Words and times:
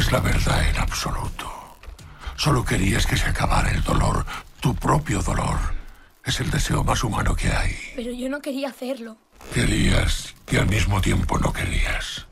es 0.00 0.10
la 0.12 0.20
verdad 0.20 0.66
en 0.66 0.78
absoluto. 0.78 1.46
Solo 2.36 2.64
querías 2.64 3.06
que 3.06 3.18
se 3.18 3.26
acabara 3.26 3.70
el 3.70 3.82
dolor, 3.82 4.24
tu 4.58 4.74
propio 4.74 5.20
dolor. 5.20 5.58
Es 6.24 6.40
el 6.40 6.50
deseo 6.50 6.82
más 6.82 7.04
humano 7.04 7.36
que 7.36 7.48
hay. 7.48 7.76
Pero 7.96 8.10
yo 8.10 8.30
no 8.30 8.40
quería 8.40 8.70
hacerlo. 8.70 9.18
Querías 9.52 10.34
y 10.50 10.56
al 10.56 10.66
mismo 10.68 11.02
tiempo 11.02 11.38
no 11.38 11.52
querías. 11.52 12.26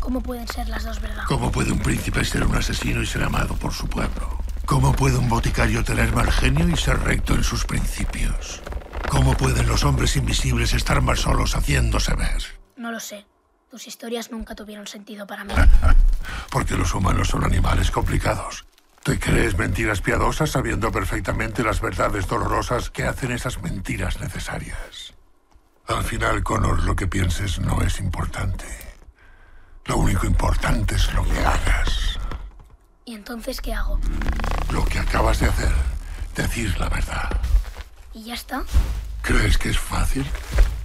¿Cómo 0.00 0.20
pueden 0.20 0.48
ser 0.48 0.68
las 0.68 0.84
dos 0.84 1.00
verdades? 1.00 1.28
¿Cómo 1.28 1.52
puede 1.52 1.70
un 1.70 1.78
príncipe 1.78 2.24
ser 2.24 2.44
un 2.44 2.56
asesino 2.56 3.00
y 3.00 3.06
ser 3.06 3.22
amado 3.22 3.54
por 3.54 3.72
su 3.72 3.86
pueblo? 3.88 4.40
¿Cómo 4.66 4.92
puede 4.92 5.18
un 5.18 5.28
boticario 5.28 5.84
tener 5.84 6.12
mal 6.12 6.32
genio 6.32 6.68
y 6.68 6.76
ser 6.76 6.98
recto 7.00 7.34
en 7.34 7.44
sus 7.44 7.64
principios? 7.64 8.60
¿Cómo 9.08 9.36
pueden 9.36 9.68
los 9.68 9.84
hombres 9.84 10.16
invisibles 10.16 10.74
estar 10.74 11.00
más 11.00 11.20
solos 11.20 11.54
haciéndose 11.54 12.14
ver? 12.14 12.42
No 12.76 12.90
lo 12.90 12.98
sé. 12.98 13.24
Tus 13.74 13.88
historias 13.88 14.30
nunca 14.30 14.54
tuvieron 14.54 14.86
sentido 14.86 15.26
para 15.26 15.42
mí. 15.42 15.52
Porque 16.48 16.76
los 16.76 16.94
humanos 16.94 17.26
son 17.26 17.42
animales 17.42 17.90
complicados. 17.90 18.64
¿Te 19.02 19.18
crees 19.18 19.58
mentiras 19.58 20.00
piadosas 20.00 20.52
sabiendo 20.52 20.92
perfectamente 20.92 21.64
las 21.64 21.80
verdades 21.80 22.28
dolorosas 22.28 22.90
que 22.90 23.02
hacen 23.02 23.32
esas 23.32 23.60
mentiras 23.62 24.20
necesarias? 24.20 25.14
Al 25.88 26.04
final, 26.04 26.44
Connor, 26.44 26.84
lo 26.84 26.94
que 26.94 27.08
pienses 27.08 27.58
no 27.58 27.82
es 27.82 27.98
importante. 27.98 28.64
Lo 29.86 29.96
único 29.96 30.24
importante 30.24 30.94
es 30.94 31.12
lo 31.12 31.24
que 31.24 31.40
hagas. 31.40 32.16
¿Y 33.04 33.16
entonces 33.16 33.60
qué 33.60 33.74
hago? 33.74 33.98
Lo 34.70 34.84
que 34.84 35.00
acabas 35.00 35.40
de 35.40 35.46
hacer. 35.46 35.72
Decir 36.36 36.78
la 36.78 36.88
verdad. 36.90 37.40
¿Y 38.12 38.22
ya 38.22 38.34
está? 38.34 38.62
¿Crees 39.22 39.58
que 39.58 39.70
es 39.70 39.78
fácil? 39.80 40.24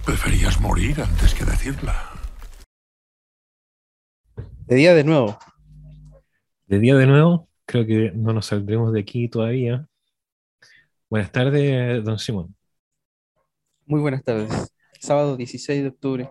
Preferías 0.04 0.58
morir 0.58 1.00
antes 1.00 1.34
que 1.34 1.44
decirla. 1.44 2.09
De 4.70 4.76
día 4.76 4.94
de 4.94 5.02
nuevo. 5.02 5.36
De 6.68 6.78
día 6.78 6.94
de 6.94 7.04
nuevo, 7.04 7.48
creo 7.66 7.84
que 7.84 8.12
no 8.14 8.32
nos 8.32 8.46
saldremos 8.46 8.92
de 8.92 9.00
aquí 9.00 9.28
todavía. 9.28 9.88
Buenas 11.08 11.32
tardes, 11.32 12.04
don 12.04 12.20
Simón. 12.20 12.54
Muy 13.84 14.00
buenas 14.00 14.22
tardes. 14.22 14.72
Sábado 15.00 15.36
16 15.36 15.82
de 15.82 15.88
octubre, 15.88 16.30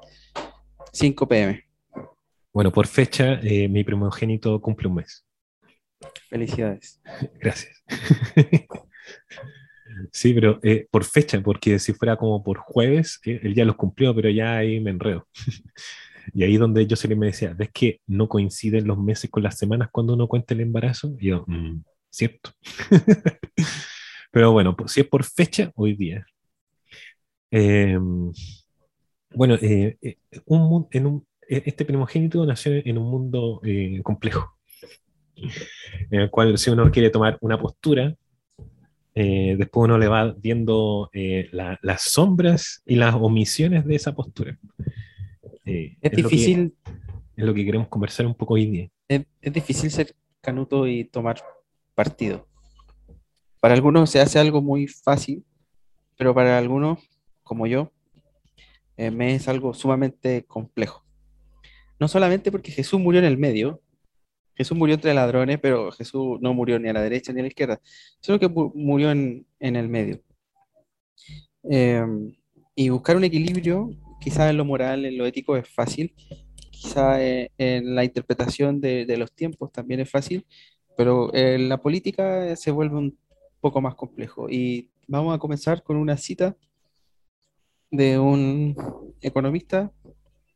5 0.94 1.28
pm. 1.28 1.66
Bueno, 2.54 2.72
por 2.72 2.88
fecha, 2.88 3.42
eh, 3.44 3.68
mi 3.68 3.84
primogénito 3.84 4.62
cumple 4.62 4.88
un 4.88 4.96
mes. 4.96 5.26
Felicidades. 6.30 7.02
Gracias. 7.42 7.84
sí, 10.14 10.34
pero 10.34 10.62
eh, 10.64 10.88
por 10.90 11.04
fecha, 11.04 11.42
porque 11.42 11.78
si 11.78 11.92
fuera 11.92 12.16
como 12.16 12.42
por 12.42 12.60
jueves, 12.60 13.20
eh, 13.26 13.42
él 13.44 13.54
ya 13.54 13.66
los 13.66 13.76
cumplió, 13.76 14.16
pero 14.16 14.30
ya 14.30 14.56
ahí 14.56 14.80
me 14.80 14.92
enredo. 14.92 15.28
y 16.34 16.44
ahí 16.44 16.58
donde 16.58 16.86
le 16.86 17.16
me 17.16 17.28
decía, 17.28 17.54
¿ves 17.54 17.70
que 17.74 18.02
no 18.08 18.28
coinciden 18.28 18.88
los 18.88 18.98
meses 18.98 19.30
con 19.30 19.44
las 19.44 19.58
semanas 19.58 19.90
cuando 19.92 20.14
uno 20.14 20.28
cuenta 20.28 20.54
el 20.54 20.62
embarazo? 20.62 21.16
Y 21.20 21.28
yo, 21.28 21.44
mm, 21.48 21.82
cierto. 22.10 22.52
pero 24.32 24.52
bueno, 24.52 24.76
pues, 24.76 24.92
si 24.92 25.02
es 25.02 25.08
por 25.08 25.24
fecha, 25.24 25.72
hoy 25.76 25.96
día. 25.96 26.26
Em, 27.52 28.32
bueno, 29.34 29.58
un, 30.46 30.88
en 30.92 31.06
un, 31.06 31.28
e-, 31.48 31.64
este 31.66 31.86
primogénito 31.86 32.46
nació 32.46 32.74
en 32.74 32.98
un 32.98 33.10
mundo 33.10 33.60
eh, 33.64 34.02
complejo, 34.04 34.58
en 36.12 36.20
el 36.22 36.30
cual 36.30 36.58
si 36.58 36.70
uno 36.70 36.92
quiere 36.92 37.10
tomar 37.10 37.38
una 37.42 37.60
postura, 37.60 38.16
eh, 39.16 39.56
después 39.58 39.86
uno 39.86 39.98
le 39.98 40.08
va 40.08 40.34
viendo 40.38 41.10
eh, 41.14 41.50
las 41.52 42.04
sombras 42.04 42.84
y 42.86 42.96
las 42.96 43.16
omisiones 43.16 43.86
de 43.86 43.96
esa 43.96 44.14
postura. 44.14 44.58
Es, 46.02 46.12
difícil. 46.12 46.76
es 47.36 47.46
lo 47.46 47.54
que 47.54 47.66
queremos 47.66 47.88
conversar 47.88 48.26
un 48.26 48.36
poco 48.36 48.56
hoy 48.56 48.66
día. 48.66 48.90
Es, 49.08 49.26
es 49.42 49.54
difícil 49.54 49.92
ser 49.92 50.16
canuto 50.42 50.88
y 50.88 51.06
tomar 51.06 51.42
partido. 51.96 52.48
Para 53.62 53.74
algunos 53.74 54.10
se 54.10 54.20
hace 54.20 54.40
algo 54.40 54.62
muy 54.62 54.88
fácil, 54.88 55.44
pero 56.18 56.34
para 56.34 56.58
algunos, 56.58 57.00
como 57.44 57.68
yo, 57.68 57.92
me 58.98 59.36
es 59.36 59.48
algo 59.48 59.74
sumamente 59.74 60.44
complejo. 60.46 61.06
No 62.00 62.08
solamente 62.08 62.52
porque 62.52 62.72
Jesús 62.72 63.00
murió 63.00 63.20
en 63.20 63.26
el 63.26 63.38
medio, 63.38 63.82
Jesús 64.56 64.78
murió 64.78 64.96
entre 64.96 65.14
ladrones, 65.14 65.58
pero 65.62 65.92
Jesús 65.92 66.38
no 66.42 66.54
murió 66.54 66.80
ni 66.80 66.90
a 66.90 66.94
la 66.94 67.02
derecha 67.02 67.32
ni 67.32 67.40
a 67.40 67.44
la 67.44 67.48
izquierda, 67.48 67.80
sino 68.20 68.40
que 68.40 68.50
murió 68.50 69.12
en, 69.12 69.46
el 69.60 69.88
medio. 69.88 70.22
Em, 71.64 72.36
y 72.76 72.90
buscar 72.90 73.16
un 73.16 73.24
equilibrio, 73.24 73.90
quizá 74.20 74.50
en 74.50 74.58
lo 74.58 74.66
moral, 74.66 75.06
en 75.06 75.18
lo 75.18 75.26
ético 75.26 75.58
es 75.58 75.68
fácil, 75.68 76.14
quizá 76.72 77.22
eh, 77.22 77.52
en, 77.58 77.96
la 77.96 78.04
interpretación 78.04 78.80
de, 78.80 79.06
de, 79.06 79.18
los 79.18 79.32
tiempos 79.32 79.72
también 79.72 80.00
es 80.00 80.10
fácil, 80.10 80.46
pero 80.98 81.34
en 81.34 81.70
la 81.70 81.82
política 81.82 82.56
se 82.56 82.72
vuelve 82.72 82.98
un 82.98 83.18
poco 83.62 83.82
más 83.82 83.96
complejo. 83.96 84.50
Y 84.50 84.90
vamos 85.08 85.36
a 85.36 85.40
comenzar 85.40 85.84
con 85.84 85.98
una 85.98 86.18
cita 86.18 86.56
de 87.92 88.20
un 88.20 88.76
economista 89.22 89.92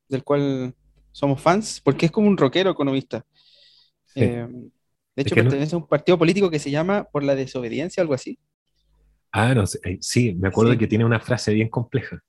del 0.08 0.24
cual 0.24 0.76
somos 1.12 1.42
fans, 1.42 1.82
porque 1.84 2.08
es 2.08 2.12
como 2.12 2.28
un 2.28 2.38
rockero 2.38 2.70
economista. 2.72 3.26
Eh, 4.16 4.48
de 5.16 5.22
hecho, 5.22 5.36
pertenece 5.36 5.76
a 5.76 5.78
un 5.78 5.88
partido 5.88 6.18
político 6.18 6.50
que 6.50 6.60
se 6.60 6.72
llama 6.72 7.06
Por 7.06 7.24
la 7.24 7.36
Desobediencia, 7.36 8.02
algo 8.02 8.14
así. 8.14 8.38
Ah, 9.32 9.54
no, 9.54 9.64
eh, 9.64 9.98
sí, 10.02 10.34
me 10.36 10.48
acuerdo 10.48 10.78
que 10.78 10.88
tiene 10.88 11.06
una 11.06 11.20
frase 11.20 11.54
bien 11.54 11.70
compleja. 11.70 12.22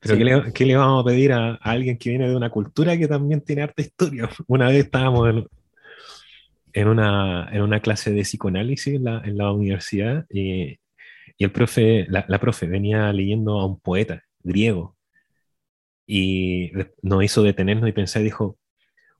Pero 0.00 0.52
¿qué, 0.52 0.66
le, 0.66 0.76
vamos 0.76 1.02
a 1.02 1.06
pedir 1.06 1.32
a, 1.32 1.54
alguien 1.56 1.98
que 1.98 2.10
viene 2.10 2.28
de 2.28 2.36
una 2.36 2.50
cultura 2.50 2.96
que 2.96 3.08
también 3.08 3.40
tiene 3.40 3.62
arte 3.62 3.82
historia? 3.82 4.28
Una 4.46 4.68
vez 4.68 4.84
estábamos 4.84 5.28
en, 6.72 6.88
una, 6.88 7.48
en 7.52 7.62
una, 7.62 7.80
clase 7.80 8.12
de 8.12 8.22
psicoanálisis 8.22 8.94
en 8.94 9.04
la, 9.04 9.22
en 9.24 9.38
la 9.38 9.52
universidad 9.52 10.26
y, 10.30 10.78
y, 11.38 11.44
el 11.44 11.52
profe, 11.52 12.06
la, 12.08 12.24
la 12.28 12.38
profe 12.38 12.66
venía 12.66 13.12
leyendo 13.12 13.58
a 13.58 13.66
un 13.66 13.80
poeta 13.80 14.22
griego 14.42 14.96
y 16.06 16.70
nos 17.02 17.24
hizo 17.24 17.42
detenernos 17.42 17.88
y 17.88 17.92
pensar, 17.92 18.22
dijo, 18.22 18.58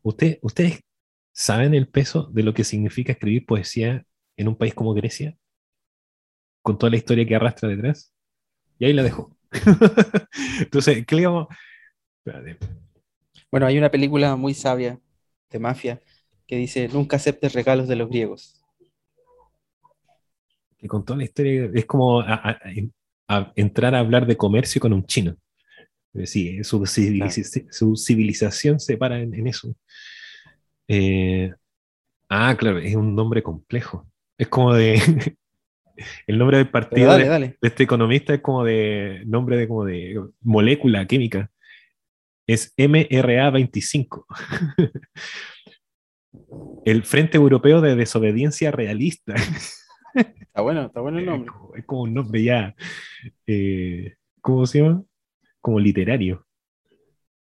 ¿Usted, 0.07 0.39
¿ustedes 0.41 0.85
saben 1.33 1.75
el 1.75 1.89
peso 1.89 2.31
de 2.33 2.45
lo 2.45 2.55
que 2.55 2.63
significa 2.63 3.11
escribir 3.11 3.45
poesía 3.45 4.07
en 4.37 4.47
un 4.47 4.55
país 4.55 4.73
como 4.73 4.95
Grecia? 4.95 5.37
Con 6.63 6.79
toda 6.79 6.91
la 6.91 6.97
historia 6.97 7.27
que 7.27 7.35
arrastra 7.35 7.69
detrás. 7.69 8.15
Y 8.79 8.85
ahí 8.85 8.93
la 8.93 9.03
dejó. 9.03 9.36
Entonces, 10.61 11.05
¿qué 11.07 11.17
le 11.17 12.59
Bueno, 13.51 13.67
hay 13.67 13.79
una 13.79 13.91
película 13.91 14.37
muy 14.37 14.55
sabia 14.55 15.01
de 15.51 15.59
mafia 15.59 16.01
que 16.47 16.57
dice, 16.57 16.89
nunca 16.89 17.17
aceptes 17.17 17.53
regalos 17.53 17.89
de 17.89 17.97
los 17.97 18.09
griegos. 18.09 18.61
Que 20.79 20.87
con 20.87 21.05
toda 21.05 21.19
la 21.19 21.25
historia 21.25 21.71
es 21.75 21.87
como 21.87 22.23
entrar 23.55 23.95
a 23.95 23.99
hablar 23.99 24.27
de 24.27 24.37
comercio 24.37 24.81
con 24.81 24.93
un 24.93 25.05
chino. 25.07 25.37
Sí, 26.25 26.65
su, 26.65 26.85
su 26.87 27.97
civilización 27.97 28.81
se 28.81 28.97
para 28.97 29.21
en, 29.21 29.47
eso. 29.47 29.75
Eh, 30.89 31.53
ah, 32.29 32.55
claro, 32.59 32.79
es 32.79 32.95
un 32.95 33.15
nombre 33.15 33.43
complejo. 33.43 34.07
Es 34.39 34.49
como 34.49 34.73
de. 34.75 35.01
el 36.27 36.39
nombre 36.39 36.59
del 36.59 36.69
partido 36.69 37.17
de, 37.17 37.57
este 37.63 37.83
economista 37.83 38.35
es 38.35 38.41
como 38.41 38.65
de. 38.65 39.23
Nombre 39.27 39.57
de 39.57 39.69
como 39.69 39.85
de 39.85 40.21
molécula 40.43 41.07
química. 41.07 41.51
Es 42.47 42.75
MRA25. 42.77 44.25
el 46.85 47.03
Frente 47.03 47.37
Europeo 47.37 47.81
de 47.81 47.97
Desobediencia 47.97 48.71
Realista. 48.71 49.35
Está 50.15 50.63
bueno, 50.63 50.87
está 50.87 51.03
bueno 51.03 51.19
el 51.19 51.27
nombre. 51.27 51.53
Es 51.77 51.85
como 51.85 52.03
un 52.03 52.15
nombre 52.15 52.43
ya. 52.43 52.75
Eh, 53.47 54.15
¿Cómo 54.41 54.65
se 54.65 54.81
llama? 54.81 55.05
como 55.67 55.81
literario. 55.81 56.47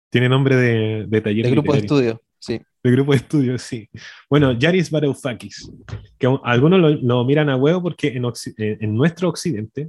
Tiene 0.09 0.29
nombre 0.29 0.55
de, 0.55 1.07
de 1.09 1.21
taller. 1.21 1.47
De 1.47 1.51
grupo 1.51 1.73
de 1.73 1.81
estudio, 1.81 2.23
sí. 2.39 2.61
De 2.85 2.91
grupo 2.91 3.13
de 3.13 3.17
estudio, 3.17 3.59
sí. 3.59 3.89
Bueno, 4.29 4.53
Yaris 4.53 4.91
Varoufakis, 4.91 5.71
que 6.19 6.29
algunos 6.45 7.01
lo, 7.03 7.25
miran 7.25 7.49
a 7.49 7.57
huevo 7.57 7.83
porque 7.83 8.09
en, 8.09 8.27
eh, 8.27 8.77
en 8.79 8.95
nuestro 8.95 9.31
occidente 9.31 9.89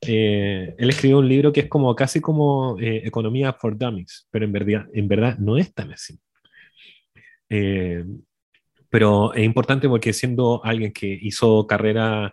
eh, 0.00 0.72
él 0.78 0.90
escribió 0.90 1.18
un 1.18 1.28
libro 1.28 1.52
que 1.52 1.62
es 1.62 1.68
como 1.68 1.92
casi 1.96 2.20
como 2.20 2.78
eh, 2.78 3.02
Economía 3.04 3.52
for 3.52 3.76
Dummies, 3.76 4.28
pero 4.30 4.44
en 4.44 4.52
verdad, 4.52 4.86
en 4.94 5.08
verdad 5.08 5.38
no 5.38 5.56
es 5.56 5.74
tan 5.74 5.92
así. 5.92 6.20
pero 8.88 9.34
es 9.34 9.44
importante 9.44 9.88
porque 9.88 10.12
siendo 10.12 10.64
alguien 10.64 10.92
que 10.92 11.08
hizo 11.20 11.66
carrera 11.66 12.32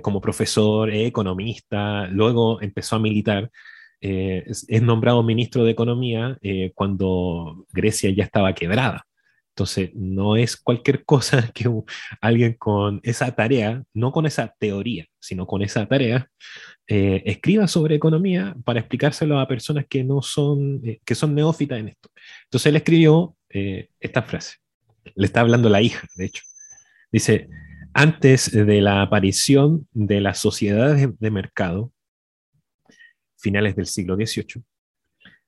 como 0.00 0.20
profesor, 0.20 0.90
economista, 0.90 2.06
luego 2.06 2.62
empezó 2.62 2.96
a 2.96 3.00
militar, 3.00 3.50
eh, 4.04 4.42
es, 4.48 4.82
nombrado 4.82 5.22
ministro 5.22 5.64
de 5.64 5.70
Economía 5.70 6.36
eh, 6.42 6.72
cuando 6.74 7.66
Grecia 7.72 8.10
ya 8.10 8.24
estaba 8.24 8.52
quebrada. 8.52 9.06
Entonces, 9.50 9.90
no 9.94 10.34
es 10.36 10.56
cualquier 10.56 11.04
cosa 11.04 11.50
que 11.54 11.70
alguien 12.20 12.54
con 12.54 13.00
esa 13.04 13.32
tarea, 13.32 13.84
no 13.94 14.10
con 14.10 14.26
esa 14.26 14.52
teoría, 14.58 15.06
sino 15.20 15.46
con 15.46 15.62
esa 15.62 15.86
tarea, 15.86 16.28
eh, 16.88 17.22
escriba 17.26 17.68
sobre 17.68 17.94
economía 17.94 18.56
para 18.64 18.80
explicárselo 18.80 19.38
a 19.38 19.46
personas 19.46 19.86
que 19.88 20.02
no 20.02 20.20
son, 20.20 20.82
que 21.04 21.14
son 21.14 21.36
neófitas 21.36 21.78
en 21.78 21.88
esto. 21.88 22.10
Entonces, 22.44 22.66
él 22.66 22.76
escribió 22.76 23.36
esta 23.48 24.22
frase. 24.22 24.56
Le 25.14 25.26
está 25.26 25.42
hablando 25.42 25.68
la 25.68 25.82
hija, 25.82 26.08
de 26.16 26.24
hecho. 26.24 26.42
Dice, 27.12 27.48
antes 27.94 28.50
de 28.50 28.80
la 28.80 29.02
aparición 29.02 29.86
de 29.92 30.22
las 30.22 30.38
sociedades 30.38 31.10
de 31.20 31.30
mercado, 31.30 31.91
finales 33.42 33.76
del 33.76 33.86
siglo 33.86 34.16
XVIII, 34.16 34.62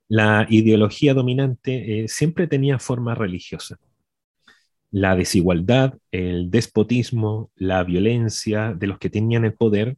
la 0.09 0.47
ideología 0.51 1.15
dominante 1.15 2.05
siempre 2.09 2.47
tenía 2.47 2.79
forma 2.79 3.15
religiosa 3.15 3.79
la 4.95 5.17
desigualdad, 5.17 5.99
el 6.13 6.53
despotismo, 6.53 7.51
la 7.57 7.83
violencia 7.83 8.75
de 8.75 8.87
los 8.87 9.01
que 9.01 9.11
tenían 9.11 9.45
el 9.45 9.53
poder 9.53 9.97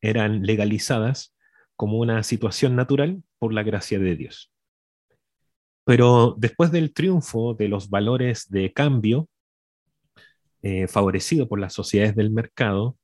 eran 0.00 0.40
legalizadas 0.40 1.34
como 1.76 1.98
una 1.98 2.22
situación 2.22 2.74
natural 2.74 3.22
por 3.38 3.52
la 3.52 3.62
gracia 3.62 3.98
de 3.98 4.16
Dios. 4.16 4.50
Pero 5.84 6.34
después 6.38 6.72
del 6.72 6.94
triunfo 6.94 7.52
de 7.52 7.68
los 7.68 7.90
valores 7.90 8.48
de 8.48 8.72
cambio, 8.72 9.28
eh, 10.62 10.88
favorecido 10.88 11.46
por 11.46 11.60
las 11.60 11.74
sociedades 11.74 12.16
del 12.16 12.30
mercado, 12.30 12.96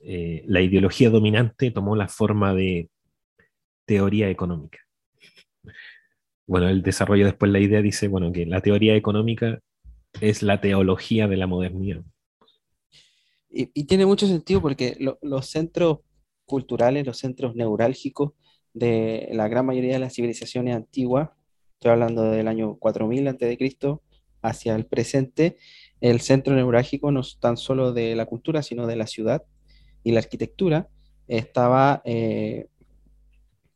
eh, 0.00 0.44
la 0.46 0.62
ideología 0.62 1.10
dominante 1.10 1.70
tomó 1.70 1.94
la 1.94 2.08
forma 2.08 2.54
de 2.54 2.88
teoría 3.92 4.30
económica. 4.30 4.78
Bueno, 6.46 6.66
el 6.70 6.82
desarrollo 6.82 7.26
después 7.26 7.52
la 7.52 7.60
idea 7.60 7.82
dice, 7.82 8.08
bueno, 8.08 8.32
que 8.32 8.46
la 8.46 8.62
teoría 8.62 8.96
económica 8.96 9.60
es 10.18 10.42
la 10.42 10.62
teología 10.62 11.28
de 11.28 11.36
la 11.36 11.46
modernidad. 11.46 12.02
Y, 13.50 13.66
tiene 13.84 14.06
mucho 14.06 14.26
sentido 14.26 14.62
porque 14.62 14.96
los 15.20 15.46
centros 15.46 15.98
culturales, 16.46 17.04
los 17.04 17.18
centros 17.18 17.54
neurálgicos 17.54 18.32
de 18.72 19.28
la 19.32 19.46
gran 19.48 19.66
mayoría 19.66 19.92
de 19.92 19.98
las 19.98 20.14
civilizaciones 20.14 20.74
antiguas, 20.74 21.28
estoy 21.74 21.90
hablando 21.90 22.22
del 22.22 22.48
año 22.48 22.76
4000 22.76 23.28
a.C. 23.28 23.58
hacia 24.40 24.74
el 24.74 24.86
presente, 24.86 25.58
el 26.00 26.22
centro 26.22 26.54
neurálgico 26.54 27.12
no 27.12 27.20
es 27.20 27.38
tan 27.40 27.58
solo 27.58 27.92
de 27.92 28.16
la 28.16 28.24
cultura, 28.24 28.62
sino 28.62 28.86
de 28.86 28.96
la 28.96 29.06
ciudad 29.06 29.42
y 30.02 30.12
la 30.12 30.20
arquitectura, 30.20 30.88
estaba, 31.28 32.02
eh, 32.04 32.68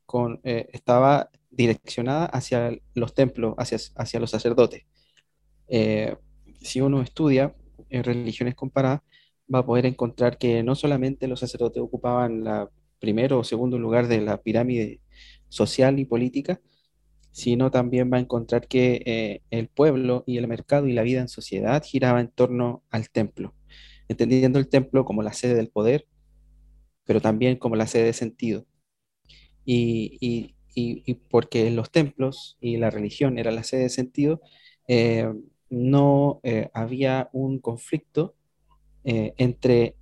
con, 0.06 0.40
eh, 0.44 0.68
estaba 0.72 1.30
direccionada 1.50 2.26
hacia 2.26 2.78
los 2.94 3.14
templos, 3.14 3.54
hacia, 3.58 3.78
hacia 3.96 4.20
los 4.20 4.30
sacerdotes. 4.30 4.84
Eh, 5.68 6.16
si 6.60 6.80
uno 6.80 7.02
estudia 7.02 7.54
en 7.90 8.04
religiones 8.04 8.54
comparadas, 8.54 9.00
va 9.52 9.60
a 9.60 9.66
poder 9.66 9.86
encontrar 9.86 10.38
que 10.38 10.62
no 10.62 10.74
solamente 10.74 11.28
los 11.28 11.40
sacerdotes 11.40 11.82
ocupaban 11.82 12.44
la 12.44 12.70
primero 12.98 13.38
o 13.38 13.44
segundo 13.44 13.78
lugar 13.78 14.08
de 14.08 14.20
la 14.20 14.42
pirámide 14.42 15.00
social 15.48 15.98
y 15.98 16.04
política, 16.04 16.60
sino 17.30 17.70
también 17.70 18.10
va 18.10 18.16
a 18.16 18.20
encontrar 18.20 18.66
que 18.66 19.02
eh, 19.04 19.42
el 19.50 19.68
pueblo 19.68 20.24
y 20.26 20.38
el 20.38 20.48
mercado 20.48 20.86
y 20.86 20.92
la 20.92 21.02
vida 21.02 21.20
en 21.20 21.28
sociedad 21.28 21.82
giraba 21.84 22.20
en 22.20 22.28
torno 22.28 22.82
al 22.90 23.10
templo, 23.10 23.54
entendiendo 24.08 24.58
el 24.58 24.68
templo 24.68 25.04
como 25.04 25.22
la 25.22 25.34
sede 25.34 25.54
del 25.54 25.68
poder, 25.68 26.06
pero 27.04 27.20
también 27.20 27.58
como 27.58 27.76
la 27.76 27.86
sede 27.86 28.04
de 28.04 28.12
sentido. 28.14 28.66
Y, 29.66 30.16
y, 30.20 30.54
y, 30.74 31.14
porque 31.30 31.70
los 31.70 31.90
templos 31.90 32.56
y 32.60 32.76
la 32.78 32.90
religión 32.90 33.38
era 33.38 33.50
la 33.50 33.64
sede 33.64 33.82
de 33.82 33.88
sentido, 33.90 34.40
eh, 34.88 35.28
no 35.70 36.40
eh, 36.44 36.70
había 36.74 37.28
un 37.32 37.58
conflicto 37.58 38.36
eh, 39.04 39.34
entre, 39.38 39.96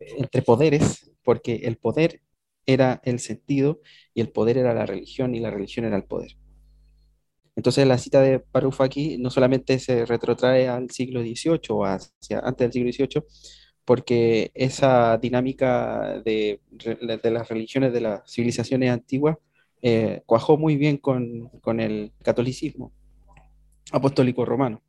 entre 0.00 0.42
poderes, 0.42 1.12
porque 1.24 1.56
el 1.64 1.76
poder 1.76 2.22
era 2.66 3.00
el 3.04 3.18
sentido 3.20 3.80
y 4.14 4.20
el 4.20 4.30
poder 4.30 4.58
era 4.58 4.74
la 4.74 4.86
religión 4.86 5.34
y 5.34 5.40
la 5.40 5.50
religión 5.50 5.86
era 5.86 5.96
el 5.96 6.04
poder. 6.04 6.36
Entonces 7.54 7.86
la 7.86 7.98
cita 7.98 8.20
de 8.22 8.40
Parufaki 8.40 9.18
no 9.18 9.30
solamente 9.30 9.78
se 9.78 10.06
retrotrae 10.06 10.68
al 10.68 10.90
siglo 10.90 11.20
XVIII 11.20 11.60
o 11.70 11.84
hacia 11.84 12.40
antes 12.40 12.72
del 12.72 12.72
siglo 12.72 13.06
XVIII, 13.06 13.22
porque 13.84 14.50
esa 14.54 15.18
dinámica 15.18 16.22
de, 16.24 16.60
las 17.22 17.48
religiones 17.48 17.92
de 17.92 18.00
las 18.00 18.30
civilizaciones 18.30 18.90
antiguas 18.90 19.36
eh, 19.82 20.22
cuajó 20.26 20.56
muy 20.56 20.76
bien 20.76 20.96
con, 20.98 21.50
el 21.80 22.12
catolicismo 22.22 22.92
apostólico 23.90 24.44
romano. 24.44 24.82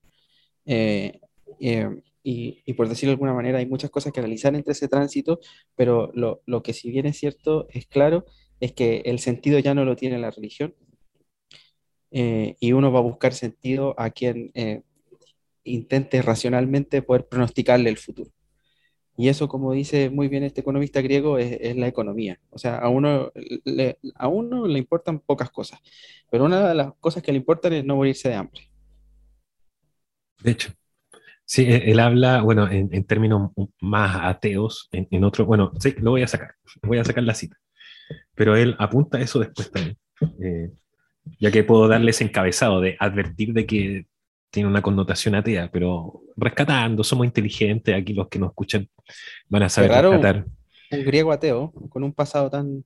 Eh, 0.66 1.20
eh, 1.60 1.90
y, 2.26 2.74
por 2.74 2.88
decirlo 2.88 3.10
de 3.10 3.16
alguna 3.16 3.34
manera, 3.34 3.58
hay 3.58 3.66
muchas 3.66 3.90
cosas 3.90 4.14
que 4.14 4.20
analizar 4.20 4.56
entre 4.56 4.72
ese 4.72 4.88
tránsito, 4.88 5.40
pero 5.76 6.12
lo, 6.14 6.42
lo, 6.46 6.64
que 6.64 6.74
si 6.74 6.90
bien 6.90 7.06
es 7.06 7.18
cierto, 7.18 7.68
es 7.70 7.88
claro, 7.88 8.26
es 8.62 8.72
que 8.72 9.02
el 9.06 9.20
sentido 9.20 9.60
ya 9.60 9.74
no 9.74 9.84
lo 9.84 9.96
tiene 9.96 10.20
la 10.20 10.32
religión. 10.32 10.76
Y 12.16 12.72
uno 12.74 12.92
va 12.92 13.00
a 13.00 13.02
buscar 13.02 13.34
sentido 13.34 13.96
a 13.98 14.12
quien 14.12 14.52
intente 15.64 16.22
racionalmente 16.22 17.02
poder 17.02 17.28
pronosticarle 17.28 17.90
el 17.90 17.98
futuro. 17.98 18.30
Y 19.16 19.30
eso, 19.30 19.48
como 19.48 19.74
dice 19.74 20.10
muy 20.10 20.28
bien 20.28 20.44
este 20.44 20.62
economista 20.62 21.02
griego, 21.02 21.38
es, 21.38 21.58
es 21.62 21.76
la 21.76 21.88
economía. 21.88 22.40
O 22.50 22.58
sea, 22.58 22.78
a 22.78 22.90
uno, 22.90 23.32
le, 23.64 24.00
a 24.16 24.28
uno 24.28 24.68
le 24.68 24.80
importan 24.80 25.20
pocas 25.20 25.52
cosas, 25.52 25.80
pero 26.32 26.46
una 26.46 26.68
de 26.68 26.76
las 26.76 26.94
cosas 27.00 27.22
que 27.22 27.32
le 27.32 27.38
importan 27.38 27.74
es 27.74 27.86
no 27.86 27.96
morirse 27.96 28.30
de 28.30 28.36
hambre. 28.36 28.62
De 30.42 30.52
hecho, 30.52 30.74
sí, 31.46 31.64
e-, 31.64 31.92
él 31.92 32.00
habla, 32.00 32.42
bueno, 32.42 32.70
en, 32.70 33.04
términos 33.06 33.52
más 33.80 34.18
ateos, 34.24 34.90
en, 34.92 35.24
otro, 35.24 35.46
bueno, 35.46 35.72
sí, 35.80 35.94
lo 36.00 36.12
voy 36.12 36.24
a 36.24 36.28
sacar, 36.28 36.56
voy 36.82 36.98
a 36.98 37.06
sacar 37.06 37.24
la 37.24 37.36
cita, 37.36 37.58
pero 38.36 38.56
él 38.56 38.76
apunta 38.80 39.22
eso 39.22 39.40
después 39.40 39.72
también, 39.72 39.98
eh, 40.44 40.72
ya 41.40 41.52
que 41.52 41.64
puedo 41.64 41.88
darles 41.88 42.20
encabezado 42.22 42.82
de 42.82 42.98
advertir 43.00 43.54
de 43.54 43.66
que 43.66 44.08
tiene 44.50 44.70
una 44.70 44.82
connotación 44.82 45.36
atea, 45.36 45.70
pero 45.72 46.23
rescatando, 46.36 47.04
somos 47.04 47.26
inteligentes, 47.26 47.96
aquí 47.96 48.14
los 48.14 48.28
que 48.28 48.40
nos 48.40 48.50
escuchan 48.50 48.90
van 49.50 49.64
a 49.64 49.70
saber 49.70 49.92
rescatar. 49.92 50.46
Un 50.92 51.04
griego 51.04 51.32
ateo, 51.32 51.72
con 51.90 52.04
un 52.04 52.14
pasado 52.14 52.50
tan, 52.50 52.84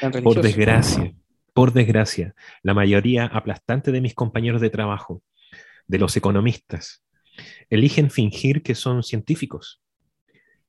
tan 0.00 0.12
religioso. 0.12 0.34
Por 0.34 0.42
desgracia, 0.42 1.14
por 1.52 1.72
desgracia, 1.72 2.34
la 2.62 2.74
mayoría 2.74 3.26
aplastante 3.26 3.92
de 3.92 4.00
mis 4.00 4.14
compañeros 4.14 4.60
de 4.60 4.70
trabajo 4.70 5.22
de 5.86 5.98
los 5.98 6.16
economistas. 6.16 7.04
Eligen 7.68 8.10
fingir 8.10 8.62
que 8.62 8.74
son 8.74 9.02
científicos 9.02 9.82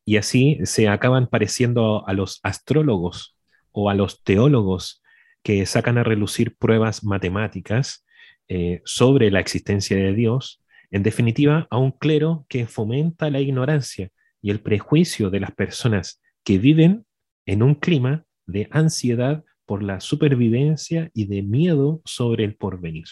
y 0.06 0.18
así 0.18 0.60
se 0.64 0.88
acaban 0.88 1.28
pareciendo 1.28 2.08
a 2.08 2.14
los 2.14 2.40
astrólogos 2.44 3.36
o 3.72 3.90
a 3.90 3.94
los 3.94 4.24
teólogos 4.24 5.02
que 5.44 5.66
sacan 5.66 5.98
a 5.98 6.04
relucir 6.04 6.56
pruebas 6.56 7.04
matemáticas 7.04 8.06
eh, 8.48 8.82
sobre 8.86 9.32
la 9.32 9.40
existencia 9.40 9.96
de 9.96 10.14
Dios, 10.14 10.61
en 10.92 11.04
definitiva, 11.04 11.68
a 11.70 11.78
un 11.78 11.92
clero 11.92 12.46
que 12.50 12.68
fomenta 12.68 13.30
la 13.30 13.40
ignorancia 13.40 14.10
y 14.42 14.52
el 14.52 14.60
prejuicio 14.60 15.30
de 15.30 15.40
las 15.40 15.52
personas 15.52 16.22
que 16.44 16.58
viven 16.58 17.06
en 17.46 17.64
un 17.64 17.76
clima 17.76 18.26
de 18.46 18.68
ansiedad 18.72 19.44
por 19.66 19.84
la 19.84 20.00
supervivencia 20.00 21.10
y 21.14 21.26
de 21.26 21.44
miedo 21.44 22.02
sobre 22.04 22.44
el 22.44 22.56
porvenir. 22.56 23.06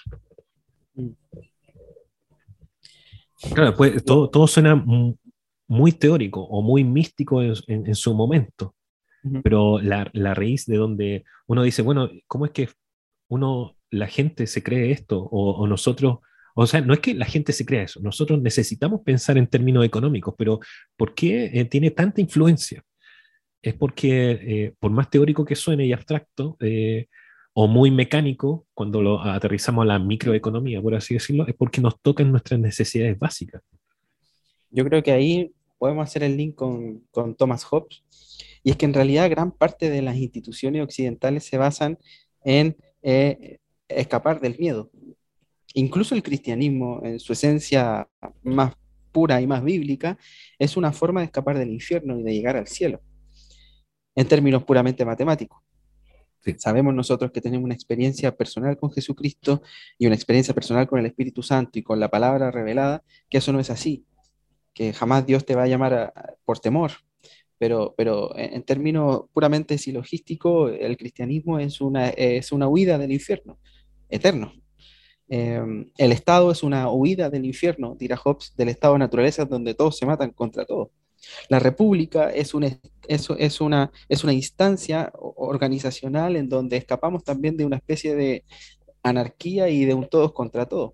Claro, 3.54 3.76
pues 3.76 4.04
todo, 4.04 4.30
todo 4.30 4.48
suena 4.48 4.76
muy 5.68 5.92
teórico 5.94 6.42
o 6.42 6.62
muy 6.62 6.84
místico 6.84 7.42
en, 7.42 7.96
su 7.96 8.14
momento, 8.14 8.76
pero 9.44 9.80
la, 9.80 10.10
la, 10.14 10.34
raíz 10.34 10.66
de 10.66 10.76
donde 10.76 11.24
uno 11.48 11.64
dice, 11.64 11.82
bueno, 11.82 12.10
¿cómo 12.28 12.46
es 12.46 12.52
que 12.52 12.70
uno, 13.30 13.78
la 13.92 14.08
gente 14.08 14.48
se 14.48 14.64
cree 14.64 14.92
esto? 14.92 15.22
O, 15.32 15.66
nosotros, 15.68 16.20
o 16.56 16.68
sea, 16.68 16.82
no 16.82 16.94
es 16.94 17.00
que 17.00 17.14
la 17.14 17.26
gente 17.26 17.54
se 17.54 17.66
crea 17.66 17.84
eso, 17.84 18.00
nosotros 18.02 18.42
necesitamos 18.42 19.02
pensar 19.02 19.38
en 19.38 19.48
términos 19.48 19.86
económicos, 19.86 20.36
pero 20.38 20.60
¿por 20.98 21.14
qué 21.14 21.52
eh, 21.54 21.66
tiene 21.66 21.92
tanta 21.92 22.22
influencia? 22.22 22.84
Es 23.62 23.74
porque, 23.74 24.32
eh, 24.32 24.74
por 24.80 24.92
más 24.92 25.10
teórico 25.10 25.44
que 25.46 25.56
suene 25.56 25.86
y 25.86 25.94
abstracto, 25.94 26.58
eh, 26.62 27.08
o 27.54 27.68
muy 27.68 27.92
mecánico, 27.92 28.68
cuando 28.74 29.02
lo 29.02 29.22
aterrizamos 29.22 29.84
a 29.84 29.88
la 29.88 30.00
microeconomía, 30.00 30.82
por 30.82 30.96
así 30.96 31.16
decirlo, 31.16 31.46
es 31.48 31.56
porque 31.56 31.82
nos 31.82 32.00
tocan 32.02 32.32
nuestras 32.32 32.60
necesidades 32.60 33.20
básicas. 33.20 33.62
Yo 34.70 34.86
creo 34.86 35.04
que 35.04 35.12
ahí 35.12 35.52
podemos 35.78 36.04
hacer 36.04 36.24
el 36.24 36.38
link 36.38 36.56
con, 36.56 37.02
con 37.12 37.36
Thomas 37.36 37.66
Hobbes, 37.66 38.04
y 38.64 38.72
es 38.72 38.78
que 38.78 38.86
en 38.86 38.94
realidad 38.94 39.30
gran 39.30 39.52
parte 39.52 39.90
de 39.90 40.02
las 40.02 40.18
instituciones 40.18 40.84
occidentales 40.84 41.44
se 41.44 41.58
basan 41.58 41.98
en 42.44 42.78
eh, 43.02 43.60
escapar 43.88 44.42
del 44.42 44.58
miedo. 44.58 44.92
Incluso 45.74 46.16
el 46.16 46.24
cristianismo, 46.24 47.02
en 47.04 47.20
su 47.20 47.34
esencia 47.34 48.08
más 48.44 48.74
pura 49.12 49.42
y 49.42 49.48
más 49.48 49.64
bíblica, 49.64 50.18
es 50.58 50.78
una 50.78 50.92
forma 50.92 51.22
de 51.22 51.26
escapar 51.26 51.58
del 51.58 51.72
infierno 51.72 52.20
y 52.20 52.24
de 52.24 52.34
llegar 52.34 52.58
al 52.58 52.68
cielo, 52.68 53.02
en 54.16 54.28
términos 54.28 54.64
puramente 54.64 55.06
matemáticos. 55.06 55.62
Sabemos 56.58 56.94
nosotros 56.96 57.32
que 57.32 57.42
tenemos 57.42 57.66
una 57.66 57.74
experiencia 57.74 58.36
personal 58.36 58.78
con 58.78 58.92
Jesucristo 58.92 59.62
y 59.98 60.08
una 60.08 60.16
experiencia 60.16 60.54
personal 60.54 60.88
con 60.88 61.00
el 61.00 61.06
Espíritu 61.06 61.44
Santo 61.44 61.78
y 61.78 61.84
con 61.84 62.00
la 62.00 62.10
palabra 62.10 62.50
revelada, 62.50 63.04
que 63.30 63.40
eso 63.40 63.52
no 63.52 63.60
es 63.60 63.70
así, 63.70 64.06
que 64.74 64.94
jamás 64.94 65.26
Dios 65.26 65.46
te 65.46 65.56
va 65.56 65.64
a 65.64 65.68
llamar 65.68 66.14
por 66.46 66.60
temor. 66.60 66.92
Pero, 67.58 67.94
pero 67.98 68.32
en 68.38 68.64
términos 68.64 69.24
puramente 69.34 69.78
silogísticos, 69.78 70.72
el 70.80 70.96
cristianismo 70.96 71.60
es 71.60 71.82
una, 71.82 72.08
es 72.08 72.54
una 72.54 72.70
huida 72.70 72.98
del 72.98 73.12
infierno 73.12 73.60
eterno. 74.08 74.54
Em, 75.30 75.92
el 75.98 76.12
Estado 76.12 76.52
es 76.52 76.64
una 76.64 76.90
huida 76.92 77.30
del 77.30 77.46
infierno, 77.46 77.96
dirá 77.96 78.18
Hobbes, 78.18 78.54
del 78.58 78.70
estado 78.70 78.94
de 78.94 79.00
naturaleza 79.00 79.46
donde 79.46 79.76
todos 79.76 79.96
se 79.98 80.08
matan 80.08 80.32
contra 80.32 80.66
todos. 80.66 80.90
La 81.50 81.60
república 81.60 82.32
es 82.32 82.54
una, 82.54 83.92
instancia 84.34 85.12
organizacional 85.14 86.36
en 86.36 86.50
donde 86.50 86.78
escapamos 86.78 87.24
también 87.24 87.58
de 87.58 87.66
una 87.66 87.76
especie 87.76 88.16
de 88.16 88.44
anarquía 89.04 89.70
y 89.70 89.86
de 89.86 89.94
un 89.94 90.08
todos 90.08 90.34
contra 90.34 90.66
todos. 90.66 90.94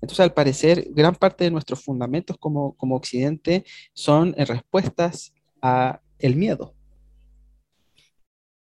Entonces, 0.00 0.20
al 0.20 0.34
parecer, 0.34 0.88
gran 0.90 1.14
parte 1.16 1.44
de 1.44 1.50
nuestros 1.50 1.82
fundamentos 1.82 2.36
como, 2.38 2.76
como 2.76 2.96
Occidente 2.96 3.64
son 3.94 4.34
respuestas 4.34 5.32
a 5.60 6.00
el 6.18 6.36
miedo. 6.36 6.74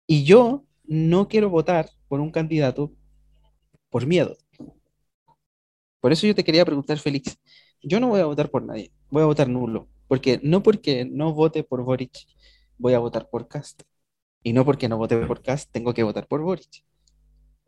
Y 0.06 0.24
yo 0.24 0.64
no 0.84 1.28
quiero 1.28 1.48
votar 1.48 1.88
por 2.08 2.20
un 2.20 2.30
candidato 2.30 2.92
por 3.90 4.06
miedo. 4.06 4.36
Por 6.00 6.12
eso 6.12 6.26
yo 6.26 6.34
te 6.34 6.44
quería 6.44 6.64
preguntar, 6.64 6.98
Félix, 6.98 7.38
yo 7.82 8.00
no 8.00 8.08
voy 8.08 8.20
a 8.20 8.26
votar 8.26 8.50
por 8.50 8.62
nadie, 8.62 8.92
voy 9.10 9.22
a 9.22 9.26
votar 9.26 9.48
nulo. 9.48 9.88
Porque 10.08 10.40
no 10.42 10.62
porque 10.62 11.04
no 11.04 11.32
vote 11.34 11.62
por 11.64 11.82
Boric, 11.84 12.12
voy 12.78 12.94
a 12.94 12.98
votar 12.98 13.28
por 13.30 13.48
Cast. 13.48 13.82
Y 14.42 14.52
no 14.52 14.64
porque 14.64 14.88
no 14.88 14.98
vote 14.98 15.16
por 15.26 15.42
Cast, 15.42 15.70
tengo 15.72 15.94
que 15.94 16.02
votar 16.02 16.26
por 16.26 16.42
Boric. 16.42 16.84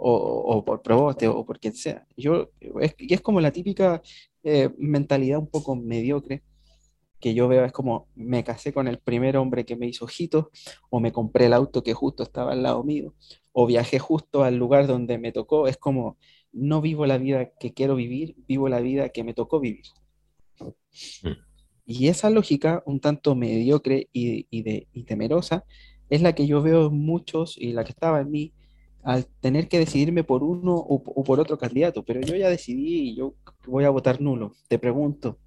O, 0.05 0.65
por 0.65 0.83
Proboste, 0.83 1.29
o 1.29 1.45
por 1.47 1.61
quien 1.61 1.75
sea. 1.75 2.07
Yo, 2.17 2.51
es, 2.81 2.95
y 2.99 3.15
es 3.15 3.21
como 3.21 3.41
la 3.41 3.53
típica 3.53 4.03
eh, 4.43 4.71
mentalidad 4.79 5.39
un 5.39 5.49
poco 5.49 5.77
mediocre 5.77 6.43
que 7.21 7.35
yo 7.35 7.49
veo, 7.49 7.65
es 7.65 7.73
como 7.73 8.09
me 8.17 8.45
casé 8.45 8.73
con 8.73 8.89
el 8.89 8.99
primer 8.99 9.37
hombre 9.37 9.65
que 9.65 9.77
me 9.77 9.87
hizo 9.87 10.05
ojitos, 10.07 10.47
o 10.91 11.01
me 11.01 11.13
compré 11.13 11.47
el 11.47 11.53
auto 11.55 11.83
que 11.85 11.95
justo 11.95 12.25
estaba 12.25 12.53
al 12.53 12.63
lado 12.65 12.83
mío, 12.85 13.15
o 13.53 13.67
viajé 13.67 13.99
justo 14.01 14.43
al 14.45 14.57
lugar 14.57 14.87
donde 14.89 15.19
me 15.19 15.33
tocó. 15.33 15.69
Es 15.69 15.77
como 15.77 16.19
no 16.53 16.81
vivo 16.81 17.07
la 17.07 17.19
vida 17.19 17.51
que 17.59 17.73
quiero 17.73 17.97
vivir, 17.97 18.37
vivo 18.47 18.69
la 18.69 18.81
vida 18.81 19.09
que 19.09 19.25
me 19.25 19.35
tocó 19.35 19.61
vivir. 19.61 19.85
Mm. 21.23 21.33
Y 21.85 22.09
esa 22.09 22.31
lógica, 22.31 22.83
un 22.87 23.01
tanto 23.01 23.35
mediocre 23.35 24.09
y, 24.13 24.63
de, 24.63 24.87
temerosa, 25.07 25.65
es 26.09 26.23
la 26.23 26.35
que 26.35 26.47
yo 26.47 26.63
veo 26.63 26.89
en 26.89 26.99
muchos 26.99 27.57
y 27.59 27.73
la 27.73 27.85
que 27.85 27.91
estaba 27.91 28.21
en 28.21 28.31
mí 28.31 28.53
al 29.03 29.27
tener 29.41 29.69
que 29.69 29.81
decidirme 29.81 30.23
por 30.23 30.45
uno 30.45 30.77
o, 30.77 31.25
por 31.25 31.41
otro 31.41 31.59
candidato. 31.59 32.05
Pero 32.05 32.21
yo 32.21 32.37
ya 32.37 32.49
decidí 32.49 33.11
y 33.11 33.17
yo 33.17 33.35
voy 33.67 33.85
a 33.85 33.91
votar 33.91 34.21
nulo. 34.21 34.53
Te 34.69 34.79
pregunto, 34.79 35.39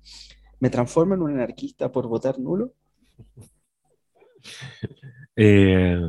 ¿me 0.59 0.69
transformo 0.69 1.13
en 1.13 1.21
un 1.21 1.31
anarquista 1.31 1.91
por 1.91 2.07
votar 2.07 2.39
nulo? 2.39 2.73
Eh, 5.37 5.99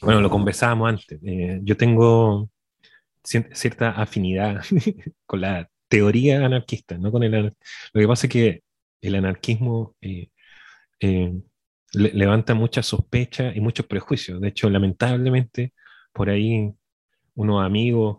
bueno, 0.00 0.20
lo 0.22 0.30
conversábamos 0.30 0.88
antes. 0.88 1.20
Eh, 1.22 1.60
yo 1.62 1.76
tengo 1.76 2.48
cierta 3.26 3.90
afinidad 3.90 4.62
con 5.26 5.40
la 5.40 5.68
teoría 5.88 6.44
anarquista, 6.44 6.98
no 6.98 7.12
con 7.12 7.22
el 7.22 7.54
Lo 7.92 8.00
que 8.00 8.08
pasa 8.08 8.26
es 8.26 8.32
que 8.32 8.62
el 9.00 9.14
anarquismo 9.14 9.96
eh, 10.00 10.28
eh, 11.00 11.32
levanta 11.92 12.54
muchas 12.54 12.86
sospechas 12.86 13.56
y 13.56 13.60
muchos 13.60 13.86
prejuicios. 13.86 14.40
De 14.40 14.48
hecho, 14.48 14.70
lamentablemente, 14.70 15.72
por 16.12 16.30
ahí 16.30 16.72
unos 17.34 17.64
amigos 17.64 18.18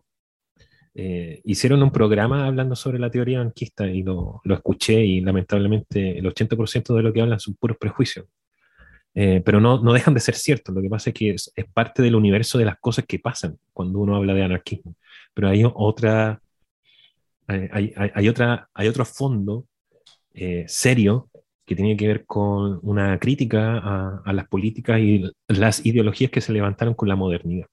eh, 1.00 1.42
hicieron 1.44 1.84
un 1.84 1.92
programa 1.92 2.48
hablando 2.48 2.76
sobre 2.76 3.00
la 3.00 3.12
teoría 3.12 3.42
anarquista 3.42 3.88
y 3.88 4.02
lo, 4.04 4.42
escuché 4.46 5.06
y 5.06 5.22
lamentablemente 5.22 6.18
el 6.18 6.26
80% 6.26 6.96
de 6.96 7.04
lo 7.04 7.14
que 7.14 7.22
hablan 7.22 7.40
son 7.40 7.56
puros 7.56 7.78
prejuicios. 7.78 8.26
Pero 9.14 9.60
no, 9.60 9.82
no, 9.82 9.94
dejan 9.94 10.14
de 10.14 10.20
ser 10.20 10.36
ciertos. 10.36 10.76
Lo 10.76 10.82
que 10.82 10.90
pasa 10.90 11.10
es 11.10 11.14
que 11.16 11.32
es, 11.32 11.52
parte 11.74 12.04
del 12.04 12.16
universo 12.16 12.58
de 12.58 12.66
las 12.66 12.78
cosas 12.80 13.06
que 13.08 13.20
pasan 13.20 13.58
cuando 13.74 14.00
uno 14.00 14.16
habla 14.16 14.34
de 14.34 14.44
anarquismo. 14.44 14.96
Pero 15.34 15.50
hay 15.50 15.64
otra, 15.66 16.42
hay, 17.48 17.94
hay, 17.96 18.12
hay 18.14 18.30
otra, 18.30 18.70
hay 18.74 18.88
otro 18.88 19.06
fondo 19.06 19.66
eh, 20.40 20.66
serio 20.68 21.32
que 21.68 21.76
tiene 21.76 21.98
que 21.98 22.08
ver 22.08 22.26
con 22.26 22.80
una 22.84 23.20
crítica 23.20 24.22
a, 24.24 24.34
las 24.34 24.48
políticas 24.48 25.00
y 25.00 25.30
las 25.48 25.86
ideologías 25.86 26.32
que 26.32 26.42
se 26.42 26.54
levantaron 26.54 26.94
con 26.94 27.10
la 27.10 27.16
modernidad. 27.16 27.68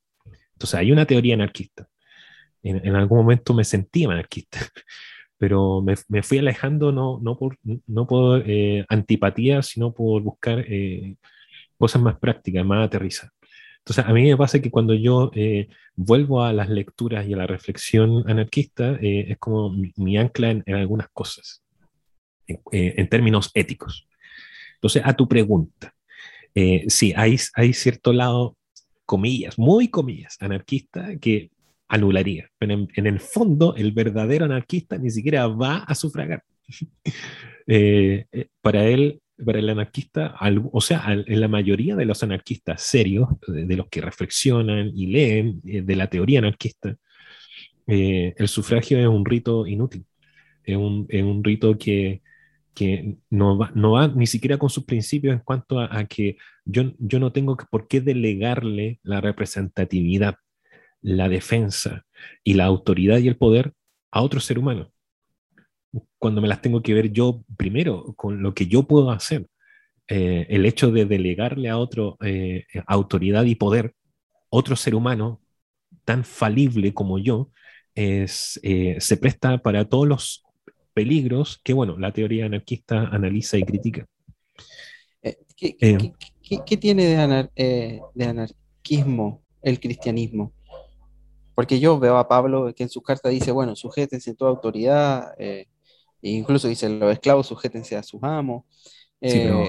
Entonces, 0.52 0.74
hay 0.74 0.90
una 0.90 1.06
teoría 1.06 1.34
anarquista. 1.34 1.86
En, 2.62 2.96
algún 2.96 3.18
momento 3.18 3.54
me 3.54 3.64
sentí 3.64 4.04
anarquista, 4.04 4.58
pero 5.38 5.82
me, 5.82 6.22
fui 6.22 6.38
alejando 6.38 6.92
no, 6.92 7.18
no 7.20 7.36
por, 7.36 7.58
no 7.86 8.06
por 8.06 8.42
eh, 8.46 8.84
antipatía, 8.88 9.62
sino 9.62 9.92
por 9.92 10.22
buscar 10.22 10.64
eh, 10.68 11.16
cosas 11.78 12.02
más 12.02 12.18
prácticas, 12.18 12.64
más 12.64 12.86
aterrizadas. 12.86 13.32
Entonces, 13.78 14.04
a 14.06 14.12
mí 14.12 14.24
me 14.24 14.36
pasa 14.36 14.62
que 14.62 14.70
cuando 14.70 14.94
yo 14.94 15.30
vuelvo 15.94 16.42
a 16.42 16.54
las 16.54 16.70
lecturas 16.70 17.26
y 17.26 17.34
a 17.34 17.36
la 17.36 17.46
reflexión 17.46 18.24
anarquista, 18.26 18.96
es 18.98 19.36
como 19.36 19.70
mi, 19.96 20.16
ancla 20.16 20.52
en, 20.52 20.74
algunas 20.74 21.08
cosas. 21.12 21.64
Eh, 22.46 22.94
en, 22.98 23.08
términos 23.08 23.50
éticos. 23.54 24.06
Entonces, 24.74 25.02
a 25.04 25.14
tu 25.14 25.26
pregunta, 25.26 25.94
eh, 26.54 26.84
sí, 26.88 27.14
hay, 27.16 27.38
hay 27.54 27.72
cierto 27.72 28.12
lado, 28.12 28.58
comillas, 29.06 29.58
muy 29.58 29.88
comillas, 29.88 30.36
anarquista 30.40 31.16
que 31.18 31.50
anularía, 31.88 32.50
pero 32.58 32.86
en, 32.94 33.06
el 33.06 33.20
fondo 33.20 33.74
el 33.76 33.92
verdadero 33.92 34.44
anarquista 34.44 34.98
ni 34.98 35.10
siquiera 35.10 35.46
va 35.46 35.78
a 35.78 35.94
sufragar. 35.94 36.42
Eh, 37.66 38.26
para 38.60 38.84
él, 38.84 39.22
para 39.42 39.58
el 39.58 39.70
anarquista, 39.70 40.34
o 40.70 40.82
sea, 40.82 41.02
en 41.26 41.40
la 41.40 41.48
mayoría 41.48 41.96
de 41.96 42.04
los 42.04 42.22
anarquistas 42.22 42.82
serios, 42.82 43.26
de, 43.48 43.74
los 43.74 43.88
que 43.88 44.02
reflexionan 44.02 44.90
y 44.94 45.06
leen 45.06 45.62
de 45.62 45.96
la 45.96 46.08
teoría 46.08 46.40
anarquista, 46.40 46.94
el 47.86 48.48
sufragio 48.48 48.98
es 48.98 49.06
un 49.06 49.24
rito 49.24 49.66
inútil, 49.66 50.04
es 50.62 50.76
un, 50.76 51.06
es 51.08 51.22
un 51.22 51.42
rito 51.42 51.78
que, 51.78 52.20
que 52.74 53.16
no 53.30 53.56
va, 53.56 53.70
no 53.74 53.92
va 53.92 54.08
ni 54.08 54.26
siquiera 54.26 54.58
con 54.58 54.68
sus 54.68 54.84
principios 54.84 55.32
en 55.34 55.40
cuanto 55.40 55.80
a, 55.80 56.04
que 56.06 56.36
yo, 56.64 56.92
yo 56.98 57.20
no 57.20 57.32
tengo 57.32 57.56
por 57.70 57.88
qué 57.88 58.00
delegarle 58.00 59.00
la 59.02 59.20
representatividad, 59.20 60.36
la 61.04 61.28
defensa 61.28 62.06
y 62.42 62.54
la 62.54 62.64
autoridad 62.64 63.18
y 63.18 63.28
el 63.28 63.36
poder 63.36 63.74
a 64.10 64.22
otro 64.22 64.40
ser 64.40 64.58
humano. 64.58 64.90
Cuando 66.18 66.40
me 66.40 66.48
las 66.48 66.62
tengo 66.62 66.82
que 66.82 66.94
ver 66.94 67.12
yo 67.12 67.44
primero 67.58 68.14
con 68.16 68.42
lo 68.42 68.54
que 68.54 68.66
yo 68.66 68.84
puedo 68.84 69.10
hacer. 69.10 69.46
Eh, 70.08 70.46
el 70.48 70.66
hecho 70.66 70.90
de 70.90 71.04
delegarle 71.04 71.68
a 71.68 71.78
otro 71.78 72.16
eh, 72.22 72.64
autoridad 72.86 73.44
y 73.44 73.54
poder, 73.54 73.94
otro 74.48 74.76
ser 74.76 74.94
humano 74.94 75.42
tan 76.04 76.24
falible 76.24 76.94
como 76.94 77.18
yo, 77.18 77.50
es, 77.94 78.58
eh, 78.62 78.96
se 78.98 79.18
presta 79.18 79.58
para 79.58 79.86
todos 79.86 80.08
los 80.08 80.42
peligros 80.94 81.60
que, 81.62 81.74
bueno, 81.74 81.98
la 81.98 82.12
teoría 82.12 82.46
anarquista 82.46 83.08
analiza 83.08 83.58
y 83.58 83.62
critica. 83.64 84.06
¿qué, 85.56 86.76
tiene 86.78 87.04
de, 87.04 88.00
de, 88.14 88.24
anarquismo 88.24 89.42
el 89.62 89.80
cristianismo? 89.80 90.52
Porque 91.54 91.78
yo 91.80 91.98
veo 91.98 92.16
a 92.16 92.28
Pablo 92.28 92.72
que 92.74 92.82
en 92.82 92.88
su 92.88 93.02
carta 93.02 93.28
dice, 93.28 93.52
bueno, 93.52 93.76
sujétense 93.76 94.32
a 94.32 94.34
toda 94.34 94.50
autoridad, 94.50 95.34
e 95.38 95.66
incluso 96.22 96.68
dice, 96.68 96.88
los 96.88 97.12
esclavos 97.12 97.46
sujétense 97.46 97.96
a 97.96 98.02
sus 98.02 98.22
amos. 98.22 98.64
Sí, 99.22 99.40
pero, 99.42 99.64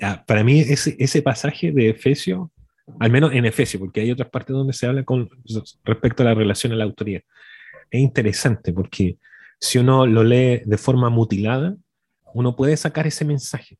ah, 0.00 0.24
para 0.26 0.42
mí 0.42 0.60
ese, 0.60 0.96
ese 0.98 1.22
pasaje 1.22 1.70
de 1.70 1.90
Efesio, 1.90 2.50
al 2.98 3.10
menos 3.10 3.32
en 3.32 3.44
Efesio, 3.44 3.78
porque 3.78 4.00
hay 4.00 4.10
otras 4.10 4.30
partes 4.30 4.54
donde 4.54 4.72
se 4.72 4.86
habla 4.86 5.04
con 5.04 5.28
respecto 5.84 6.22
a 6.22 6.26
la 6.26 6.34
relación 6.34 6.72
a 6.72 6.76
la 6.76 6.84
autoridad, 6.84 7.22
es 7.90 8.00
interesante 8.00 8.72
porque 8.72 9.18
si 9.60 9.78
uno 9.78 10.06
lo 10.06 10.24
lee 10.24 10.62
de 10.64 10.78
forma 10.78 11.10
mutilada, 11.10 11.76
uno 12.34 12.56
puede 12.56 12.76
sacar 12.76 13.06
ese 13.06 13.24
mensaje. 13.24 13.78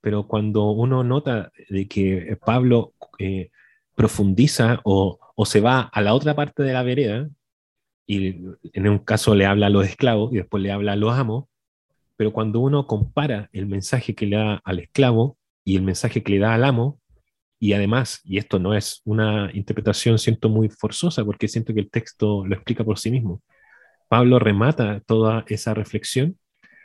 Pero 0.00 0.26
cuando 0.26 0.70
uno 0.70 1.04
nota 1.04 1.52
de 1.68 1.86
que 1.86 2.36
Pablo 2.44 2.94
eh, 3.18 3.50
profundiza 3.94 4.80
o, 4.84 5.18
se 5.44 5.60
va 5.60 5.82
a 5.82 6.00
la 6.00 6.14
otra 6.14 6.34
parte 6.34 6.62
de 6.62 6.72
la 6.72 6.82
vereda, 6.82 7.28
y 8.06 8.36
en 8.72 8.88
un 8.88 8.98
caso 8.98 9.34
le 9.34 9.46
habla 9.46 9.66
a 9.66 9.70
los 9.70 9.86
esclavos 9.86 10.32
y 10.32 10.36
después 10.36 10.62
le 10.62 10.72
habla 10.72 10.92
a 10.92 10.96
los 10.96 11.12
amos, 11.12 11.46
pero 12.16 12.32
cuando 12.32 12.60
uno 12.60 12.86
compara 12.86 13.48
el 13.52 13.66
mensaje 13.66 14.14
que 14.14 14.26
le 14.26 14.36
da 14.36 14.60
al 14.64 14.80
esclavo 14.80 15.38
y 15.64 15.76
el 15.76 15.82
mensaje 15.82 16.22
que 16.22 16.32
le 16.32 16.38
da 16.38 16.54
al 16.54 16.64
amo, 16.64 17.00
y 17.58 17.74
además, 17.74 18.20
y 18.24 18.38
esto 18.38 18.58
no 18.58 18.74
es 18.74 19.02
una 19.04 19.50
interpretación, 19.54 20.18
siento 20.18 20.48
muy 20.48 20.68
forzosa, 20.68 21.24
porque 21.24 21.48
siento 21.48 21.72
que 21.72 21.80
el 21.80 21.90
texto 21.90 22.44
lo 22.44 22.54
explica 22.54 22.84
por 22.84 22.98
sí 22.98 23.10
mismo, 23.10 23.42
Pablo 24.08 24.38
remata 24.38 25.00
toda 25.06 25.44
esa 25.48 25.72
reflexión 25.72 26.38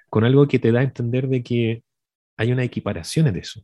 con 0.10 0.24
algo 0.24 0.48
que 0.48 0.60
te 0.60 0.72
da 0.72 0.80
a 0.80 0.84
entender 0.84 1.28
de 1.28 1.44
que 1.44 1.84
hay 2.38 2.52
una 2.52 2.64
equiparación 2.64 3.28
en 3.28 3.38
eso. 3.38 3.62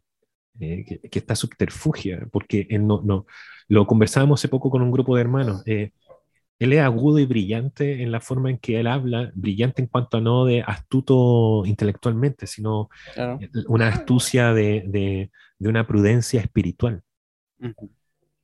Eh, 0.60 0.86
que, 0.86 1.20
está 1.20 1.36
subterfugia, 1.36 2.28
porque 2.32 2.68
él 2.70 2.86
no, 2.86 3.02
no, 3.04 3.26
lo 3.68 3.88
conversábamos 3.88 4.40
hace 4.40 4.50
poco 4.50 4.70
con 4.70 4.82
un 4.82 4.92
grupo 4.92 5.16
de 5.16 5.22
hermanos. 5.22 5.64
Eh, 5.66 5.92
él 6.60 6.74
es 6.74 6.80
agudo 6.80 7.20
y 7.20 7.26
brillante 7.26 8.04
en 8.04 8.12
la 8.12 8.22
forma 8.22 8.50
en 8.50 8.58
que 8.58 8.80
él 8.80 8.88
habla, 8.88 9.32
brillante 9.36 9.82
en 9.82 9.88
cuanto 9.88 10.18
a 10.18 10.22
no 10.22 10.46
de 10.46 10.62
astuto 10.62 11.66
intelectualmente, 11.66 12.48
sino 12.48 12.90
una 13.68 13.90
astucia 13.90 14.54
de, 14.54 14.84
de, 14.88 15.32
de, 15.58 15.70
una 15.70 15.86
prudencia 15.86 16.40
espiritual. 16.40 17.04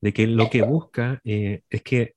De 0.01 0.13
que 0.13 0.27
lo 0.27 0.49
que 0.49 0.63
busca 0.63 1.21
eh, 1.23 1.61
es 1.69 1.81
que 1.81 2.15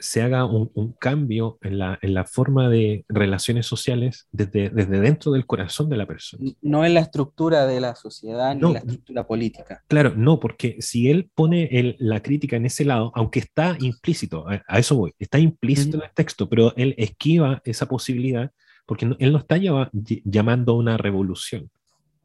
se 0.00 0.22
haga 0.22 0.44
un, 0.44 0.70
un 0.74 0.92
cambio 0.92 1.58
en 1.62 1.78
la, 1.78 1.98
en 2.02 2.14
la, 2.14 2.24
forma 2.24 2.68
de 2.68 3.04
relaciones 3.08 3.66
sociales 3.66 4.26
desde, 4.32 4.70
desde, 4.70 5.00
dentro 5.00 5.32
del 5.32 5.46
corazón 5.46 5.88
de 5.88 5.96
la 5.96 6.06
persona. 6.06 6.52
No 6.62 6.84
en 6.84 6.94
la 6.94 7.00
estructura 7.00 7.66
de 7.66 7.80
la 7.80 7.94
sociedad 7.94 8.54
ni 8.54 8.66
en 8.66 8.72
la 8.72 8.78
estructura 8.80 9.26
política. 9.26 9.84
Claro, 9.88 10.14
no, 10.16 10.40
porque 10.40 10.76
si 10.80 11.10
él 11.10 11.30
pone 11.34 11.68
el, 11.72 11.96
la 11.98 12.22
crítica 12.22 12.56
en 12.56 12.66
ese 12.66 12.84
lado, 12.84 13.12
aunque 13.14 13.40
está 13.40 13.76
implícito, 13.80 14.46
a, 14.48 14.78
eso 14.78 14.96
voy, 14.96 15.14
está 15.18 15.38
implícito 15.38 15.98
en 15.98 16.04
el 16.04 16.10
texto, 16.14 16.48
pero 16.48 16.74
él 16.76 16.94
esquiva 16.98 17.60
esa 17.64 17.86
posibilidad 17.86 18.50
porque 18.86 19.08
él 19.18 19.32
no 19.32 19.38
está 19.38 19.56
llamando 19.56 20.72
a 20.72 20.76
una 20.76 20.96
revolución. 20.96 21.70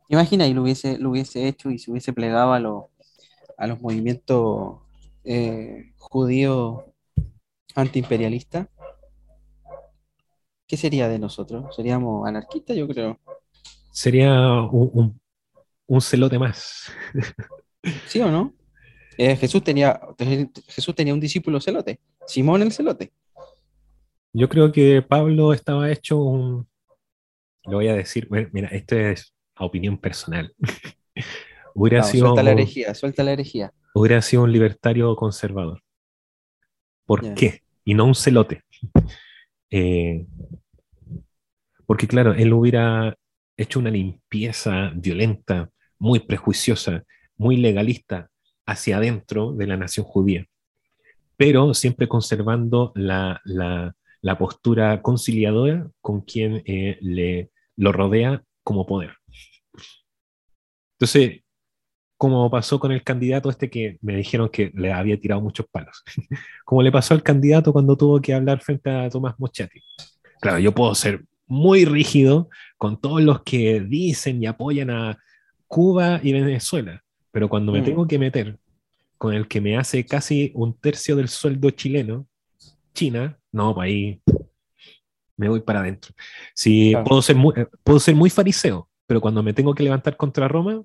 Imagina 0.09 0.47
y 0.47 0.53
lo 0.53 0.63
hubiese, 0.63 0.97
lo 0.97 1.11
hubiese 1.11 1.47
hecho 1.47 1.69
y 1.69 1.77
se 1.77 1.91
hubiese 1.91 2.13
plegado 2.13 2.53
a, 2.53 2.59
lo, 2.59 2.89
a 3.57 3.67
los 3.67 3.81
movimientos 3.81 4.77
eh, 5.23 5.91
judíos 5.97 6.83
antiimperialista, 7.75 8.69
¿qué 10.67 10.77
sería 10.77 11.07
de 11.07 11.19
nosotros? 11.19 11.75
¿Seríamos 11.75 12.27
anarquistas, 12.27 12.75
yo 12.75 12.87
creo? 12.87 13.19
Sería 13.91 14.61
un, 14.61 15.19
celote 16.01 16.39
más. 16.39 16.91
¿Sí 18.07 18.19
o 18.19 18.31
no? 18.31 18.53
Eh, 19.17 19.35
Jesús, 19.35 19.63
tenía, 19.63 19.99
Jesús 20.67 20.95
tenía 20.95 21.13
un 21.13 21.19
discípulo 21.19 21.61
celote, 21.61 21.99
Simón 22.25 22.61
el 22.61 22.71
celote. 22.71 23.13
Yo 24.33 24.49
creo 24.49 24.71
que 24.71 25.01
Pablo 25.01 25.53
estaba 25.53 25.89
hecho 25.89 26.17
un... 26.17 26.67
Lo 27.65 27.77
voy 27.77 27.87
a 27.87 27.95
decir, 27.95 28.27
mira, 28.51 28.67
esto 28.69 28.95
es 28.97 29.33
opinión 29.57 29.97
personal. 29.97 30.53
hubiera 31.73 32.03
sido, 32.03 32.27
suelta 32.27 32.43
la 32.43 32.51
herejía, 32.51 32.93
suelta 32.93 33.23
la 33.23 33.31
herejía. 33.31 33.73
Hubiera 33.93 34.21
sido 34.21 34.43
un 34.43 34.51
libertario 34.51 35.15
conservador. 35.15 35.81
¿Por 37.05 37.33
qué? 37.35 37.64
Y 37.85 37.93
no 37.93 38.05
un 38.05 38.15
celote. 38.15 38.63
Eh, 39.69 40.25
porque 41.85 42.07
claro, 42.07 42.33
él 42.33 42.51
hubiera 42.51 43.15
hecho 43.55 43.79
una 43.79 43.91
limpieza 43.91 44.91
violenta, 44.95 45.69
muy 45.97 46.19
prejuiciosa, 46.19 47.03
muy 47.37 47.57
legalista 47.57 48.29
hacia 48.65 48.97
adentro 48.97 49.53
de 49.53 49.67
la 49.67 49.77
nación 49.77 50.05
judía, 50.05 50.45
pero 51.37 51.73
siempre 51.73 52.07
conservando 52.07 52.91
la, 52.95 53.41
postura 54.37 55.01
conciliadora 55.01 55.87
con 56.01 56.21
quien 56.21 56.63
eh, 56.65 56.97
le, 57.01 57.51
lo 57.77 57.91
rodea 57.91 58.43
como 58.63 58.85
poder. 58.85 59.13
Entonces, 60.97 61.44
como 62.17 62.49
pasó 62.49 62.79
con 62.79 62.91
el 62.91 63.03
candidato 63.03 63.49
este 63.49 63.69
que 63.69 63.97
me 64.01 64.15
dijeron 64.15 64.49
que 64.49 64.71
le 64.73 64.91
había 64.91 65.19
tirado 65.19 65.41
muchos 65.41 65.65
palos. 65.71 66.03
como 66.65 66.81
le 66.81 66.91
pasó 66.91 67.13
al 67.13 67.23
candidato 67.23 67.73
cuando 67.73 67.97
tuvo 67.97 68.21
que 68.21 68.33
hablar 68.33 68.61
frente 68.61 68.89
a 68.89 69.09
Tomás 69.09 69.35
Mochetti. 69.37 69.81
Claro, 70.39 70.59
yo 70.59 70.73
puedo 70.73 70.95
ser 70.95 71.25
muy 71.47 71.85
rígido 71.85 72.49
con 72.77 72.99
todos 72.99 73.21
los 73.21 73.43
que 73.43 73.81
dicen 73.81 74.41
y 74.41 74.47
apoyan 74.47 74.89
a 74.89 75.17
Cuba 75.67 76.19
y 76.23 76.33
Venezuela, 76.33 77.03
pero 77.31 77.49
cuando 77.49 77.71
me 77.71 77.81
mm. 77.81 77.85
tengo 77.85 78.07
que 78.07 78.19
meter 78.19 78.57
con 79.17 79.33
el 79.33 79.47
que 79.47 79.61
me 79.61 79.77
hace 79.77 80.05
casi 80.05 80.51
un 80.55 80.77
tercio 80.77 81.15
del 81.15 81.29
sueldo 81.29 81.69
chileno, 81.71 82.27
China, 82.93 83.37
no, 83.51 83.79
ahí 83.79 84.21
me 85.37 85.49
voy 85.49 85.61
para 85.61 85.79
adentro. 85.79 86.13
Si 86.53 86.93
puedo, 87.05 87.21
ser 87.21 87.35
muy, 87.35 87.53
eh, 87.57 87.67
puedo 87.83 87.99
ser 87.99 88.15
muy 88.15 88.29
fariseo, 88.29 88.89
pero 89.05 89.21
cuando 89.21 89.43
me 89.43 89.53
tengo 89.53 89.73
que 89.73 89.83
levantar 89.83 90.15
contra 90.17 90.47
Roma, 90.47 90.81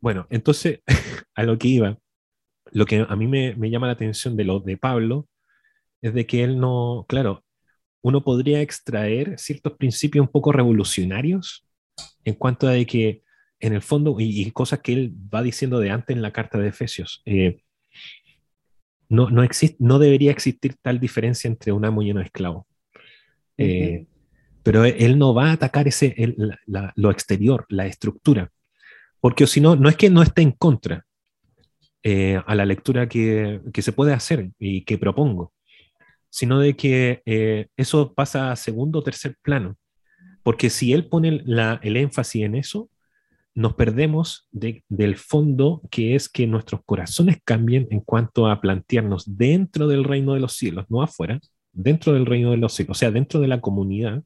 Bueno, 0.00 0.26
entonces, 0.30 0.80
a 1.34 1.42
lo 1.42 1.58
que 1.58 1.68
iba, 1.68 1.98
lo 2.72 2.86
que 2.86 3.04
a 3.08 3.16
mí 3.16 3.26
me, 3.26 3.54
llama 3.70 3.86
la 3.86 3.94
atención 3.94 4.36
de 4.36 4.44
lo 4.44 4.60
de 4.60 4.76
Pablo 4.76 5.28
es 6.02 6.14
de 6.14 6.26
que 6.26 6.42
él 6.44 6.58
no, 6.58 7.04
claro, 7.08 7.44
uno 8.02 8.24
podría 8.24 8.62
extraer 8.62 9.38
ciertos 9.38 9.74
principios 9.74 10.24
un 10.24 10.32
poco 10.32 10.52
revolucionarios 10.52 11.66
en 12.24 12.34
cuanto 12.34 12.66
a 12.68 12.72
de 12.72 12.86
que, 12.86 13.22
en 13.58 13.74
el 13.74 13.82
fondo, 13.82 14.16
y, 14.18 14.50
cosas 14.52 14.80
que 14.80 14.92
él 14.94 15.14
va 15.34 15.42
diciendo 15.42 15.78
de 15.80 15.90
antes 15.90 16.16
en 16.16 16.22
la 16.22 16.32
carta 16.32 16.58
de 16.58 16.68
Efesios, 16.68 17.22
eh, 17.26 17.62
no, 19.10 19.28
no, 19.28 19.42
existe, 19.42 19.76
no 19.80 19.98
debería 19.98 20.30
existir 20.30 20.76
tal 20.80 21.00
diferencia 21.00 21.48
entre 21.48 21.72
un 21.72 21.84
amo 21.84 22.00
y 22.02 22.10
un 22.10 22.22
esclavo. 22.22 22.66
Eh, 23.58 24.06
pero 24.62 24.84
él 24.84 25.18
no 25.18 25.34
va 25.34 25.50
a 25.50 25.52
atacar 25.52 25.88
ese, 25.88 26.14
lo 26.66 27.10
exterior, 27.10 27.66
la 27.68 27.86
estructura, 27.86 28.50
porque 29.20 29.46
si 29.46 29.60
no, 29.60 29.76
no 29.76 29.88
es 29.88 29.96
que 29.96 30.10
no 30.10 30.22
esté 30.22 30.42
en 30.42 30.52
contra 30.52 31.04
eh, 32.02 32.40
a 32.46 32.54
la 32.54 32.64
lectura 32.64 33.08
que, 33.08 33.60
se 33.74 33.92
puede 33.92 34.12
hacer 34.12 34.50
y 34.58 34.84
que 34.84 34.98
propongo, 34.98 35.52
sino 36.30 36.58
de 36.58 36.74
que 36.74 37.22
eh, 37.26 37.66
eso 37.76 38.14
pasa 38.14 38.52
a 38.52 38.56
segundo 38.56 39.00
o 39.00 39.02
tercer 39.02 39.36
plano. 39.42 39.76
Porque 40.42 40.70
si 40.70 40.94
él 40.94 41.06
pone 41.06 41.42
el 41.82 41.96
énfasis 41.96 42.44
en 42.44 42.54
eso, 42.54 42.88
nos 43.54 43.74
perdemos 43.74 44.48
del 44.50 45.16
fondo 45.16 45.82
que 45.90 46.14
es 46.14 46.28
que 46.28 46.46
nuestros 46.46 46.80
corazones 46.86 47.38
cambien 47.44 47.88
en 47.90 48.00
cuanto 48.00 48.46
a 48.46 48.60
plantearnos 48.60 49.36
dentro 49.36 49.86
del 49.86 50.04
reino 50.04 50.34
de 50.34 50.40
los 50.40 50.54
cielos, 50.54 50.86
no 50.88 51.02
afuera, 51.02 51.40
dentro 51.72 52.14
del 52.14 52.26
reino 52.26 52.52
de 52.52 52.56
los 52.56 52.72
cielos, 52.72 52.96
o 52.96 52.98
sea, 52.98 53.10
dentro 53.10 53.40
de 53.40 53.48
la 53.48 53.60
comunidad, 53.60 54.22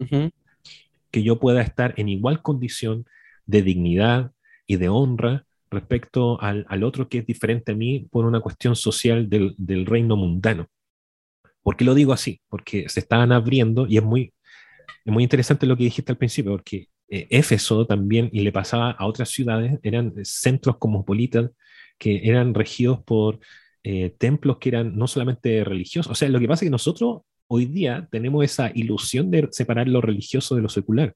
que 1.11 1.22
yo 1.22 1.40
pueda 1.40 1.62
estar 1.62 1.94
en 1.96 2.09
igual 2.09 2.42
condición 2.42 3.07
de 3.46 3.62
dignidad, 3.62 4.30
y 4.66 4.77
de 4.77 4.88
honra 4.88 5.44
respecto 5.70 6.40
al, 6.40 6.85
otro 6.85 7.09
que 7.09 7.18
es 7.18 7.27
diferente 7.27 7.72
a 7.72 7.74
mí 7.74 8.07
por 8.11 8.24
una 8.24 8.40
cuestión 8.40 8.77
social 8.77 9.29
del, 9.29 9.87
reino 9.87 10.16
mundano. 10.16 10.68
¿Por 11.62 11.77
qué 11.77 11.85
lo 11.85 11.94
digo 11.94 12.12
así? 12.12 12.40
Porque 12.48 12.88
se 12.88 13.00
estaban 13.00 13.33
abriendo 13.33 13.87
y 13.87 13.96
es 13.96 14.05
muy, 14.05 14.33
muy 15.05 15.22
interesante 15.22 15.66
lo 15.66 15.77
que 15.77 15.85
dijiste 15.85 16.12
al 16.12 16.18
principio, 16.18 16.53
porque 16.53 16.88
eh, 17.09 17.27
Éfeso 17.31 17.87
también, 17.87 18.29
y 18.33 18.40
le 18.40 18.53
pasaba 18.53 18.92
a 18.92 19.07
otras 19.07 19.31
ciudades, 19.31 19.79
eran 19.83 20.12
centros 20.22 20.77
cosmopolitas 20.79 21.50
que 21.98 22.29
eran 22.29 22.55
regidos 22.55 23.03
por 23.03 23.40
eh, 23.83 24.14
templos 24.18 24.59
que 24.59 24.70
eran 24.70 24.96
no 24.96 25.07
solamente 25.07 25.64
religiosos, 25.64 26.11
o 26.12 26.14
sea, 26.14 26.29
lo 26.29 26.40
que 26.40 26.48
pasa 26.48 26.64
es 26.64 26.68
que 26.68 26.70
nosotros 26.70 27.22
hoy 27.46 27.66
día 27.66 28.09
tenemos 28.11 28.44
esa 28.44 28.70
ilusión 28.74 29.31
de 29.31 29.48
separar 29.53 29.88
lo 29.88 30.00
religioso 30.00 30.55
de 30.55 30.62
lo 30.62 30.68
secular. 30.68 31.14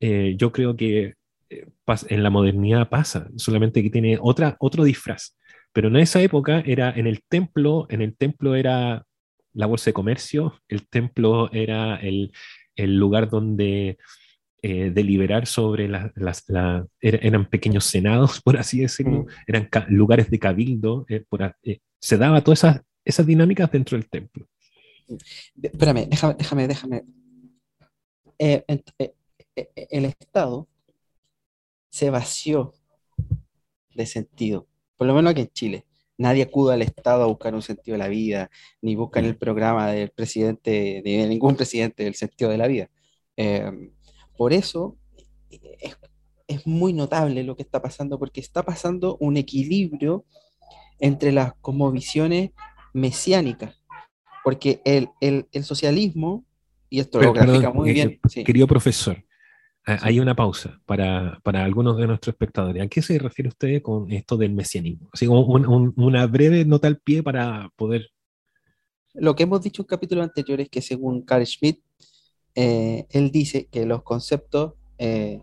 Eh, 0.00 0.34
yo 0.38 0.52
creo 0.52 0.76
que 0.76 1.14
en 1.48 2.22
la 2.22 2.30
modernidad 2.30 2.88
pasa, 2.88 3.28
solamente 3.36 3.82
que 3.82 3.90
tiene 3.90 4.18
otra, 4.20 4.56
otro 4.58 4.84
disfraz. 4.84 5.36
Pero 5.72 5.88
en 5.88 5.96
esa 5.96 6.22
época 6.22 6.60
era 6.60 6.90
en 6.90 7.06
el 7.06 7.22
templo, 7.28 7.86
en 7.90 8.00
el 8.02 8.16
templo 8.16 8.54
era 8.54 9.04
la 9.52 9.66
bolsa 9.66 9.86
de 9.86 9.94
comercio, 9.94 10.60
el 10.68 10.88
templo 10.88 11.50
era 11.52 11.96
el, 11.96 12.32
el 12.76 12.96
lugar 12.96 13.28
donde 13.28 13.98
eh, 14.66 14.90
deliberar 14.90 15.46
sobre 15.46 15.88
las, 15.88 16.44
eran 17.02 17.50
pequeños 17.50 17.84
senados, 17.84 18.40
por 18.44 18.56
así 18.56 18.80
decirlo, 18.80 19.24
mm. 19.24 19.26
eran 19.46 19.68
lugares 19.88 20.30
de 20.30 20.38
cabildo, 20.38 21.04
eh, 21.08 21.24
eh, 21.64 21.80
se 22.00 22.16
daba 22.16 22.42
todas 22.42 22.60
esas, 22.60 22.80
esas 23.04 23.26
dinámicas 23.26 23.70
dentro 23.70 23.98
del 23.98 24.08
templo. 24.08 24.46
Espérame, 25.62 26.08
déjame, 26.08 26.34
déjame, 26.38 26.68
déjame. 26.68 27.04
el 28.38 30.04
Estado 30.06 30.66
se 31.94 32.10
vació 32.10 32.74
de 33.94 34.04
sentido, 34.04 34.66
por 34.96 35.06
lo 35.06 35.14
menos 35.14 35.30
aquí 35.30 35.42
en 35.42 35.52
Chile. 35.52 35.86
Nadie 36.18 36.42
acude 36.42 36.74
al 36.74 36.82
Estado 36.82 37.22
a 37.22 37.26
buscar 37.26 37.54
un 37.54 37.62
sentido 37.62 37.94
de 37.94 37.98
la 37.98 38.08
vida, 38.08 38.50
ni 38.82 38.96
busca 38.96 39.20
en 39.20 39.26
el 39.26 39.36
programa 39.36 39.92
del 39.92 40.10
presidente, 40.10 41.02
de 41.04 41.28
ningún 41.28 41.54
presidente, 41.56 42.04
el 42.04 42.16
sentido 42.16 42.50
de 42.50 42.58
la 42.58 42.66
vida. 42.66 42.90
Em, 43.36 43.92
por 44.36 44.52
eso 44.52 44.96
es, 46.48 46.66
muy 46.66 46.92
notable 46.92 47.44
lo 47.44 47.54
que 47.54 47.62
está 47.62 47.80
pasando, 47.80 48.18
porque 48.18 48.40
está 48.40 48.64
pasando 48.64 49.16
un 49.20 49.36
equilibrio 49.36 50.24
entre 50.98 51.30
las 51.30 51.52
visiones 51.92 52.50
mesiánicas, 52.92 53.80
porque 54.42 54.82
el, 54.84 55.46
socialismo, 55.62 56.44
y 56.90 56.98
esto 56.98 57.20
lo 57.20 57.32
grafica 57.32 57.70
muy 57.70 57.90
eh, 57.90 57.92
bien. 57.92 58.20
Querido 58.44 58.66
profesor, 58.66 59.24
hay 59.86 60.18
una 60.20 60.34
pausa 60.34 60.80
para, 60.86 61.38
para, 61.42 61.64
algunos 61.64 61.96
de 61.98 62.06
nuestros 62.06 62.32
espectadores. 62.32 62.82
¿A 62.82 62.88
qué 62.88 63.02
se 63.02 63.18
refiere 63.18 63.48
usted 63.48 63.82
con 63.82 64.10
esto 64.10 64.36
del 64.36 64.52
mesianismo? 64.52 65.10
Así 65.12 65.26
como 65.26 65.44
una 65.44 66.26
breve 66.26 66.64
nota 66.64 66.88
al 66.88 66.98
pie 66.98 67.22
para 67.22 67.70
poder... 67.76 68.08
Lo 69.12 69.36
que 69.36 69.42
hemos 69.42 69.62
dicho 69.62 69.82
en 69.82 69.86
capítulos 69.86 70.24
anteriores 70.24 70.64
es 70.64 70.70
que 70.70 70.82
según 70.82 71.22
Carl 71.22 71.46
Schmitt, 71.46 71.80
eh, 72.54 73.06
él 73.10 73.30
dice 73.30 73.68
que 73.70 73.84
los 73.84 74.02
conceptos 74.02 74.74
eh, 74.98 75.42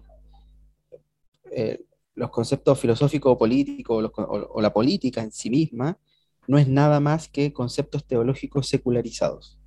eh, 1.51 1.85
los 2.15 2.29
conceptos 2.29 2.79
filosóficos 2.79 3.33
o 3.33 3.37
políticos 3.37 4.11
o, 4.15 4.61
la 4.61 4.73
política 4.73 5.21
en 5.21 5.31
sí 5.31 5.49
misma 5.49 5.97
no 6.47 6.57
es 6.57 6.67
nada 6.67 6.99
más 6.99 7.29
que 7.29 7.53
conceptos 7.53 8.05
teológicos 8.05 8.67
secularizados. 8.67 9.59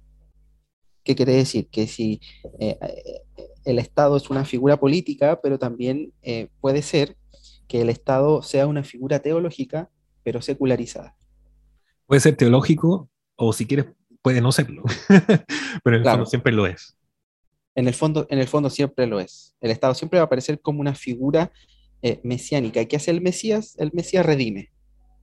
¿Qué 1.05 1.15
quiere 1.15 1.35
decir? 1.35 1.69
Que 1.69 1.87
si 1.87 2.21
eh, 2.59 2.77
el 3.65 3.79
Estado 3.79 4.17
es 4.17 4.31
una 4.31 4.45
figura 4.45 4.79
política, 4.79 5.41
pero 5.43 5.59
también 5.59 6.13
puede 6.61 6.83
ser 6.83 7.17
que 7.69 7.81
el 7.81 7.91
Estado 7.91 8.43
sea 8.43 8.67
una 8.67 8.83
figura 8.83 9.21
teológica, 9.21 9.91
pero 10.23 10.43
secularizada. 10.43 11.17
Puede 12.07 12.21
ser 12.21 12.37
teológico 12.37 13.09
o 13.37 13.53
si 13.53 13.67
quieres 13.67 13.87
puede 14.25 14.41
no 14.41 14.53
serlo, 14.53 14.85
pero 15.85 15.97
en 15.97 16.03
el 16.03 16.09
fondo 16.09 16.25
siempre 16.25 16.51
lo 16.51 16.67
es. 16.67 16.97
En 17.75 17.89
el, 17.89 17.95
fondo, 17.95 18.27
en 18.31 18.39
el 18.39 18.49
fondo 18.49 18.71
siempre 18.71 19.07
lo 19.07 19.21
es. 19.21 19.55
El 19.61 19.71
Estado 19.71 19.93
siempre 19.95 20.19
va 20.19 20.23
a 20.23 20.27
aparecer 20.27 20.61
como 20.61 20.81
una 20.81 20.95
figura 20.95 21.53
eh, 22.01 22.21
mesiánica. 22.23 22.81
¿Y 22.81 22.87
qué 22.87 22.97
hace 22.97 23.11
el 23.11 23.21
Mesías? 23.21 23.75
El 23.79 23.91
Mesías 23.93 24.25
redime. 24.25 24.73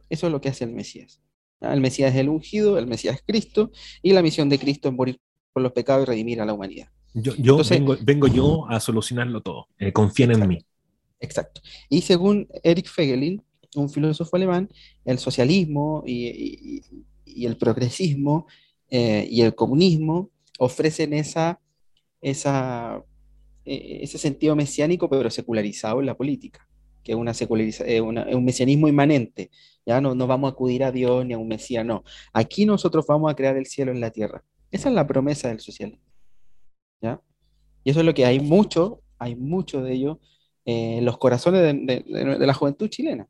Eso 0.09 0.27
es 0.27 0.31
lo 0.31 0.39
que 0.39 0.49
hace 0.49 0.65
el 0.65 0.73
Mesías. 0.73 1.19
El 1.61 1.81
Mesías 1.81 2.13
es 2.13 2.19
el 2.19 2.29
ungido, 2.29 2.77
el 2.77 2.85
Mesías 2.85 3.15
es 3.15 3.23
Cristo, 3.25 3.71
y 4.03 4.13
la 4.13 4.21
misión 4.21 4.49
de 4.49 4.59
Cristo 4.59 4.89
es 4.89 4.93
morir 4.93 5.19
por 5.53 5.63
los 5.63 5.71
pecados 5.71 6.03
y 6.03 6.05
redimir 6.05 6.41
a 6.41 6.45
la 6.45 6.53
humanidad. 6.53 6.87
Yo, 7.13 7.61
vengo, 8.03 8.27
yo 8.27 8.69
a 8.69 8.79
solucionarlo 8.79 9.41
todo. 9.41 9.67
Eh, 9.77 9.91
confíen 9.91 10.31
en 10.31 10.47
mí. 10.47 10.65
Exacto. 11.19 11.61
Y 11.89 12.01
según 12.01 12.47
Eric 12.63 12.87
Fegelin, 12.87 13.43
un 13.75 13.89
filósofo 13.89 14.35
alemán, 14.35 14.69
el 15.05 15.19
socialismo 15.19 16.03
y, 16.05 16.81
el 17.45 17.57
progresismo 17.57 18.47
eh, 18.89 19.25
y 19.29 19.41
el 19.41 19.55
comunismo 19.55 20.29
ofrecen 20.59 21.13
esa, 21.13 21.59
esa, 22.21 23.01
e, 23.65 23.99
ese 24.03 24.17
sentido 24.17 24.55
mesiánico, 24.55 25.09
pero 25.09 25.29
secularizado 25.29 25.99
en 25.99 26.07
la 26.07 26.17
política, 26.17 26.67
que 27.03 27.13
es 27.13 27.17
una 27.17 27.31
eh, 27.85 28.01
un 28.01 28.45
mesianismo 28.45 28.87
inmanente. 28.87 29.49
Ya 29.85 30.01
no, 30.01 30.13
no 30.13 30.27
vamos 30.27 30.49
a 30.49 30.53
acudir 30.53 30.83
a 30.83 30.91
Dios 30.91 31.25
ni 31.25 31.33
a 31.33 31.37
un 31.37 31.47
Mesías, 31.47 31.85
no. 31.85 32.03
Aquí 32.33 32.65
nosotros 32.65 33.05
vamos 33.07 33.31
a 33.31 33.35
crear 33.35 33.57
el 33.57 33.65
cielo 33.65 33.91
en 33.91 34.01
la 34.01 34.11
tierra. 34.11 34.43
Esa 34.71 34.89
es 34.89 34.95
la 34.95 35.05
promesa 35.05 35.49
del 35.49 35.59
socialismo. 35.59 36.03
¿ya? 37.01 37.21
Y 37.83 37.91
eso 37.91 37.99
es 37.99 38.05
lo 38.05 38.13
que 38.13 38.25
hay 38.25 38.39
mucho, 38.39 39.01
hay 39.17 39.35
mucho 39.35 39.83
de 39.83 39.93
ello 39.93 40.19
eh, 40.65 40.97
en 40.97 41.05
los 41.05 41.17
corazones 41.17 41.61
de, 41.61 42.03
la 42.07 42.53
juventud 42.53 42.87
chilena 42.87 43.27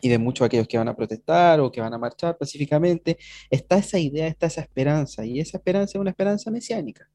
y 0.00 0.08
de 0.08 0.18
muchos 0.18 0.46
aquellos 0.46 0.68
que 0.68 0.78
van 0.78 0.88
a 0.88 0.96
protestar 0.96 1.60
o 1.60 1.72
que 1.72 1.80
van 1.80 1.92
a 1.92 1.98
marchar 1.98 2.36
pacíficamente, 2.36 3.18
está 3.50 3.78
esa 3.78 3.98
idea, 3.98 4.26
está 4.26 4.46
esa 4.46 4.60
esperanza, 4.60 5.24
y 5.24 5.40
esa 5.40 5.56
esperanza 5.56 5.96
es 5.96 6.00
una 6.00 6.10
esperanza 6.10 6.50
mesiánica, 6.50 7.08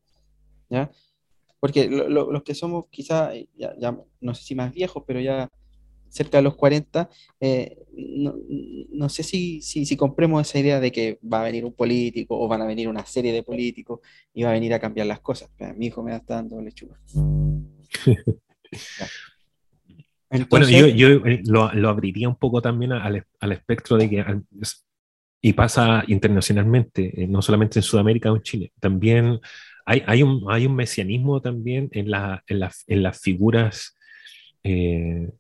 ¿ya? 0.70 0.92
Porque 1.60 1.88
los 1.88 2.42
que 2.42 2.56
somos 2.56 2.86
quizá, 2.90 3.36
eh, 3.36 3.48
ya, 3.56 3.96
no 4.20 4.34
sé 4.34 4.44
si 4.44 4.56
más 4.56 4.74
viejos, 4.74 5.04
pero 5.06 5.20
ya 5.20 5.50
cerca 6.12 6.38
de 6.38 6.44
los 6.44 6.56
40, 6.56 7.10
eh, 7.40 7.78
no, 7.94 9.10
sé 9.10 9.24
si, 9.24 9.62
si, 9.62 9.86
si, 9.86 9.98
compremos 9.98 10.48
esa 10.48 10.60
idea 10.60 10.80
de 10.80 10.92
que 10.92 11.20
va 11.22 11.42
a 11.42 11.46
venir 11.46 11.66
un 11.66 11.74
político 11.74 12.40
o 12.40 12.48
van 12.48 12.62
a 12.62 12.66
venir 12.66 12.88
una 12.88 13.06
serie 13.06 13.34
de 13.34 13.44
políticos 13.44 14.00
y 14.34 14.44
va 14.44 14.50
a 14.50 14.54
venir 14.54 14.74
a 14.74 14.80
cambiar 14.80 15.08
las 15.08 15.22
cosas. 15.22 15.50
mi 15.76 15.88
hijo 15.88 16.04
me 16.04 16.16
está 16.16 16.36
dando 16.36 16.62
lechuga. 16.62 17.00
bueno, 20.50 20.70
yo, 20.70 20.88
yo 20.88 21.08
eh, 21.26 21.42
lo, 21.46 21.74
lo, 21.74 21.90
abriría 21.90 22.30
un 22.30 22.36
poco 22.36 22.62
también 22.62 22.92
al, 22.92 23.26
al 23.40 23.52
espectro 23.52 23.98
de 23.98 24.10
que, 24.10 24.24
y 25.42 25.54
pasa 25.54 26.04
internacionalmente, 26.08 27.24
eh, 27.24 27.28
no 27.28 27.42
solamente 27.42 27.80
en 27.80 27.84
Sudamérica 27.84 28.32
o 28.32 28.36
en 28.36 28.44
Chile, 28.44 28.72
también 28.80 29.40
hay, 29.86 30.04
hay, 30.06 30.24
un, 30.24 30.46
hay 30.50 30.68
un 30.68 30.76
mesianismo 30.76 31.42
también 31.42 31.90
en, 31.94 32.12
la, 32.12 32.44
en, 32.48 32.60
la, 32.60 32.72
en 32.88 33.04
las 33.04 33.20
figuras 33.20 33.98
eh, 34.64 35.32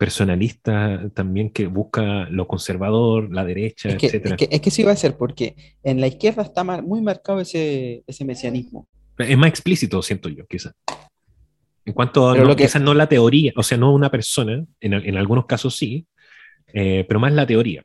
personalistas 0.00 1.12
también 1.12 1.50
que 1.50 1.66
busca 1.66 2.26
lo 2.30 2.48
conservador, 2.48 3.30
la 3.30 3.44
derecha, 3.44 3.90
es 3.90 3.96
que, 3.96 4.06
etc. 4.06 4.26
Es 4.28 4.32
que, 4.32 4.48
es 4.50 4.60
que 4.62 4.70
sí 4.70 4.82
va 4.82 4.92
a 4.92 4.96
ser, 4.96 5.18
porque 5.18 5.54
en 5.82 6.00
la 6.00 6.06
izquierda 6.06 6.42
está 6.42 6.64
muy 6.64 7.02
marcado 7.02 7.38
ese, 7.38 8.02
ese 8.06 8.24
mesianismo. 8.24 8.88
Es 9.18 9.36
más 9.36 9.50
explícito, 9.50 10.00
siento 10.00 10.30
yo, 10.30 10.46
quizás. 10.46 10.72
En 11.84 11.92
cuanto 11.92 12.30
a 12.30 12.34
no, 12.34 12.56
que... 12.56 12.64
esa 12.64 12.78
no 12.78 12.94
la 12.94 13.10
teoría, 13.10 13.52
o 13.56 13.62
sea, 13.62 13.76
no 13.76 13.92
una 13.92 14.10
persona, 14.10 14.64
en, 14.80 14.94
en 14.94 15.18
algunos 15.18 15.44
casos 15.44 15.76
sí, 15.76 16.06
eh, 16.72 17.04
pero 17.06 17.20
más 17.20 17.34
la 17.34 17.46
teoría. 17.46 17.84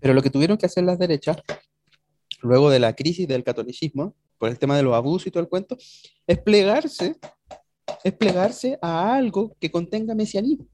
Pero 0.00 0.14
lo 0.14 0.22
que 0.22 0.30
tuvieron 0.30 0.58
que 0.58 0.66
hacer 0.66 0.82
las 0.82 0.98
derechas, 0.98 1.36
luego 2.42 2.70
de 2.70 2.80
la 2.80 2.96
crisis 2.96 3.28
del 3.28 3.44
catolicismo, 3.44 4.16
por 4.36 4.50
el 4.50 4.58
tema 4.58 4.76
de 4.76 4.82
los 4.82 4.94
abusos 4.94 5.28
y 5.28 5.30
todo 5.30 5.44
el 5.44 5.48
cuento, 5.48 5.78
es 6.26 6.38
plegarse, 6.38 7.14
es 8.02 8.12
plegarse 8.14 8.80
a 8.82 9.14
algo 9.14 9.54
que 9.60 9.70
contenga 9.70 10.16
mesianismo. 10.16 10.66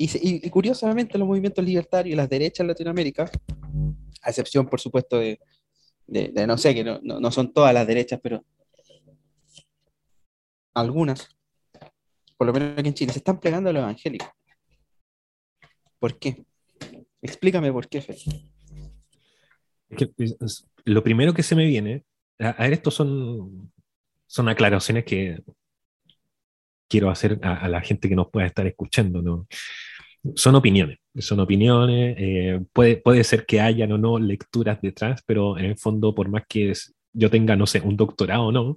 Y, 0.00 0.48
curiosamente 0.50 1.18
los 1.18 1.26
movimientos 1.26 1.64
libertarios 1.64 2.12
y 2.12 2.16
las 2.16 2.28
derechas 2.28 2.60
en 2.60 2.68
Latinoamérica, 2.68 3.28
a 4.22 4.30
excepción 4.30 4.68
por 4.68 4.80
supuesto 4.80 5.18
de, 5.18 5.40
no 6.46 6.56
sé, 6.56 6.72
que 6.72 6.84
no, 6.84 7.00
no, 7.02 7.18
no, 7.18 7.32
son 7.32 7.52
todas 7.52 7.74
las 7.74 7.84
derechas, 7.84 8.20
pero 8.22 8.44
algunas, 10.72 11.28
por 12.36 12.46
lo 12.46 12.52
menos 12.52 12.78
aquí 12.78 12.88
en 12.88 12.94
Chile, 12.94 13.12
se 13.12 13.18
están 13.18 13.40
plegando 13.40 13.70
a 13.70 13.72
lo 13.72 13.80
evangélico. 13.80 14.32
¿Por 15.98 16.16
qué? 16.16 16.44
Explícame 17.20 17.72
por 17.72 17.88
qué, 17.88 18.00
Fer. 18.00 18.16
lo 20.84 21.02
primero 21.02 21.34
que 21.34 21.42
se 21.42 21.56
me 21.56 21.66
viene, 21.66 22.04
a, 22.38 22.52
ver, 22.52 22.74
estos 22.74 22.94
son, 22.94 23.72
son 24.28 24.48
aclaraciones 24.48 25.04
que 25.04 25.42
quiero 26.88 27.10
hacer 27.10 27.38
a, 27.42 27.68
la 27.68 27.80
gente 27.80 28.08
que 28.08 28.16
nos 28.16 28.30
pueda 28.30 28.46
estar 28.46 28.66
escuchando, 28.66 29.22
¿no? 29.22 29.46
Son 30.34 30.54
opiniones, 30.54 30.98
son 31.18 31.40
opiniones, 31.40 32.16
eh, 32.18 32.60
puede, 32.72 32.96
puede 32.96 33.22
ser 33.24 33.46
que 33.46 33.60
hayan 33.60 33.92
o 33.92 33.98
no 33.98 34.18
lecturas 34.18 34.80
detrás, 34.80 35.22
pero 35.24 35.56
en 35.58 35.66
el 35.66 35.78
fondo, 35.78 36.14
por 36.14 36.28
más 36.28 36.42
que 36.48 36.72
yo 37.12 37.30
tenga, 37.30 37.56
no 37.56 37.66
sé, 37.66 37.80
un 37.80 37.96
doctorado 37.96 38.46
o 38.46 38.52
no, 38.52 38.76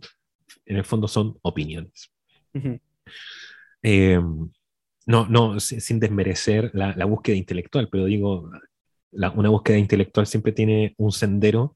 en 0.66 0.78
el 0.78 0.84
fondo 0.84 1.08
son 1.08 1.38
opiniones. 1.42 2.12
Em, 3.82 4.50
no, 5.08 5.28
no, 5.28 5.60
sin 5.60 6.00
desmerecer 6.00 6.72
la, 6.74 7.06
búsqueda 7.06 7.36
intelectual, 7.36 7.90
pero 7.92 8.06
digo, 8.06 8.50
una 9.12 9.50
búsqueda 9.50 9.78
intelectual 9.78 10.28
siempre 10.28 10.52
tiene 10.52 10.94
un 10.98 11.12
sendero 11.12 11.76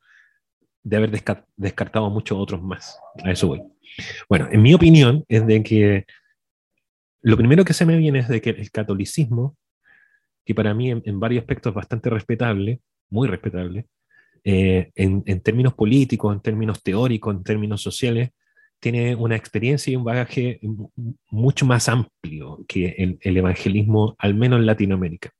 de 0.83 0.97
haber 0.97 1.11
descartado 1.57 2.09
muchos 2.09 2.37
otros 2.37 2.61
más. 2.61 2.99
A 3.23 3.31
eso 3.31 3.47
voy. 3.47 3.63
Bueno, 4.29 4.47
en 4.51 4.61
mi 4.61 4.73
opinión 4.73 5.25
es 5.27 5.45
de 5.47 5.63
que 5.63 6.05
lo 7.25 7.37
primero 7.37 7.65
que 7.65 7.73
se 7.73 7.87
me 7.87 7.97
viene 7.97 8.19
es 8.19 8.27
de 8.27 8.39
que 8.39 8.51
el 8.51 8.69
catolicismo, 8.69 9.57
que 10.45 10.53
para 10.53 10.75
mí 10.75 10.91
en, 10.91 11.19
varios 11.19 11.41
aspectos 11.41 11.71
es 11.71 11.75
bastante 11.75 12.11
respetable, 12.11 12.81
muy 13.09 13.27
respetable, 13.27 13.87
eh, 14.43 14.91
en, 14.93 15.41
términos 15.41 15.73
políticos, 15.73 16.35
en 16.35 16.41
términos 16.41 16.83
teóricos, 16.83 17.35
en 17.35 17.43
términos 17.43 17.81
sociales, 17.81 18.29
tiene 18.79 19.15
una 19.15 19.35
experiencia 19.35 19.91
y 19.91 19.95
un 19.95 20.03
bagaje 20.03 20.59
mucho 21.31 21.65
más 21.65 21.89
amplio 21.89 22.63
que 22.67 23.17
el, 23.19 23.37
evangelismo, 23.37 24.15
al 24.19 24.35
menos 24.35 24.59
en 24.59 24.67
Latinoamérica, 24.67 25.31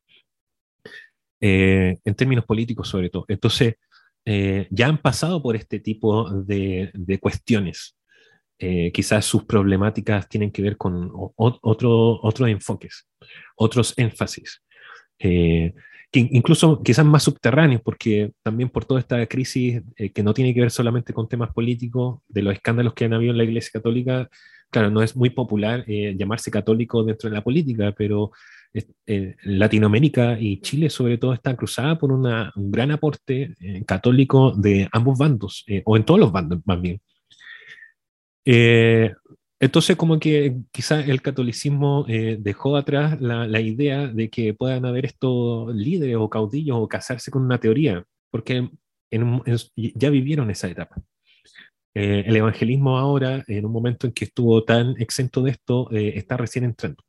eh, 1.40 2.00
en 2.04 2.16
términos 2.16 2.46
políticos 2.46 2.88
sobre 2.88 3.12
todo. 3.12 3.26
Entonces, 3.28 3.76
eh, 4.26 4.68
ya 4.72 4.88
han 4.88 4.98
pasado 4.98 5.44
por 5.44 5.56
este 5.56 5.80
tipo 5.80 6.32
de, 6.32 7.20
cuestiones. 7.22 7.96
Eh, 8.58 8.92
quizás 8.94 9.26
sus 9.26 9.44
problemáticas 9.44 10.30
tienen 10.30 10.52
que 10.52 10.62
ver 10.62 10.78
con 10.78 11.12
otro, 11.14 12.20
otros 12.22 12.50
enfoques, 12.50 13.08
otros 13.56 13.94
énfasis 13.98 14.62
incluso 16.20 16.82
quizás 16.82 17.06
más 17.06 17.24
subterráneos, 17.24 17.82
porque 17.82 18.32
también 18.44 18.70
por 18.70 18.86
toda 18.86 19.00
esta 19.00 19.26
crisis 19.28 19.82
eh, 19.98 20.12
que 20.12 20.24
no 20.24 20.34
tiene 20.34 20.54
que 20.54 20.62
ver 20.62 20.72
solamente 20.72 21.14
con 21.14 21.28
temas 21.28 21.52
políticos, 21.54 22.20
de 22.28 22.42
los 22.42 22.54
escándalos 22.54 22.94
que 22.94 23.06
han 23.06 23.14
habido 23.14 23.32
en 23.32 23.38
la 23.38 23.44
Iglesia 23.44 23.72
Católica, 23.74 24.30
claro, 24.70 24.90
no 24.90 25.02
es 25.02 25.16
muy 25.16 25.30
popular 25.30 25.84
eh, 25.88 26.16
llamarse 26.18 26.52
católico 26.52 27.04
dentro 27.04 27.30
de 27.30 27.36
la 27.36 27.44
política, 27.44 27.94
pero 27.98 28.32
eh, 29.08 29.36
Latinoamérica 29.44 30.38
y 30.40 30.60
Chile 30.62 30.90
sobre 30.90 31.18
todo 31.18 31.34
están 31.34 31.56
cruzadas 31.56 31.98
por 31.98 32.12
un 32.12 32.28
gran 32.56 32.92
aporte 32.92 33.56
católico 33.86 34.52
de 34.52 34.90
ambos 34.92 35.18
bandos, 35.18 35.66
o 35.86 35.96
en 35.96 36.04
todos 36.04 36.20
los 36.20 36.32
bandos 36.32 36.60
más 36.66 36.82
bien. 36.82 37.00
Entonces, 39.60 39.96
como 39.96 40.20
que 40.20 40.58
quizá 40.72 41.00
el 41.02 41.22
catolicismo 41.22 42.06
eh, 42.10 42.38
dejó 42.40 42.76
atrás 42.76 43.20
la, 43.22 43.60
idea 43.62 44.08
de 44.08 44.30
que 44.30 44.54
puedan 44.54 44.86
haber 44.86 45.06
estos 45.06 45.74
líderes 45.74 46.18
o 46.18 46.30
caudillos 46.30 46.78
o 46.78 46.88
casarse 46.88 47.32
con 47.32 47.44
una 47.44 47.60
teoría, 47.60 48.06
porque 48.32 48.70
ya 49.76 50.10
vivieron 50.10 50.52
esa 50.52 50.68
etapa. 50.68 50.98
Eh, 51.96 52.26
el 52.28 52.36
evangelismo 52.36 52.98
ahora, 52.98 53.44
en 53.48 53.66
un 53.66 53.72
momento 53.72 54.08
en 54.08 54.14
que 54.14 54.26
estuvo 54.26 54.64
tan 54.64 54.96
exento 55.02 55.42
de 55.42 55.52
esto, 55.52 55.90
eh, 55.92 56.14
está 56.16 56.38
recién 56.38 56.66
entrando. 56.66 57.04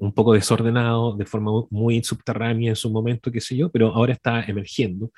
un 0.00 0.12
poco 0.12 0.32
desordenado, 0.34 1.16
de 1.16 1.24
forma 1.26 1.52
muy 1.70 2.02
subterránea 2.02 2.70
en 2.70 2.76
su 2.76 2.90
momento, 2.90 3.30
qué 3.30 3.40
sé 3.40 3.56
yo, 3.56 3.70
pero 3.70 3.88
ahora 3.94 4.14
está 4.14 4.42
emergiendo. 4.44 5.12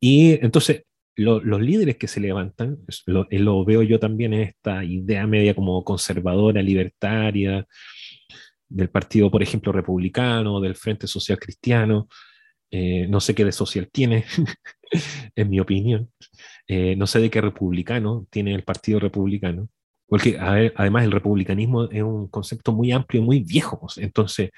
Y 0.00 0.32
entonces 0.44 0.84
los 1.18 1.60
líderes 1.60 1.96
que 1.96 2.08
se 2.08 2.20
levantan, 2.20 2.78
lo, 3.06 3.26
lo, 3.30 3.64
veo 3.64 3.82
yo 3.82 3.98
también 3.98 4.34
en 4.34 4.42
esta 4.42 4.84
idea 4.84 5.26
media 5.26 5.54
como 5.54 5.82
conservadora, 5.84 6.62
libertaria, 6.62 7.66
del 8.68 8.90
partido, 8.90 9.30
por 9.30 9.42
ejemplo, 9.42 9.72
republicano, 9.72 10.60
del 10.60 10.76
Frente 10.76 11.06
Social 11.06 11.38
Cristiano, 11.38 12.08
eh, 12.70 13.06
no 13.08 13.20
sé 13.20 13.34
qué 13.34 13.44
de 13.44 13.52
social 13.52 13.88
tiene, 13.90 14.24
en 15.36 15.50
mi 15.50 15.58
opinión, 15.58 16.10
eh, 16.66 16.94
no 16.96 17.06
sé 17.06 17.20
de 17.20 17.30
qué 17.30 17.40
republicano 17.40 18.26
tiene 18.30 18.54
el 18.54 18.62
Partido 18.62 19.00
Republicano, 19.00 19.68
porque 20.06 20.38
además 20.38 21.04
el 21.04 21.12
republicanismo 21.12 21.84
es 21.84 22.02
un 22.02 22.28
concepto 22.28 22.72
muy 22.72 22.92
amplio, 22.92 23.22
muy 23.22 23.40
viejo, 23.40 23.80
pues. 23.80 23.98
entonces 23.98 24.50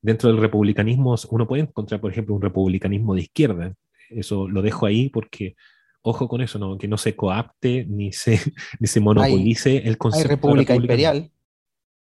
dentro 0.00 0.30
del 0.30 0.40
republicanismo 0.40 1.16
uno 1.30 1.48
puede 1.48 1.62
encontrar, 1.62 2.00
por 2.00 2.12
ejemplo, 2.12 2.34
un 2.34 2.42
republicanismo 2.42 3.14
de 3.14 3.22
izquierda, 3.22 3.74
eso 4.10 4.48
lo 4.48 4.62
dejo 4.62 4.86
ahí 4.86 5.08
porque 5.08 5.54
ojo 6.02 6.28
con 6.28 6.40
eso, 6.40 6.58
¿no? 6.58 6.78
que 6.78 6.88
no 6.88 6.96
se 6.96 7.14
coapte 7.16 7.84
ni 7.88 8.12
se, 8.12 8.40
ni 8.80 8.86
se 8.86 9.00
monopolice 9.00 9.76
el 9.78 9.98
concepto. 9.98 10.28
Hay 10.28 10.36
república 10.36 10.74
imperial. 10.74 11.30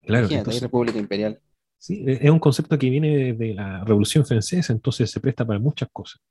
Claro, 0.01 0.27
hay 0.29 0.59
república 0.59 0.99
imperial. 0.99 1.39
Sí, 1.77 2.03
e, 2.05 2.19
es 2.21 2.29
un 2.29 2.39
concepto 2.39 2.77
que 2.77 2.89
viene 2.89 3.33
de 3.33 3.53
la 3.53 3.83
Revolución 3.83 4.25
Francesa, 4.25 4.73
entonces 4.73 5.09
se 5.11 5.19
presta 5.19 5.45
para 5.45 5.59
muchas 5.59 5.89
cosas. 5.91 6.21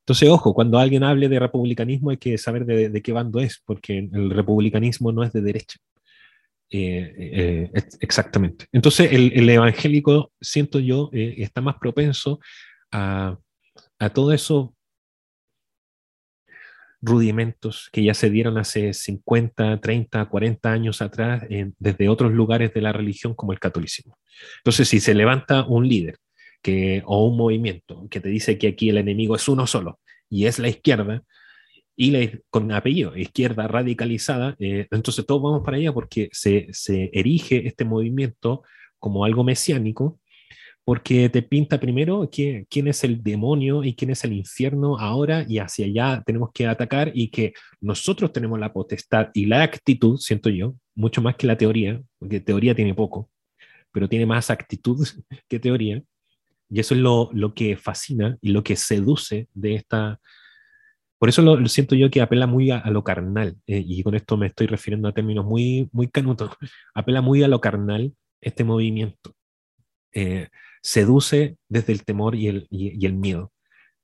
Entonces, 0.00 0.28
ojo, 0.28 0.54
cuando 0.54 0.78
alguien 0.78 1.02
hable 1.02 1.28
de 1.28 1.40
republicanismo 1.40 2.10
hay 2.10 2.16
que 2.16 2.38
saber 2.38 2.64
de, 2.64 3.02
qué 3.02 3.12
bando 3.12 3.40
es, 3.40 3.60
porque 3.64 3.98
el 3.98 4.30
republicanismo 4.30 5.10
no 5.10 5.24
es 5.24 5.32
de 5.32 5.40
derecha. 5.40 5.78
Eh, 6.70 7.12
eh, 7.18 7.70
exactamente. 8.00 8.66
Entonces, 8.70 9.10
el, 9.10 9.48
evangélico, 9.48 10.30
siento 10.40 10.78
yo, 10.78 11.10
eh, 11.12 11.34
está 11.38 11.60
más 11.60 11.76
propenso 11.80 12.38
a, 12.92 13.36
a 13.98 14.10
todo 14.10 14.32
eso 14.32 14.75
rudimentos 17.06 17.88
que 17.92 18.02
ya 18.02 18.14
se 18.14 18.30
dieron 18.30 18.58
hace 18.58 18.92
50, 18.92 19.80
30, 19.80 20.24
40 20.26 20.72
años 20.72 21.00
atrás 21.00 21.44
desde 21.78 22.08
otros 22.08 22.32
lugares 22.32 22.74
de 22.74 22.80
la 22.82 22.92
religión 22.92 23.34
como 23.34 23.52
el 23.52 23.60
catolicismo. 23.60 24.18
Entonces, 24.58 24.88
si 24.88 25.00
se 25.00 25.14
levanta 25.14 25.64
un 25.64 25.88
líder 25.88 26.18
que, 26.62 27.02
o 27.06 27.26
un 27.26 27.36
movimiento 27.36 28.06
que 28.10 28.20
te 28.20 28.28
dice 28.28 28.58
que 28.58 28.68
aquí 28.68 28.90
el 28.90 28.98
enemigo 28.98 29.36
es 29.36 29.48
uno 29.48 29.66
solo 29.66 30.00
y 30.28 30.46
es 30.46 30.58
la 30.58 30.68
izquierda, 30.68 31.22
y 31.98 32.10
la, 32.10 32.28
con 32.50 32.70
apellido, 32.72 33.16
izquierda 33.16 33.68
radicalizada, 33.68 34.54
eh, 34.58 34.86
entonces 34.90 35.24
todos 35.24 35.40
vamos 35.40 35.62
para 35.64 35.78
allá 35.78 35.92
porque 35.92 36.28
se, 36.32 36.66
se 36.72 37.10
erige 37.14 37.66
este 37.66 37.84
movimiento 37.84 38.64
como 38.98 39.24
algo 39.24 39.44
mesiánico 39.44 40.18
porque 40.86 41.28
te 41.28 41.42
pinta 41.42 41.80
primero 41.80 42.30
quién 42.30 42.86
es 42.86 43.02
el 43.02 43.20
demonio 43.20 43.82
y 43.82 43.96
quién 43.96 44.10
es 44.12 44.22
el 44.22 44.32
infierno 44.32 44.96
ahora 45.00 45.44
y 45.48 45.58
hacia 45.58 45.84
allá 45.84 46.22
tenemos 46.24 46.50
que 46.54 46.68
atacar 46.68 47.10
y 47.12 47.28
que 47.28 47.54
nosotros 47.80 48.32
tenemos 48.32 48.60
la 48.60 48.72
potestad 48.72 49.30
y 49.34 49.46
la 49.46 49.64
actitud, 49.64 50.16
siento 50.18 50.48
yo, 50.48 50.76
mucho 50.94 51.20
más 51.20 51.34
que 51.34 51.48
la 51.48 51.58
teoría, 51.58 52.00
porque 52.20 52.38
teoría 52.38 52.72
tiene 52.72 52.94
poco, 52.94 53.28
pero 53.90 54.08
tiene 54.08 54.26
más 54.26 54.48
actitud 54.48 55.04
que 55.48 55.58
teoría. 55.58 56.00
Y 56.70 56.78
eso 56.78 56.94
es 56.94 57.00
lo, 57.00 57.30
lo 57.32 57.52
que 57.52 57.76
fascina 57.76 58.38
y 58.40 58.50
lo 58.50 58.62
que 58.62 58.76
seduce 58.76 59.48
de 59.54 59.74
esta... 59.74 60.20
Por 61.18 61.28
eso 61.28 61.42
lo, 61.42 61.66
siento 61.66 61.96
yo 61.96 62.10
que 62.12 62.20
apela 62.20 62.46
muy 62.46 62.70
a, 62.70 62.88
lo 62.90 63.02
carnal, 63.02 63.56
eh, 63.66 63.82
y 63.84 64.04
con 64.04 64.14
esto 64.14 64.36
me 64.36 64.46
estoy 64.46 64.68
refiriendo 64.68 65.08
a 65.08 65.12
términos 65.12 65.46
muy, 65.46 65.88
muy 65.90 66.06
canutos, 66.06 66.50
apela 66.94 67.22
muy 67.22 67.42
a 67.42 67.48
lo 67.48 67.60
carnal 67.60 68.12
este 68.40 68.62
movimiento. 68.62 69.34
Eh, 70.12 70.48
seduce 70.86 71.56
desde 71.68 71.92
el 71.92 72.04
temor 72.04 72.36
y 72.36 72.46
el, 72.46 72.68
y, 72.70 73.04
el 73.04 73.14
miedo. 73.14 73.52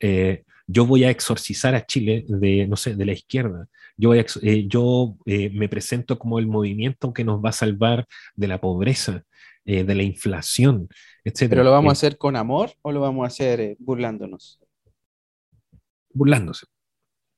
Eh, 0.00 0.42
yo 0.66 0.84
voy 0.84 1.04
a 1.04 1.10
exorcizar 1.10 1.76
a 1.76 1.86
Chile 1.86 2.24
de, 2.26 2.66
no 2.66 2.74
sé, 2.74 2.96
de 2.96 3.04
la 3.04 3.12
izquierda. 3.12 3.68
Yo, 3.96 4.08
voy 4.08 4.24
eh, 4.42 4.66
yo 4.66 5.14
eh, 5.24 5.50
me 5.50 5.68
presento 5.68 6.18
como 6.18 6.40
el 6.40 6.48
movimiento 6.48 7.12
que 7.12 7.22
nos 7.22 7.40
va 7.40 7.50
a 7.50 7.52
salvar 7.52 8.04
de 8.34 8.48
la 8.48 8.60
pobreza, 8.60 9.22
de 9.64 9.94
la 9.94 10.02
inflación, 10.02 10.88
etc. 11.22 11.50
¿Pero 11.50 11.62
lo 11.62 11.70
vamos 11.70 11.90
a 11.90 11.92
hacer 11.92 12.18
con 12.18 12.34
amor 12.34 12.72
o 12.82 12.90
lo 12.90 13.00
vamos 13.00 13.22
a 13.22 13.28
hacer 13.28 13.76
burlándonos? 13.78 14.58
Burlándose. 16.12 16.66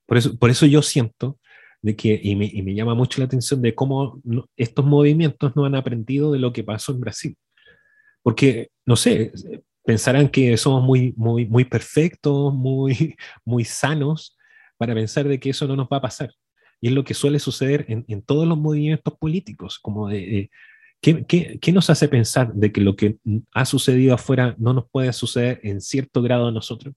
Por 0.07 0.17
eso, 0.17 0.39
por 0.39 0.49
eso 0.49 0.65
yo 0.65 0.81
siento 0.81 1.39
de 1.83 1.95
que, 1.95 2.19
y 2.23 2.35
me, 2.35 2.47
y 2.47 2.63
me 2.63 2.75
llama 2.75 2.95
mucho 2.95 3.21
la 3.21 3.27
atención 3.27 3.61
de 3.61 3.75
cómo 3.75 4.23
estos 4.57 4.87
movimientos 4.87 5.55
no 5.55 5.67
han 5.67 5.75
aprendido 5.75 6.33
de 6.33 6.39
lo 6.39 6.51
que 6.55 6.65
pasó 6.65 6.93
en 6.93 7.01
Brasil. 7.01 7.37
Porque, 8.25 8.71
no 8.87 8.97
sé, 8.97 9.33
pensarán 9.85 10.31
que 10.31 10.57
somos 10.57 10.83
muy, 10.83 11.13
muy, 11.17 11.47
muy 11.47 11.65
perfectos, 11.65 12.53
muy, 12.55 13.15
muy 13.45 13.65
sanos 13.65 14.37
para 14.79 14.95
pensar 14.95 15.29
de 15.29 15.39
que 15.39 15.51
eso 15.51 15.69
no 15.69 15.77
nos 15.77 15.89
va 15.89 15.99
a 15.99 16.03
pasar. 16.03 16.31
Y 16.81 16.89
es 16.89 16.95
lo 16.95 17.05
que 17.05 17.15
suele 17.15 17.39
suceder 17.39 17.85
en, 17.89 18.05
en 18.09 18.23
todos 18.23 18.49
los 18.49 18.59
movimientos 18.59 19.15
políticos, 19.19 19.79
como 19.79 20.09
de, 20.09 20.51
¿qué, 21.01 21.25
qué, 21.27 21.59
qué, 21.61 21.73
nos 21.73 21.91
hace 21.91 22.09
pensar 22.09 22.53
de 22.55 22.73
que 22.73 22.81
lo 22.81 22.97
que 22.97 23.19
ha 23.53 23.65
sucedido 23.67 24.15
afuera 24.15 24.57
no 24.59 24.73
nos 24.73 24.89
puede 24.91 25.13
suceder 25.13 25.61
en 25.63 25.81
cierto 25.83 26.23
grado 26.23 26.49
a 26.49 26.53
nosotros? 26.53 26.95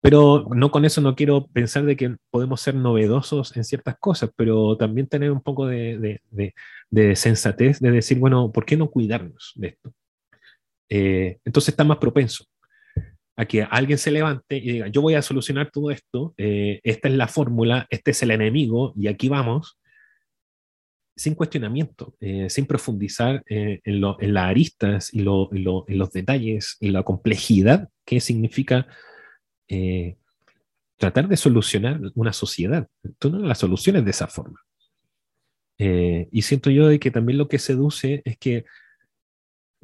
Pero 0.00 0.46
no 0.54 0.70
con 0.70 0.84
eso 0.84 1.00
no 1.00 1.16
quiero 1.16 1.46
pensar 1.48 1.84
de 1.84 1.96
que 1.96 2.16
podemos 2.30 2.60
ser 2.60 2.74
novedosos 2.74 3.56
en 3.56 3.64
ciertas 3.64 3.96
cosas, 3.98 4.30
pero 4.36 4.76
también 4.76 5.08
tener 5.08 5.32
un 5.32 5.40
poco 5.40 5.66
de, 5.66 6.20
de, 6.90 7.16
sensatez 7.16 7.80
de 7.80 7.90
decir, 7.90 8.18
bueno, 8.18 8.52
¿por 8.52 8.64
qué 8.64 8.76
no 8.76 8.90
cuidarnos 8.90 9.52
de 9.56 9.68
esto? 9.68 9.92
Eh, 10.88 11.38
entonces 11.44 11.70
está 11.70 11.84
más 11.84 11.98
propenso 11.98 12.44
a 13.36 13.44
que 13.44 13.62
alguien 13.62 13.98
se 13.98 14.10
levante 14.10 14.56
y 14.56 14.72
diga, 14.72 14.88
yo 14.88 15.02
voy 15.02 15.14
a 15.14 15.22
solucionar 15.22 15.70
todo 15.70 15.90
esto, 15.90 16.34
eh, 16.36 16.80
esta 16.82 17.08
es 17.08 17.14
la 17.14 17.28
fórmula, 17.28 17.86
este 17.90 18.12
es 18.12 18.22
el 18.22 18.30
enemigo 18.30 18.92
y 18.96 19.08
aquí 19.08 19.28
vamos, 19.28 19.78
sin 21.16 21.34
cuestionamiento, 21.34 22.14
eh, 22.20 22.48
sin 22.50 22.66
profundizar 22.66 23.42
en, 23.46 23.80
en 23.84 24.34
las 24.34 24.44
aristas 24.44 25.12
y, 25.12 25.20
en 25.20 25.98
los 25.98 26.12
detalles 26.12 26.76
y 26.80 26.90
la 26.90 27.02
complejidad 27.02 27.88
que 28.04 28.20
significa 28.20 28.86
eh, 29.68 30.16
tratar 30.96 31.28
de 31.28 31.36
solucionar 31.36 32.00
una 32.14 32.32
sociedad. 32.32 32.88
Tú 33.18 33.30
no 33.30 33.38
la 33.38 33.54
soluciones 33.54 34.04
de 34.04 34.10
esa 34.10 34.26
forma. 34.26 34.60
Eh, 35.78 36.28
y 36.32 36.42
siento 36.42 36.70
yo 36.70 36.88
de 36.88 36.98
que 36.98 37.10
también 37.10 37.38
lo 37.38 37.48
que 37.48 37.58
seduce 37.58 38.22
es 38.24 38.36
que 38.38 38.64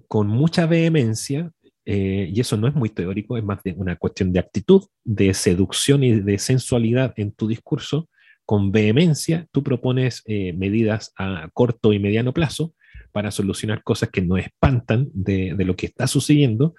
con 0.09 0.27
mucha 0.27 0.67
vehemencia, 0.67 1.53
eh, 1.85 2.31
y 2.33 2.41
eso 2.41 2.57
no 2.57 2.67
es 2.67 2.75
muy 2.75 2.89
teórico, 2.89 3.37
es 3.37 3.45
más 3.45 3.63
de 3.63 3.73
una 3.73 3.95
cuestión 3.97 4.33
de 4.33 4.41
actitud, 4.41 4.83
de 5.05 5.35
seducción 5.35 6.03
y 6.03 6.21
de 6.21 6.39
sensualidad 6.39 7.15
en 7.17 7.31
tu 7.33 7.47
discurso, 7.47 8.09
con 8.45 8.73
vehemencia 8.73 9.47
tú 9.53 9.63
propones 9.63 10.23
medidas 10.27 11.13
a 11.17 11.49
corto 11.55 11.95
y 11.95 11.99
mediano 11.99 12.35
plazo 12.35 12.75
para 13.11 13.31
solucionar 13.31 13.83
cosas 13.83 14.11
que 14.11 14.21
no 14.21 14.37
espantan 14.37 15.09
de 15.15 15.55
lo 15.65 15.77
que 15.77 15.87
está 15.87 16.07
sucediendo, 16.07 16.75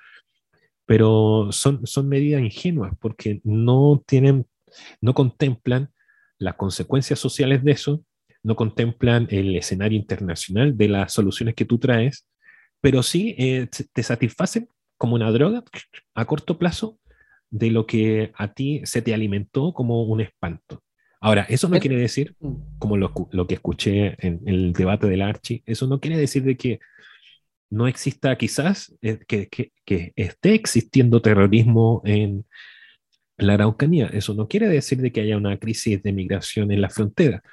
pero 0.86 1.50
son, 1.52 1.86
son 1.86 2.08
medidas 2.08 2.42
ingenuas 2.42 2.94
porque 3.00 3.42
no 3.44 4.04
tienen, 4.06 4.46
no 5.02 5.14
contemplan 5.14 5.92
las 6.38 6.56
consecuencias 6.56 7.20
sociales 7.20 7.64
de 7.64 7.72
eso, 7.72 8.04
no 8.44 8.56
contemplan 8.56 9.28
el 9.32 9.56
escenario 9.56 9.98
internacional 9.98 10.78
de 10.78 10.88
las 10.88 11.14
soluciones 11.14 11.56
que 11.56 11.66
tú 11.66 11.80
traes, 11.80 12.28
pero 12.82 13.02
sí 13.02 13.36
eh, 13.38 13.68
te 13.92 14.04
satisfacen 14.04 14.70
como 14.98 15.16
una 15.16 15.32
droga 15.32 15.64
a 16.14 16.26
corto 16.26 16.58
plazo 16.58 17.00
de 17.50 17.72
lo 17.72 17.86
que 17.86 18.32
a 18.36 18.54
ti 18.54 18.82
se 18.84 19.02
te 19.02 19.14
alimentó 19.14 19.74
como 19.74 20.04
un 20.04 20.22
espanto. 20.22 20.84
Ahora, 21.22 21.46
eso 21.50 21.68
no 21.70 21.80
quiere 21.80 21.96
decir, 21.96 22.36
mm. 22.40 22.78
como 22.78 22.98
lo, 22.98 23.12
lo 23.32 23.48
que 23.48 23.56
escuché 23.56 24.16
en 24.20 24.42
el 24.46 24.74
debate 24.74 25.08
del 25.08 25.22
Archi, 25.22 25.64
eso 25.66 25.88
no 25.88 26.00
quiere 26.00 26.18
decir 26.18 26.44
de 26.44 26.56
que 26.56 26.80
no 27.76 27.88
exista 27.88 28.38
quizás 28.38 28.96
eh, 29.02 29.20
que, 29.28 30.14
esté 30.16 30.54
existiendo 30.54 31.22
terrorismo 31.22 32.02
en 32.06 32.46
la 33.38 33.56
Araucanía. 33.56 34.08
Eso 34.08 34.34
no 34.34 34.48
quiere 34.48 34.70
decir 34.70 35.00
de 35.00 35.12
que 35.12 35.22
haya 35.22 35.38
una 35.38 35.58
crisis 35.58 36.02
de 36.02 36.14
migración 36.14 36.72
en 36.72 36.82
la 36.82 36.90
frontera. 36.90 37.44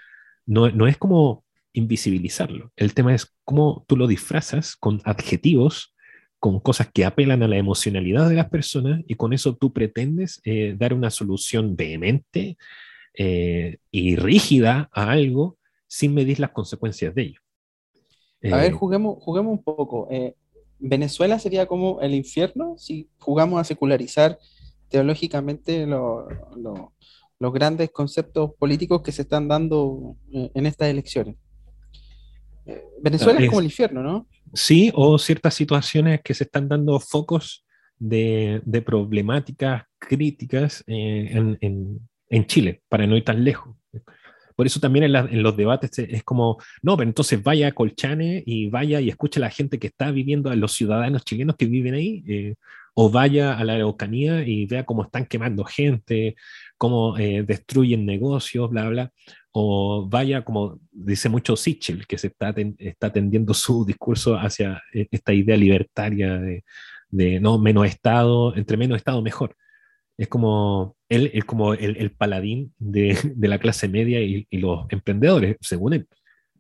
No, 0.47 0.71
no 0.71 0.87
es 0.87 0.97
como 0.97 1.45
invisibilizarlo. 1.73 2.73
El 2.77 2.95
tema 2.95 3.15
es 3.15 3.35
cómo 3.45 3.85
tú 3.89 3.97
lo 3.97 4.07
disfrazas 4.07 4.77
con 4.77 5.01
adjetivos, 5.05 5.95
con 6.39 6.61
cosas 6.61 6.89
que 6.93 7.05
apelan 7.05 7.43
a 7.43 7.49
la 7.49 7.57
emocionalidad 7.57 8.29
de 8.29 8.37
las 8.37 8.49
personas 8.49 9.01
y 9.09 9.15
con 9.17 9.33
eso 9.33 9.57
tú 9.57 9.73
pretendes 9.73 10.41
eh, 10.45 10.75
dar 10.79 10.95
una 10.95 11.11
solución 11.11 11.75
vehemente 11.77 12.57
eh, 13.15 13.79
y 13.91 14.17
rígida 14.17 14.89
a 14.93 15.11
algo 15.11 15.59
sin 15.89 16.15
medir 16.15 16.39
las 16.39 16.51
consecuencias 16.51 17.15
de 17.15 17.23
ello. 17.23 17.42
A 18.51 18.57
ver, 18.57 18.73
juguemos, 18.73 19.19
juguemos 19.21 19.53
un 19.53 19.63
poco. 19.63 20.09
Eh, 20.11 20.35
¿Venezuela 20.79 21.39
sería 21.39 21.67
como 21.67 22.01
el 22.01 22.15
infierno 22.15 22.77
si 22.77 23.09
jugamos 23.19 23.61
a 23.61 23.65
secularizar 23.65 24.39
teológicamente 24.89 25.87
los 25.87 27.53
grandes 27.53 27.91
conceptos 27.91 28.51
políticos 28.59 29.03
que 29.03 29.13
se 29.13 29.23
están 29.23 29.47
dando 29.47 30.17
eh, 30.33 30.51
en 30.55 30.67
estas 30.67 30.89
elecciones? 30.89 31.37
Eh, 32.67 32.83
Venezuela 33.01 33.41
es, 33.41 33.47
como 33.49 33.61
el 33.61 33.67
infierno, 33.67 34.03
¿no? 34.03 34.27
Sí, 34.55 34.91
o 34.95 35.19
ciertas 35.19 35.55
situaciones 35.55 36.21
que 36.23 36.35
se 36.35 36.45
están 36.45 36.69
dando 36.69 36.99
focos 36.99 37.65
de, 37.99 38.61
problemáticas 38.85 39.85
críticas 39.99 40.83
en, 40.87 41.59
en 41.61 42.47
Chile, 42.47 42.83
para 42.89 43.07
no 43.07 43.17
ir 43.17 43.25
tan 43.25 43.45
lejos. 43.45 43.77
Por 44.55 44.67
eso 44.67 44.81
también 44.81 45.05
en, 45.05 45.43
los 45.43 45.57
debates 45.57 45.99
es 45.99 46.23
como, 46.25 46.59
no, 46.83 46.97
pero 46.97 47.09
entonces 47.09 47.43
vaya 47.43 47.69
a 47.69 47.73
Colchane 47.73 48.43
y 48.47 48.69
vaya 48.69 49.01
y 49.01 49.09
escuche 49.09 49.41
a 49.41 49.43
la 49.43 49.51
gente 49.51 49.79
que 49.79 49.89
está 49.89 50.11
viviendo, 50.11 50.51
a 50.51 50.57
los 50.57 50.73
ciudadanos 50.73 51.25
chilenos 51.25 51.57
que 51.57 51.67
viven 51.67 51.95
ahí, 51.95 52.25
eh, 52.27 52.55
o 52.95 53.11
vaya 53.11 53.55
a 53.59 53.65
la 53.65 53.75
Araucanía 53.75 54.43
y 54.47 54.67
vea 54.67 54.85
cómo 54.85 55.05
están 55.05 55.27
quemando 55.27 55.65
gente, 55.65 56.37
cómo 56.77 57.17
eh, 57.19 57.43
destruyen 57.43 58.05
negocios, 58.05 58.71
bla, 58.71 58.89
bla, 58.89 59.13
o 59.53 60.09
vaya, 60.09 60.45
como 60.45 60.81
dice 60.91 61.29
mucho 61.29 61.57
Sichel, 61.57 62.07
que 62.07 62.19
se 62.19 62.29
está, 62.29 62.55
está 62.79 63.13
tendiendo 63.13 63.55
su 63.55 63.85
discurso 63.85 64.37
hacia 64.37 64.83
eh, 64.93 65.09
esta 65.11 65.33
idea 65.33 65.57
libertaria 65.57 66.39
de, 66.39 66.65
de 67.11 67.41
no 67.41 67.59
menos 67.59 67.87
Estado, 67.87 68.57
entre 68.57 68.77
menos 68.77 68.97
Estado 68.97 69.23
mejor. 69.23 69.57
Es 70.17 70.29
como 70.29 70.97
él 71.13 71.31
es 71.35 71.45
como 71.45 71.75
el, 71.75 72.11
paladín 72.13 72.73
de, 72.79 73.17
la 73.39 73.59
clase 73.59 73.87
media 73.89 74.21
y, 74.21 74.47
los 74.53 74.87
emprendedores, 74.89 75.57
según 75.61 75.93
él. 75.93 76.09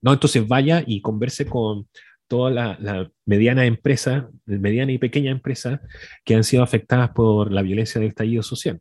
No, 0.02 0.12
entonces 0.12 0.46
vaya 0.46 0.84
y 0.86 1.00
converse 1.00 1.46
con 1.46 1.88
toda 2.28 2.50
la, 2.50 3.10
mediana 3.24 3.64
empresa, 3.64 4.28
mediana 4.44 4.92
y 4.92 4.98
pequeña 4.98 5.30
empresa 5.30 5.80
que 6.24 6.34
han 6.34 6.44
sido 6.44 6.62
afectadas 6.62 7.10
por 7.10 7.50
la 7.50 7.62
violencia 7.62 8.00
del 8.00 8.10
estallido 8.10 8.42
social. 8.42 8.78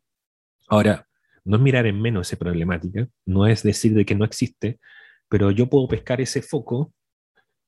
Ahora, 0.68 1.08
no 1.46 1.56
es 1.56 1.62
mirar 1.62 1.86
en 1.86 2.02
menos 2.02 2.28
esa 2.28 2.38
problemática, 2.38 3.08
no 3.26 3.48
es 3.48 3.64
decir 3.64 3.94
de 3.94 4.06
que 4.06 4.16
no 4.16 4.26
existe, 4.26 4.80
pero 5.30 5.52
yo 5.52 5.70
puedo 5.70 5.88
pescar 5.88 6.20
ese 6.20 6.42
foco 6.42 6.94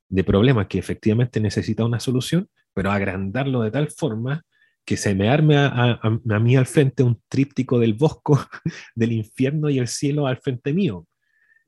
de 0.08 0.24
problemas 0.24 0.66
que 0.66 0.78
efectivamente 0.78 1.40
necesita 1.40 1.84
una 1.84 2.00
solución, 2.00 2.48
pero 2.74 2.90
agrandarlo 2.90 3.62
de 3.62 3.70
tal 3.70 3.90
forma 3.90 4.44
que 4.84 4.96
se 4.96 5.14
me 5.14 5.28
arme 5.28 5.56
a, 5.56 6.10
mí 6.40 6.56
al 6.56 6.66
frente 6.66 7.02
un 7.02 7.20
tríptico 7.28 7.78
del 7.78 7.94
bosco, 7.94 8.38
del 8.94 9.12
infierno 9.12 9.70
y 9.70 9.78
el 9.78 9.88
cielo 9.88 10.26
al 10.26 10.38
frente 10.38 10.72
mío. 10.72 11.06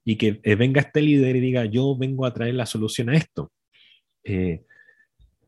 Y 0.04 0.16
que 0.16 0.40
eh, 0.42 0.54
venga 0.54 0.82
este 0.82 1.00
líder 1.00 1.36
y 1.36 1.40
diga, 1.40 1.64
yo 1.64 1.96
vengo 1.96 2.26
a 2.26 2.34
traer 2.34 2.54
la 2.54 2.66
solución 2.66 3.08
a 3.08 3.16
esto. 3.16 3.50
Eh, 4.22 4.64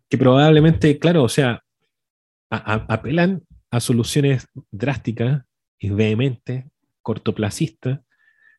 que 0.08 0.18
probablemente, 0.18 0.98
claro, 0.98 1.22
o 1.22 1.28
sea, 1.28 1.62
apelan 2.50 3.42
a 3.70 3.80
soluciones 3.80 4.46
drásticas 4.70 5.44
y 5.78 5.90
vehementes, 5.90 6.64
cortoplacistas, 7.02 8.00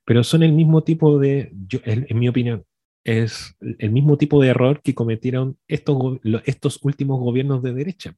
pero 0.06 0.24
son 0.24 0.44
el 0.44 0.54
mismo 0.54 0.84
tipo 0.84 1.18
de, 1.18 1.52
en, 1.84 2.20
mi 2.20 2.30
opinión, 2.30 2.66
es 3.04 3.56
el 3.60 3.90
mismo 3.92 4.18
tipo 4.18 4.42
de 4.42 4.50
error 4.50 4.82
que 4.84 4.94
cometieron 4.94 5.58
estos, 5.68 6.20
estos 6.46 6.80
últimos 6.84 7.20
gobiernos 7.20 7.64
de 7.64 7.74
derecha 7.74 8.16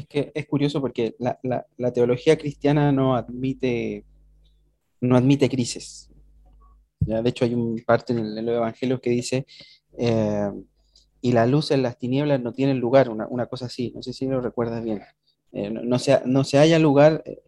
es 0.00 0.06
que 0.06 0.32
es 0.34 0.46
curioso 0.46 0.80
porque 0.80 1.14
la, 1.18 1.92
teología 1.92 2.36
cristiana 2.36 2.92
no 2.92 3.14
admite, 3.14 4.04
no 5.00 5.16
admite 5.16 5.48
crisis. 5.48 6.10
¿ya? 7.00 7.22
De 7.22 7.30
hecho, 7.30 7.44
hay 7.44 7.54
un 7.54 7.82
parte 7.86 8.12
en, 8.12 8.34
los 8.44 8.54
evangelios 8.54 9.00
que 9.00 9.10
dice, 9.10 9.46
eh, 9.98 10.50
y 11.20 11.32
la 11.32 11.46
luz 11.46 11.70
en 11.70 11.82
las 11.82 11.98
tinieblas 11.98 12.40
no 12.40 12.52
tiene 12.52 12.74
lugar, 12.74 13.10
una, 13.10 13.46
cosa 13.46 13.66
así, 13.66 13.92
no 13.94 14.02
sé 14.02 14.12
si 14.12 14.26
lo 14.26 14.40
recuerdas 14.40 14.82
bien. 14.82 15.02
Eh, 15.52 15.70
no, 15.70 15.98
se, 15.98 16.20
no 16.24 16.44
se 16.44 16.58
haya 16.58 16.78
lugar, 16.78 17.22
eh, 17.26 17.42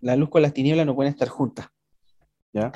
la 0.00 0.16
luz 0.16 0.30
con 0.30 0.42
las 0.42 0.54
tinieblas 0.54 0.86
no 0.86 0.94
pueden 0.94 1.12
estar 1.12 1.28
juntas. 1.28 1.68
¿ya? 2.52 2.72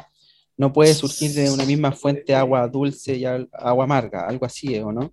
No 0.57 0.73
puede 0.73 0.93
surgir 0.93 1.33
de 1.33 1.51
una 1.51 1.65
misma 1.65 1.93
fuente 1.93 2.35
agua 2.35 2.67
dulce 2.69 3.17
y 3.17 3.25
agua 3.25 3.85
amarga, 3.85 4.27
algo 4.27 4.45
así, 4.45 4.77
¿o 4.79 4.93
no? 4.93 5.13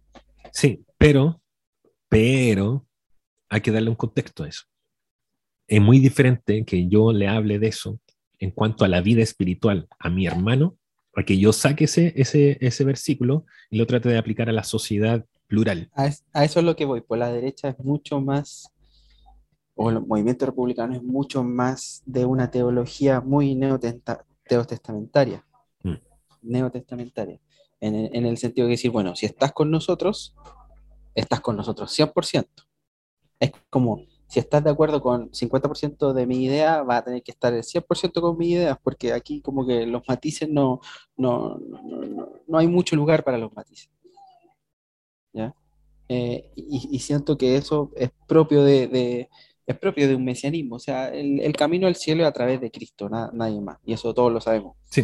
Sí, 0.52 0.84
pero, 0.98 1.40
pero, 2.10 2.85
hay 3.56 3.62
que 3.62 3.72
darle 3.72 3.90
un 3.90 3.96
contexto 3.96 4.44
a 4.44 4.50
eso. 4.50 4.64
Es 5.68 5.82
muy 5.82 6.00
diferente 6.00 6.66
que 6.66 6.88
yo 6.90 7.14
le 7.14 7.30
hable 7.30 7.58
de 7.58 7.68
eso 7.68 8.00
en 8.38 8.52
cuanto 8.52 8.84
a 8.84 8.90
la 8.90 9.00
vida 9.02 9.24
espiritual 9.24 9.88
a 9.98 10.10
mi 10.10 10.28
hermano, 10.28 10.78
a 11.16 11.24
que 11.24 11.38
yo 11.38 11.54
saque 11.54 11.86
ese, 11.86 12.12
ese, 12.18 12.58
ese 12.60 12.84
versículo 12.84 13.46
y 13.70 13.78
lo 13.78 13.88
trate 13.88 14.10
de 14.10 14.18
aplicar 14.18 14.50
a 14.50 14.52
la 14.52 14.66
sociedad 14.66 15.26
plural. 15.48 15.90
A, 15.94 16.08
eso 16.44 16.60
es 16.60 16.66
lo 16.66 16.76
que 16.76 16.84
voy, 16.84 17.00
pues 17.00 17.18
la 17.18 17.32
derecha 17.32 17.70
es 17.70 17.80
mucho 17.80 18.20
más, 18.20 18.74
o 19.74 19.90
el 19.90 20.06
movimiento 20.06 20.46
republicano 20.46 20.94
es 20.94 21.02
mucho 21.02 21.42
más 21.42 22.04
de 22.06 22.26
una 22.26 22.52
teología 22.52 23.22
muy 23.22 23.56
neotestamentaria. 23.56 25.46
Mm. 25.82 25.96
Neotestamentaria. 26.42 27.40
En 27.80 27.96
el, 27.96 28.10
en 28.14 28.26
el 28.26 28.38
sentido 28.38 28.68
de 28.68 28.72
decir, 28.72 28.92
bueno, 28.92 29.16
si 29.16 29.26
estás 29.26 29.54
con 29.54 29.72
nosotros, 29.72 30.36
estás 31.16 31.40
con 31.40 31.56
nosotros 31.56 31.98
100% 31.98 32.65
es 33.40 33.52
como, 33.70 34.02
si 34.28 34.40
estás 34.40 34.64
de 34.64 34.70
acuerdo 34.70 35.02
con 35.02 35.32
50% 35.32 36.14
de 36.14 36.26
mi 36.26 36.44
idea, 36.44 36.84
va 36.84 36.98
a 36.98 37.04
tener 37.04 37.24
que 37.24 37.32
estar 37.32 37.54
el 37.54 37.64
100% 37.64 38.22
con 38.22 38.38
mi 38.38 38.52
idea, 38.52 38.80
porque 38.82 39.14
aquí 39.14 39.42
como 39.42 39.66
que 39.66 39.86
los 39.86 40.04
matices 40.08 40.50
no, 40.50 40.82
no, 41.16 41.58
no, 42.48 42.58
hay 42.58 42.68
mucho 42.68 42.96
lugar 42.96 43.24
para 43.24 43.38
los 43.38 43.54
matices. 43.54 43.90
¿Ya? 45.34 45.54
Eh, 46.08 46.52
y, 46.56 47.00
siento 47.00 47.38
que 47.38 47.58
eso 47.58 47.92
es 47.96 48.12
propio 48.28 48.64
de, 48.64 49.30
es 49.66 49.78
propio 49.80 50.08
de 50.08 50.16
un 50.16 50.24
mesianismo, 50.24 50.76
o 50.76 50.80
sea, 50.80 51.10
el, 51.10 51.54
camino 51.54 51.88
al 51.88 51.96
cielo 51.96 52.24
es 52.24 52.30
a 52.30 52.32
través 52.32 52.62
de 52.62 52.72
Cristo, 52.72 53.10
nadie 53.10 53.60
más, 53.60 53.80
y 53.86 53.94
eso 53.94 54.14
todos 54.14 54.32
lo 54.32 54.40
sabemos. 54.40 54.78
Sí. 54.90 55.04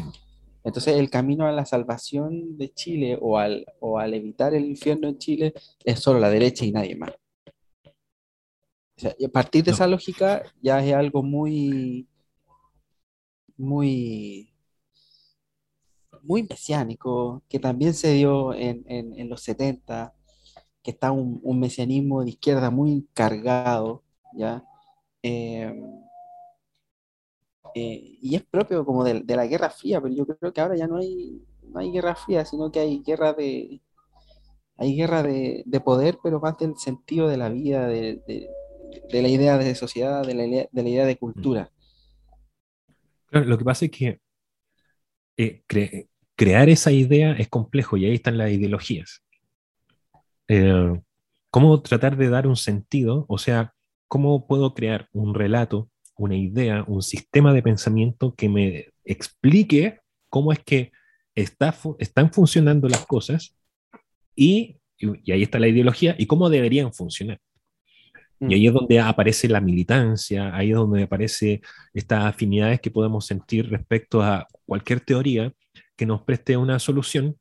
Entonces, 0.64 0.98
el 0.98 1.10
camino 1.10 1.48
a 1.48 1.52
la 1.52 1.66
salvación 1.66 2.58
de 2.58 2.72
Chile 2.72 3.18
o 3.20 3.40
al, 3.40 3.66
o 3.80 3.98
al 3.98 4.14
evitar 4.14 4.54
el 4.54 4.66
infierno 4.66 5.08
en 5.08 5.18
Chile 5.18 5.54
es 5.84 6.00
solo 6.00 6.20
la 6.20 6.30
derecha 6.30 6.66
y 6.66 6.72
nadie 6.72 6.96
más 6.96 7.12
y 9.18 9.26
a 9.26 9.30
partir 9.30 9.64
de 9.64 9.72
esa 9.72 9.88
lógica 9.88 10.44
ya 10.62 10.84
es 10.84 10.94
algo 10.94 11.24
muy, 11.24 12.08
muy, 13.58 14.54
muy 16.24 16.44
mesiánico, 16.44 17.44
que 17.50 17.60
también 17.60 17.94
se 17.94 18.14
dio 18.14 18.54
en, 18.54 19.30
los 19.30 19.42
70, 19.44 20.14
que 20.84 20.92
está 20.92 21.12
un, 21.12 21.60
mesianismo 21.60 22.24
de 22.24 22.32
izquierda 22.32 22.70
muy 22.70 23.08
cargado, 23.14 24.04
¿ya? 24.34 24.64
Em, 25.24 25.84
eh, 27.76 28.18
y 28.22 28.36
es 28.36 28.44
propio 28.44 28.86
como 28.86 29.04
de, 29.04 29.24
la 29.24 29.46
Guerra 29.48 29.70
Fría, 29.70 30.02
pero 30.02 30.14
yo 30.14 30.26
creo 30.26 30.54
que 30.54 30.62
ahora 30.62 30.76
ya 30.76 30.88
no 30.88 30.98
hay, 30.98 31.42
no 31.64 31.80
hay 31.80 31.92
Guerra 31.92 32.16
Fría, 32.16 32.46
sino 32.46 32.72
que 32.72 32.80
hay 32.80 33.02
guerra 33.04 33.34
de, 33.34 33.82
hay 34.78 34.96
guerra 34.96 35.24
de, 35.24 35.82
poder, 35.86 36.18
pero 36.24 36.40
más 36.40 36.58
del 36.58 36.76
sentido 36.78 37.28
de 37.28 37.38
la 37.38 37.50
vida, 37.50 37.88
de, 37.88 38.50
de 39.12 39.22
la 39.22 39.28
idea 39.28 39.58
de 39.58 39.76
sociedad, 39.76 40.26
de 40.26 40.34
la 40.34 40.90
idea 40.90 41.06
de, 41.06 41.18
cultura. 41.18 41.70
lo 43.32 43.58
que 43.58 43.66
pasa 43.66 43.86
es 43.86 43.92
que 43.92 44.20
eh, 45.38 45.64
crear 46.36 46.70
esa 46.70 46.92
idea 46.92 47.34
es 47.34 47.50
complejo 47.50 47.98
y 47.98 48.06
ahí 48.06 48.16
están 48.16 48.38
las 48.38 48.52
ideologías. 48.52 49.22
Eh, 50.48 51.02
¿Cómo 51.50 51.82
tratar 51.82 52.18
de 52.18 52.30
dar 52.30 52.48
un 52.48 52.56
sentido? 52.56 53.26
O 53.28 53.38
sea, 53.38 53.74
¿cómo 54.08 54.48
puedo 54.48 54.74
crear 54.74 55.08
un 55.12 55.34
relato, 55.34 55.90
una 56.16 56.36
idea, 56.36 56.84
un 56.88 57.02
sistema 57.02 57.54
de 57.54 57.62
pensamiento 57.62 58.36
que 58.36 58.50
me 58.50 58.88
explique 59.04 60.00
cómo 60.30 60.52
es 60.52 60.60
que 60.60 60.92
está, 61.36 61.76
están 62.00 62.32
funcionando 62.32 62.88
las 62.88 63.06
cosas 63.06 63.56
y, 64.36 64.78
y 64.98 65.32
ahí 65.32 65.44
está 65.44 65.60
la 65.60 65.68
ideología 65.68 66.16
y 66.18 66.26
cómo 66.26 66.50
deberían 66.50 66.94
funcionar? 66.94 67.40
Y 68.50 68.56
ahí 68.56 68.68
es 68.68 68.74
donde 68.74 69.00
aparece 69.00 69.48
la 69.48 69.62
militancia, 69.62 70.56
ahí 70.56 70.72
es 70.72 70.76
donde 70.76 71.04
aparece 71.04 71.62
estas 71.94 72.26
afinidades 72.26 72.82
que 72.82 72.90
podemos 72.90 73.28
sentir 73.28 73.70
respecto 73.70 74.24
a 74.24 74.48
cualquier 74.66 75.00
teoría 75.00 75.54
que 75.96 76.08
nos 76.08 76.24
preste 76.24 76.58
una 76.58 76.80
solución 76.80 77.38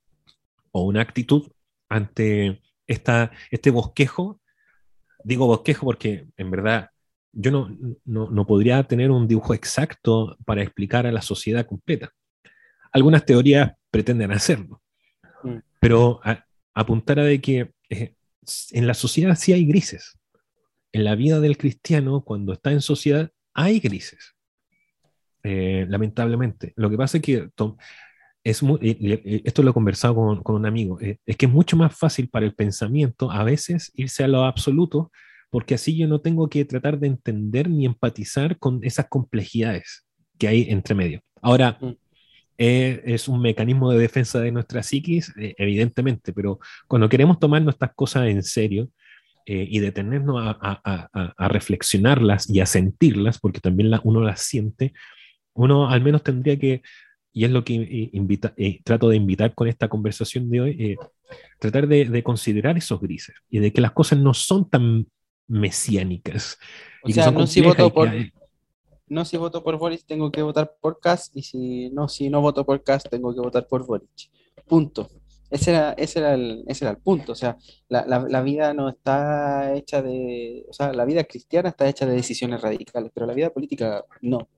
o 0.73 0.85
una 0.85 1.01
actitud 1.01 1.51
ante 1.89 2.61
esta, 2.87 3.31
este 3.51 3.71
bosquejo. 3.71 4.41
Digo 5.25 5.47
bosquejo 5.47 5.87
porque 5.87 6.27
en 6.37 6.51
verdad 6.51 6.91
yo 7.33 7.51
no, 7.51 7.71
no, 8.05 8.47
podría 8.47 8.83
tener 8.83 9.11
un 9.11 9.27
dibujo 9.27 9.55
exacto 9.55 10.37
para 10.45 10.63
explicar 10.63 11.07
a 11.07 11.13
la 11.13 11.23
sociedad 11.23 11.65
completa. 11.65 12.13
Algunas 12.93 13.25
teorías 13.25 13.73
pretenden 13.91 14.33
hacerlo, 14.33 14.83
mm. 15.45 15.57
pero 15.79 16.21
apuntar 16.75 17.21
a 17.21 17.25
de 17.25 17.41
que 17.41 17.73
eh, 17.89 18.15
en 18.73 18.87
la 18.87 18.95
sociedad 18.95 19.35
sí 19.37 19.55
hay 19.55 19.65
grises 19.65 20.20
en 20.93 21.05
la 21.05 21.15
vida 21.15 21.41
del 21.41 21.57
cristiano, 21.57 22.23
cuando 22.25 22.53
está 22.53 22.73
en 22.73 22.81
sociedad, 22.81 23.31
hay 23.55 23.81
grises. 23.81 24.35
Eh, 25.43 25.87
lamentablemente. 25.89 26.75
Lo 26.77 26.91
que 26.91 26.99
pasa 26.99 27.17
es 27.17 27.23
que 27.23 27.49
es 28.45 28.63
esto 29.45 29.63
lo 29.63 29.71
he 29.71 29.75
conversado 29.75 30.15
con, 30.15 30.43
con 30.43 30.55
un 30.55 30.67
amigo, 30.67 31.01
eh, 31.01 31.19
es 31.27 31.37
que 31.37 31.47
es 31.47 31.53
mucho 31.53 31.77
más 31.77 31.97
fácil 31.97 32.29
para 32.29 32.47
el 32.47 32.55
pensamiento 32.55 33.31
a 33.31 33.45
veces 33.45 33.91
irse 33.95 34.25
a 34.25 34.29
lo 34.29 34.45
absoluto, 34.45 35.11
porque 35.51 35.75
así 35.75 35.97
yo 35.97 36.09
no 36.09 36.21
tengo 36.21 36.49
que 36.49 36.65
tratar 36.65 36.99
de 36.99 37.07
entender 37.07 37.69
ni 37.71 37.87
empatizar 37.87 38.59
con 38.59 38.81
esas 38.83 39.09
complejidades 39.09 40.07
que 40.39 40.49
hay 40.49 40.67
entre 40.71 40.95
medio. 40.95 41.21
Ahora, 41.43 41.79
mm. 41.81 41.91
eh, 42.59 43.03
es 43.07 43.29
un 43.29 43.41
mecanismo 43.41 43.91
de 43.93 43.99
defensa 43.99 44.41
de 44.41 44.53
nuestra 44.53 44.83
psiquis, 44.83 45.33
evidentemente, 45.37 46.33
pero 46.33 46.61
cuando 46.87 47.09
queremos 47.09 47.39
tomar 47.39 47.63
nuestras 47.63 47.93
cosas 47.95 48.29
en 48.29 48.43
serio, 48.43 48.91
eh, 49.53 49.67
y 49.69 49.81
detenernos 49.81 50.37
a, 50.41 50.57
a, 50.63 51.33
a, 51.37 51.49
reflexionarlas 51.49 52.49
y 52.49 52.61
a 52.61 52.67
sentirlas, 52.67 53.41
porque 53.41 53.59
también 53.59 53.91
la, 53.91 54.01
uno 54.05 54.21
las 54.21 54.43
siente, 54.43 54.93
Uno 55.55 55.91
al 55.91 56.03
menos 56.03 56.23
tendría 56.23 56.57
que, 56.57 56.83
y 57.33 57.45
es 57.45 57.51
lo 57.51 57.65
que 57.65 57.75
eh, 57.75 58.11
invita, 58.13 58.55
eh, 58.57 58.81
trato 58.85 59.09
de 59.09 59.17
invitar 59.17 59.53
con 59.57 59.67
esta 59.67 59.89
conversación 59.89 60.49
de 60.51 60.61
hoy, 60.61 60.71
eh, 60.79 60.97
tratar 61.59 61.89
de, 61.89 62.05
de, 62.05 62.23
considerar 62.23 62.79
esos 62.79 63.01
grises 63.01 63.35
y 63.49 63.59
de 63.59 63.73
que 63.73 63.81
las 63.81 63.91
cosas 63.91 64.21
no 64.21 64.35
son 64.35 64.71
tan 64.71 65.09
mesiánicas. 65.49 66.57
O 67.03 67.09
y 67.09 67.13
sea, 67.13 67.25
que 67.25 67.31
son 67.31 67.41
no 67.41 67.47
si 67.49 67.61
voto 67.61 67.93
por... 67.93 68.09
No, 69.09 69.25
si 69.25 69.37
voto 69.37 69.65
por 69.65 69.79
Boris, 69.79 70.07
tengo 70.07 70.31
que 70.31 70.43
votar 70.43 70.77
por 70.81 71.01
Kass, 71.01 71.33
y 71.35 71.43
si 71.43 71.91
no, 71.91 72.07
si 72.07 72.31
no 72.31 72.41
voto 72.41 72.65
por 72.65 72.85
Kass, 72.85 73.03
tengo 73.11 73.35
que 73.35 73.41
votar 73.41 73.67
por 73.67 73.85
Boris. 73.85 74.31
Punto. 74.69 75.11
Ese 75.51 75.73
era, 75.73 75.93
ese 75.93 76.21
era, 76.21 76.35
el, 76.35 76.65
ese 76.69 76.85
era 76.85 76.93
el 76.93 76.99
punto. 76.99 77.33
O 77.33 77.35
sea, 77.35 77.57
la, 77.89 78.07
la, 78.07 78.21
la, 78.29 78.41
vida 78.43 78.73
no 78.73 78.89
está 78.89 79.75
hecha 79.75 80.01
de. 80.01 80.65
O 80.69 80.73
sea, 80.73 80.93
la 80.93 81.05
vida 81.05 81.25
cristiana 81.25 81.71
está 81.71 81.89
hecha 81.89 82.07
de 82.07 82.15
decisiones 82.15 82.61
radicales, 82.61 83.11
pero 83.13 83.27
la 83.27 83.35
vida 83.35 83.51
política 83.51 84.05
no. 84.23 84.49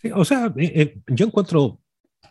Sí, 0.00 0.10
o 0.14 0.24
sea, 0.24 0.52
eh, 0.56 0.72
eh, 0.74 1.00
yo 1.08 1.26
encuentro 1.26 1.80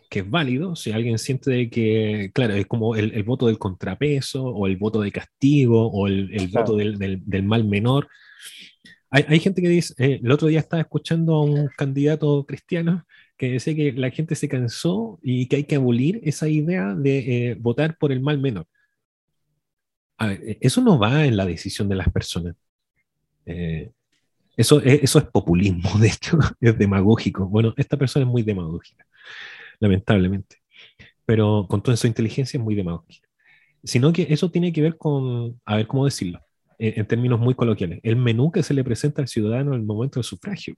que 0.10 0.20
es 0.20 0.30
válido 0.30 0.76
si 0.76 0.92
alguien 0.92 1.18
siente 1.18 1.70
que, 1.70 2.32
claro, 2.34 2.54
es 2.54 2.66
como 2.68 2.96
el, 2.96 3.14
el, 3.14 3.24
voto 3.24 3.48
del 3.48 3.58
contrapeso 3.58 4.44
o 4.44 4.68
el 4.68 4.76
voto 4.76 5.00
de 5.02 5.12
castigo 5.12 5.88
o 5.90 6.08
el, 6.08 6.30
el 6.34 6.50
claro. 6.50 6.66
voto 6.68 6.78
del, 6.78 6.98
del, 6.98 7.22
del, 7.26 7.44
mal 7.44 7.64
menor. 7.64 8.10
Hay, 9.10 9.24
hay 9.28 9.40
gente 9.40 9.62
que 9.62 9.70
dice, 9.70 9.94
eh, 9.98 10.20
el 10.22 10.32
otro 10.32 10.50
día 10.50 10.60
estaba 10.60 10.82
escuchando 10.82 11.36
a 11.36 11.44
un 11.44 11.70
candidato 11.78 12.46
cristiano 12.46 13.06
que 13.42 13.54
decía 13.54 13.76
que 13.76 13.92
la 13.94 14.12
gente 14.12 14.36
se 14.36 14.48
cansó 14.48 15.20
y 15.24 15.48
que 15.48 15.56
hay 15.56 15.64
que 15.64 15.78
abolir 15.78 16.22
esa 16.24 16.48
idea 16.48 16.94
de 16.94 17.50
eh, 17.50 17.56
votar 17.56 17.98
por 17.98 18.12
el 18.12 18.22
mal 18.22 18.40
menor. 18.40 18.68
A 20.20 20.28
ver, 20.28 20.44
eh, 20.44 20.58
eso 20.62 20.80
no 20.80 21.00
va 21.00 21.26
en 21.26 21.36
la 21.36 21.48
decisión 21.48 21.90
de 21.90 21.96
las 21.96 22.08
personas. 22.12 22.56
Eh, 23.48 23.90
eso, 24.56 24.80
eso 24.80 25.18
es 25.18 25.26
populismo, 25.26 25.90
de 26.00 26.10
hecho, 26.10 26.38
es 26.60 26.78
demagógico. 26.78 27.48
Bueno, 27.48 27.74
esta 27.78 27.98
persona 27.98 28.26
es 28.28 28.32
muy 28.32 28.44
demagógica, 28.44 29.08
lamentablemente. 29.80 30.58
Pero 31.26 31.66
con 31.68 31.82
toda 31.82 31.98
su 31.98 32.06
inteligencia 32.06 32.60
es 32.60 32.64
muy 32.64 32.76
demagógica. 32.76 33.28
Sino 33.84 34.14
que 34.14 34.28
eso 34.30 34.52
tiene 34.52 34.72
que 34.72 34.84
ver 34.84 34.98
con, 34.98 35.60
a 35.66 35.78
ver 35.78 35.88
cómo 35.88 36.06
decirlo, 36.06 36.46
en, 36.78 37.00
en 37.00 37.08
términos 37.08 37.40
muy 37.40 37.56
coloquiales, 37.56 38.02
el 38.04 38.18
menú 38.18 38.52
que 38.52 38.62
se 38.62 38.76
le 38.76 38.84
presenta 38.84 39.24
al 39.24 39.28
ciudadano 39.28 39.74
en 39.74 39.80
el 39.80 39.86
momento 39.88 40.20
del 40.20 40.26
sufragio. 40.26 40.76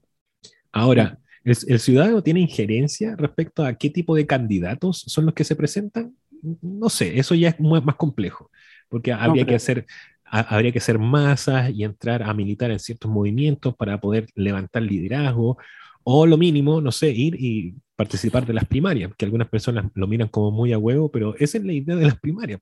Ahora, 0.72 1.18
¿El, 1.44 1.56
¿El, 1.68 1.80
ciudadano 1.80 2.22
tiene 2.22 2.40
injerencia 2.40 3.16
respecto 3.16 3.64
a 3.64 3.74
qué 3.74 3.90
tipo 3.90 4.14
de 4.14 4.26
candidatos 4.26 5.04
son 5.06 5.26
los 5.26 5.34
que 5.34 5.44
se 5.44 5.56
presentan? 5.56 6.16
No 6.62 6.88
sé, 6.88 7.18
eso 7.18 7.34
ya 7.34 7.50
es 7.50 7.60
muy, 7.60 7.80
más 7.80 7.96
complejo, 7.96 8.50
porque 8.88 9.12
no, 9.12 9.18
habría, 9.18 9.44
pero... 9.44 9.52
que 9.52 9.54
hacer, 9.54 9.86
a, 10.24 10.40
habría 10.40 10.72
que 10.72 10.78
hacer 10.78 10.98
masas 10.98 11.70
y 11.70 11.84
entrar 11.84 12.22
a 12.22 12.34
militar 12.34 12.70
en 12.70 12.78
ciertos 12.78 13.10
movimientos 13.10 13.74
para 13.76 14.00
poder 14.00 14.26
levantar 14.34 14.82
liderazgo, 14.82 15.58
o 16.02 16.26
lo 16.26 16.36
mínimo, 16.36 16.80
no 16.80 16.92
sé, 16.92 17.10
ir 17.10 17.36
y 17.38 17.74
participar 17.96 18.46
de 18.46 18.52
las 18.52 18.66
primarias, 18.66 19.12
que 19.16 19.24
algunas 19.24 19.48
personas 19.48 19.86
lo 19.94 20.06
miran 20.06 20.28
como 20.28 20.50
muy 20.50 20.72
a 20.72 20.78
huevo, 20.78 21.10
pero 21.10 21.34
esa 21.38 21.58
es 21.58 21.64
la 21.64 21.72
idea 21.72 21.96
de 21.96 22.04
las 22.04 22.20
primarias, 22.20 22.60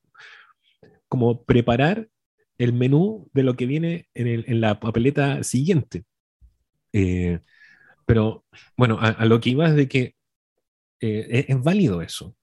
como 1.09 1.43
preparar 1.45 2.09
el 2.59 2.73
menú 2.73 3.29
de 3.33 3.43
lo 3.43 3.57
que 3.57 3.67
viene 3.67 4.09
en, 4.15 4.29
el, 4.29 4.45
en 4.47 4.61
la 4.61 4.79
papeleta 4.79 5.43
siguiente. 5.43 6.05
Eh, 6.93 7.41
pero 8.07 8.45
bueno, 8.77 8.99
a, 9.01 9.09
a, 9.09 9.25
lo 9.25 9.41
que 9.41 9.51
iba 9.51 9.67
es 9.67 9.75
de 9.75 9.89
que 9.89 10.15
eh, 11.01 11.27
es, 11.31 11.45
es, 11.49 11.63
válido 11.63 12.03
eso, 12.03 12.37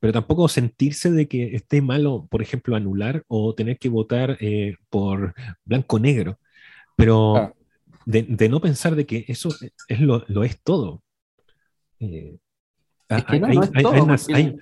pero 0.00 0.12
tampoco 0.12 0.48
sentirse 0.48 1.10
de 1.10 1.28
que 1.28 1.56
esté 1.56 1.80
malo, 1.82 2.26
por 2.30 2.42
ejemplo, 2.42 2.76
anular 2.76 3.24
o 3.28 3.54
tener 3.54 3.78
que 3.78 3.88
votar 3.88 4.36
eh, 4.40 4.76
por 4.88 5.34
blanco-negro, 5.64 6.38
pero 6.96 7.36
ah. 7.36 7.54
de, 8.06 8.22
de, 8.22 8.48
no 8.48 8.60
pensar 8.60 8.94
de 8.94 9.06
que 9.06 9.24
eso 9.28 9.50
es 9.88 10.00
lo, 10.00 10.24
lo 10.28 10.44
es 10.44 10.62
todo. 10.62 11.02
Eh, 12.00 12.36
es 13.08 13.24
que 13.24 13.40
no, 13.40 13.46
hay, 13.46 13.56
no 13.56 13.62
es 13.64 13.70
hay, 13.74 13.82
todo, 13.82 14.06
porque... 14.06 14.56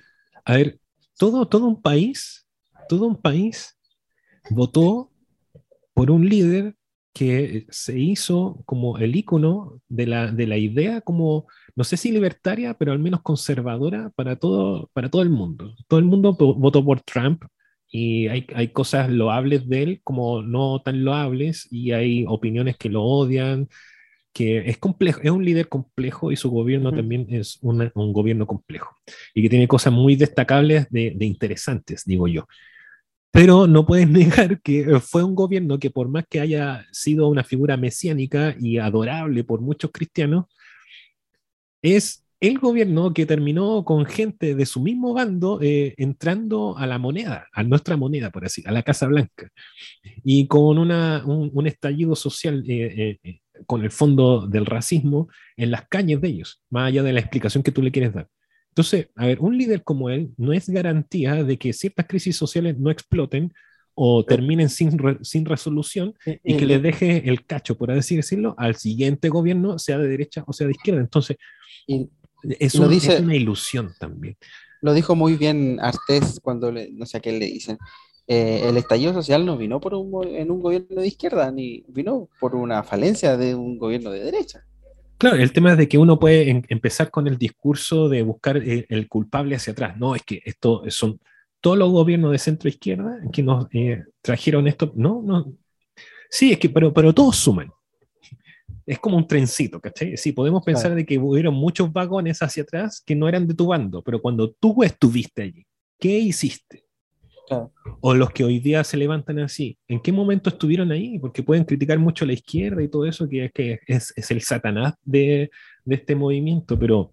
a 0.45 0.53
ver, 0.53 0.79
todo, 1.17 1.47
todo 1.47 1.67
un 1.67 1.81
país, 1.81 2.47
todo 2.89 3.07
un 3.07 3.21
país 3.21 3.77
votó 4.49 5.11
por 5.93 6.09
un 6.11 6.27
líder 6.27 6.75
que 7.13 7.65
se 7.69 7.99
hizo 7.99 8.63
como 8.65 8.97
el 8.97 9.15
icono 9.15 9.81
de 9.87 10.07
la, 10.07 10.31
de 10.31 10.47
la 10.47 10.57
idea 10.57 11.01
como, 11.01 11.47
no 11.75 11.83
sé 11.83 11.97
si 11.97 12.11
libertaria, 12.11 12.73
pero 12.75 12.91
al 12.91 12.99
menos 12.99 13.21
conservadora 13.21 14.11
para 14.15 14.35
todo, 14.37 14.89
para 14.93 15.09
todo 15.09 15.21
el 15.21 15.29
mundo. 15.29 15.75
Todo 15.87 15.99
el 15.99 16.05
mundo 16.05 16.33
votó 16.33 16.83
por 16.83 17.01
Trump 17.01 17.43
y 17.89 18.27
hay, 18.27 18.47
hay 18.55 18.69
cosas 18.69 19.09
loables 19.09 19.67
de 19.69 19.83
él 19.83 20.01
como 20.03 20.41
no 20.41 20.81
tan 20.81 21.03
loables 21.05 21.67
y 21.71 21.91
hay 21.91 22.25
opiniones 22.27 22.77
que 22.77 22.89
lo 22.89 23.03
odian, 23.03 23.69
que 24.33 24.67
es 24.69 24.79
complejo, 24.79 25.21
es 25.23 25.31
un 25.31 25.45
líder 25.45 25.69
complejo 25.69 26.31
y 26.31 26.35
su 26.35 26.49
gobierno 26.49 26.91
también 26.91 27.27
es 27.29 27.59
una, 27.61 27.91
un 27.95 28.13
gobierno 28.13 28.47
complejo 28.47 28.95
y 29.35 29.43
que 29.43 29.49
tiene 29.49 29.67
cosas 29.67 29.93
muy 29.93 30.15
destacables 30.15 30.87
de, 30.89 31.13
de 31.15 31.25
interesantes, 31.25 32.03
digo 32.05 32.27
yo. 32.27 32.47
Pero 33.33 33.67
no 33.67 33.85
puedes 33.85 34.07
negar 34.09 34.61
que 34.61 34.81
eh, 34.81 34.99
fue 35.01 35.23
un 35.23 35.35
gobierno 35.35 35.79
que 35.79 35.89
por 35.89 36.07
más 36.07 36.25
que 36.29 36.39
haya 36.39 36.85
sido 36.91 37.27
una 37.27 37.43
figura 37.43 37.75
mesiánica 37.75 38.55
y 38.57 38.77
adorable 38.77 39.43
por 39.43 39.59
muchos 39.59 39.91
cristianos, 39.91 40.45
es 41.81 42.23
el 42.43 42.59
gobierno 42.59 43.13
que 43.13 43.25
terminó 43.25 43.85
con 43.85 44.05
gente 44.05 44.53
de 44.53 44.65
su 44.65 44.81
mismo 44.81 45.13
bando 45.13 45.59
eh, 45.61 45.93
entrando 45.95 46.77
a 46.77 46.85
la 46.85 46.97
moneda, 46.97 47.47
a 47.53 47.63
nuestra 47.63 47.95
moneda, 47.95 48.31
por 48.31 48.43
así, 48.43 48.61
a 48.65 48.71
la 48.73 48.83
Casa 48.83 49.07
Blanca, 49.07 49.49
y 50.25 50.45
con 50.47 50.77
una, 50.77 51.23
un, 51.25 51.51
un, 51.53 51.67
estallido 51.67 52.17
social 52.17 52.65
eh, 52.67 53.17
eh, 53.23 53.39
con 53.65 53.81
el 53.81 53.91
fondo 53.91 54.45
del 54.45 54.65
racismo 54.65 55.29
en 55.55 55.71
las 55.71 55.87
calles 55.87 56.19
de 56.19 56.27
ellos, 56.27 56.61
más 56.69 56.89
allá 56.89 57.01
de 57.01 57.13
la 57.13 57.21
explicación 57.21 57.63
que 57.63 57.71
tú 57.71 57.81
le 57.81 57.91
quieres 57.91 58.13
dar. 58.13 58.27
Entonces, 58.73 59.09
a 59.15 59.27
ver, 59.27 59.39
un 59.39 59.55
líder 59.55 59.83
como 59.83 60.09
él 60.09 60.31
no 60.35 60.51
es 60.51 60.67
garantía 60.67 61.43
de 61.43 61.59
que 61.59 61.73
ciertas 61.73 62.07
crisis 62.07 62.35
sociales 62.35 62.75
no 62.79 62.89
exploten 62.89 63.53
o 63.93 64.25
terminen 64.25 64.67
sin, 64.67 64.97
re, 64.97 65.19
sin 65.21 65.45
resolución 65.45 66.15
y 66.43 66.57
que 66.57 66.65
le 66.65 66.79
deje 66.79 67.29
el 67.29 67.45
cacho, 67.45 67.77
por 67.77 67.91
así 67.91 68.15
decirlo, 68.15 68.55
al 68.57 68.75
siguiente 68.75 69.29
gobierno, 69.29 69.77
sea 69.77 69.99
de 69.99 70.07
derecha 70.07 70.43
o 70.47 70.53
sea 70.53 70.65
de 70.65 70.71
izquierda. 70.71 71.01
Entonces, 71.01 71.37
y, 71.85 72.09
es, 72.57 72.73
un, 72.73 72.89
dice, 72.89 73.13
es, 73.13 73.21
una 73.21 73.35
ilusión 73.35 73.93
también. 73.99 74.37
Lo 74.81 74.95
dijo 74.95 75.15
muy 75.15 75.35
bien 75.35 75.79
Artés 75.79 76.39
cuando, 76.41 76.71
le, 76.71 76.89
no 76.93 77.05
sé 77.05 77.17
a 77.17 77.19
qué 77.19 77.31
le 77.31 77.45
dicen, 77.45 77.77
eh, 78.25 78.63
el 78.65 78.77
estallido 78.77 79.13
social 79.13 79.45
no 79.45 79.55
vino 79.55 79.79
por 79.79 79.93
un, 79.93 80.27
en 80.29 80.49
un 80.49 80.61
gobierno 80.63 80.99
de 80.99 81.07
izquierda, 81.07 81.51
ni 81.51 81.83
vino 81.89 82.27
por 82.39 82.55
una 82.55 82.81
falencia 82.81 83.37
de 83.37 83.53
un 83.53 83.77
gobierno 83.77 84.09
de 84.09 84.23
derecha. 84.23 84.65
Claro, 85.17 85.37
el 85.37 85.53
tema 85.53 85.71
es 85.71 85.77
de 85.77 85.87
que 85.87 85.97
uno 85.97 86.19
puede 86.19 86.49
en, 86.49 86.65
empezar 86.67 87.09
con 87.09 87.27
el 87.27 87.37
discurso 87.37 88.09
de 88.09 88.23
buscar 88.23 88.57
el, 88.57 88.69
eh, 88.69 88.85
el, 88.89 89.07
culpable 89.07 89.55
hacia 89.55 89.71
atrás. 89.71 89.97
No, 89.97 90.15
es 90.15 90.23
que 90.23 90.41
esto 90.45 90.83
son 90.89 91.19
todos 91.63 91.77
los 91.77 91.91
gobiernos 91.91 92.31
de 92.33 92.39
centro 92.39 92.67
izquierda 92.67 93.19
que 93.31 93.41
nos 93.41 93.67
eh, 93.73 94.03
trajeron 94.21 94.67
esto. 94.67 94.91
No, 94.95 95.21
no. 95.23 95.53
Sí, 96.29 96.51
es 96.51 96.59
que, 96.59 96.69
pero, 96.69 96.93
pero 96.93 97.13
todos 97.13 97.37
suman. 97.37 97.71
Es 98.85 98.99
como 98.99 99.15
un 99.15 99.25
trencito, 99.25 99.79
¿cachai? 99.79 100.17
Sí, 100.17 100.33
podemos 100.33 100.61
pensar 100.61 100.87
claro. 100.87 100.95
de 100.95 101.05
que 101.05 101.17
hubieron 101.17 101.53
muchos 101.53 101.93
vagones 101.93 102.41
hacia 102.41 102.63
atrás 102.63 103.01
que 103.05 103.15
no 103.15 103.29
eran 103.29 103.47
de 103.47 103.53
tu 103.53 103.67
bando, 103.67 104.01
pero 104.01 104.21
cuando 104.21 104.51
tú 104.51 104.83
estuviste 104.83 105.43
allí, 105.43 105.65
¿qué 105.97 106.19
hiciste? 106.19 106.82
Claro. 107.47 107.71
O 107.99 108.13
los 108.13 108.31
que 108.31 108.43
hoy 108.43 108.59
día 108.59 108.83
se 108.83 108.97
levantan 108.97 109.39
así, 109.39 109.77
¿en 109.87 110.01
qué 110.01 110.11
momento 110.11 110.49
estuvieron 110.49 110.91
ahí? 110.91 111.19
Porque 111.19 111.43
pueden 111.43 111.65
criticar 111.65 111.99
mucho 111.99 112.23
a 112.23 112.27
la 112.27 112.33
izquierda 112.33 112.81
y 112.81 112.87
todo 112.87 113.05
eso, 113.05 113.27
que 113.27 113.45
es, 113.45 113.51
que 113.51 113.79
es, 113.85 114.13
es 114.15 114.31
el 114.31 114.41
satanás 114.41 114.93
de, 115.03 115.51
de, 115.83 115.95
este 115.95 116.15
movimiento, 116.15 116.79
pero 116.79 117.11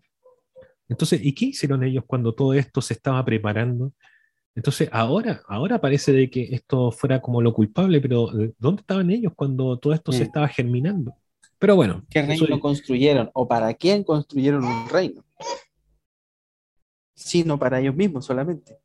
entonces, 0.91 1.21
¿y 1.25 1.33
qué 1.33 1.47
hicieron 1.47 1.85
ellos 1.85 2.05
cuando 2.05 2.35
todo 2.35 2.53
esto 2.53 2.81
se 2.83 2.95
estaba 2.95 3.25
preparando? 3.25 3.93
Entonces, 4.57 4.89
ahora, 4.93 5.43
ahora 5.47 5.81
parece 5.81 6.13
de 6.13 6.29
que 6.29 6.49
esto 6.51 6.91
fuera 6.91 7.21
como 7.23 7.41
lo 7.41 7.55
culpable, 7.55 8.01
pero 8.01 8.29
eh, 8.39 8.53
¿dónde 8.59 8.81
estaban 8.81 9.09
ellos 9.11 9.33
cuando 9.37 9.79
todo 9.79 9.93
esto 9.93 10.11
sí. 10.11 10.19
se 10.19 10.25
estaba 10.25 10.49
germinando? 10.49 11.15
Pero 11.61 11.77
bueno. 11.77 12.05
¿Qué 12.11 12.23
reino 12.23 12.45
eso... 12.45 12.61
construyeron? 12.61 13.31
¿O 13.35 13.47
para 13.47 13.73
quién 13.75 14.03
construyeron 14.03 14.65
un 14.65 14.89
reino? 14.89 15.25
Sino 17.15 17.59
para 17.59 17.81
ellos 17.81 17.95
mismos 17.95 18.25
solamente. 18.25 18.79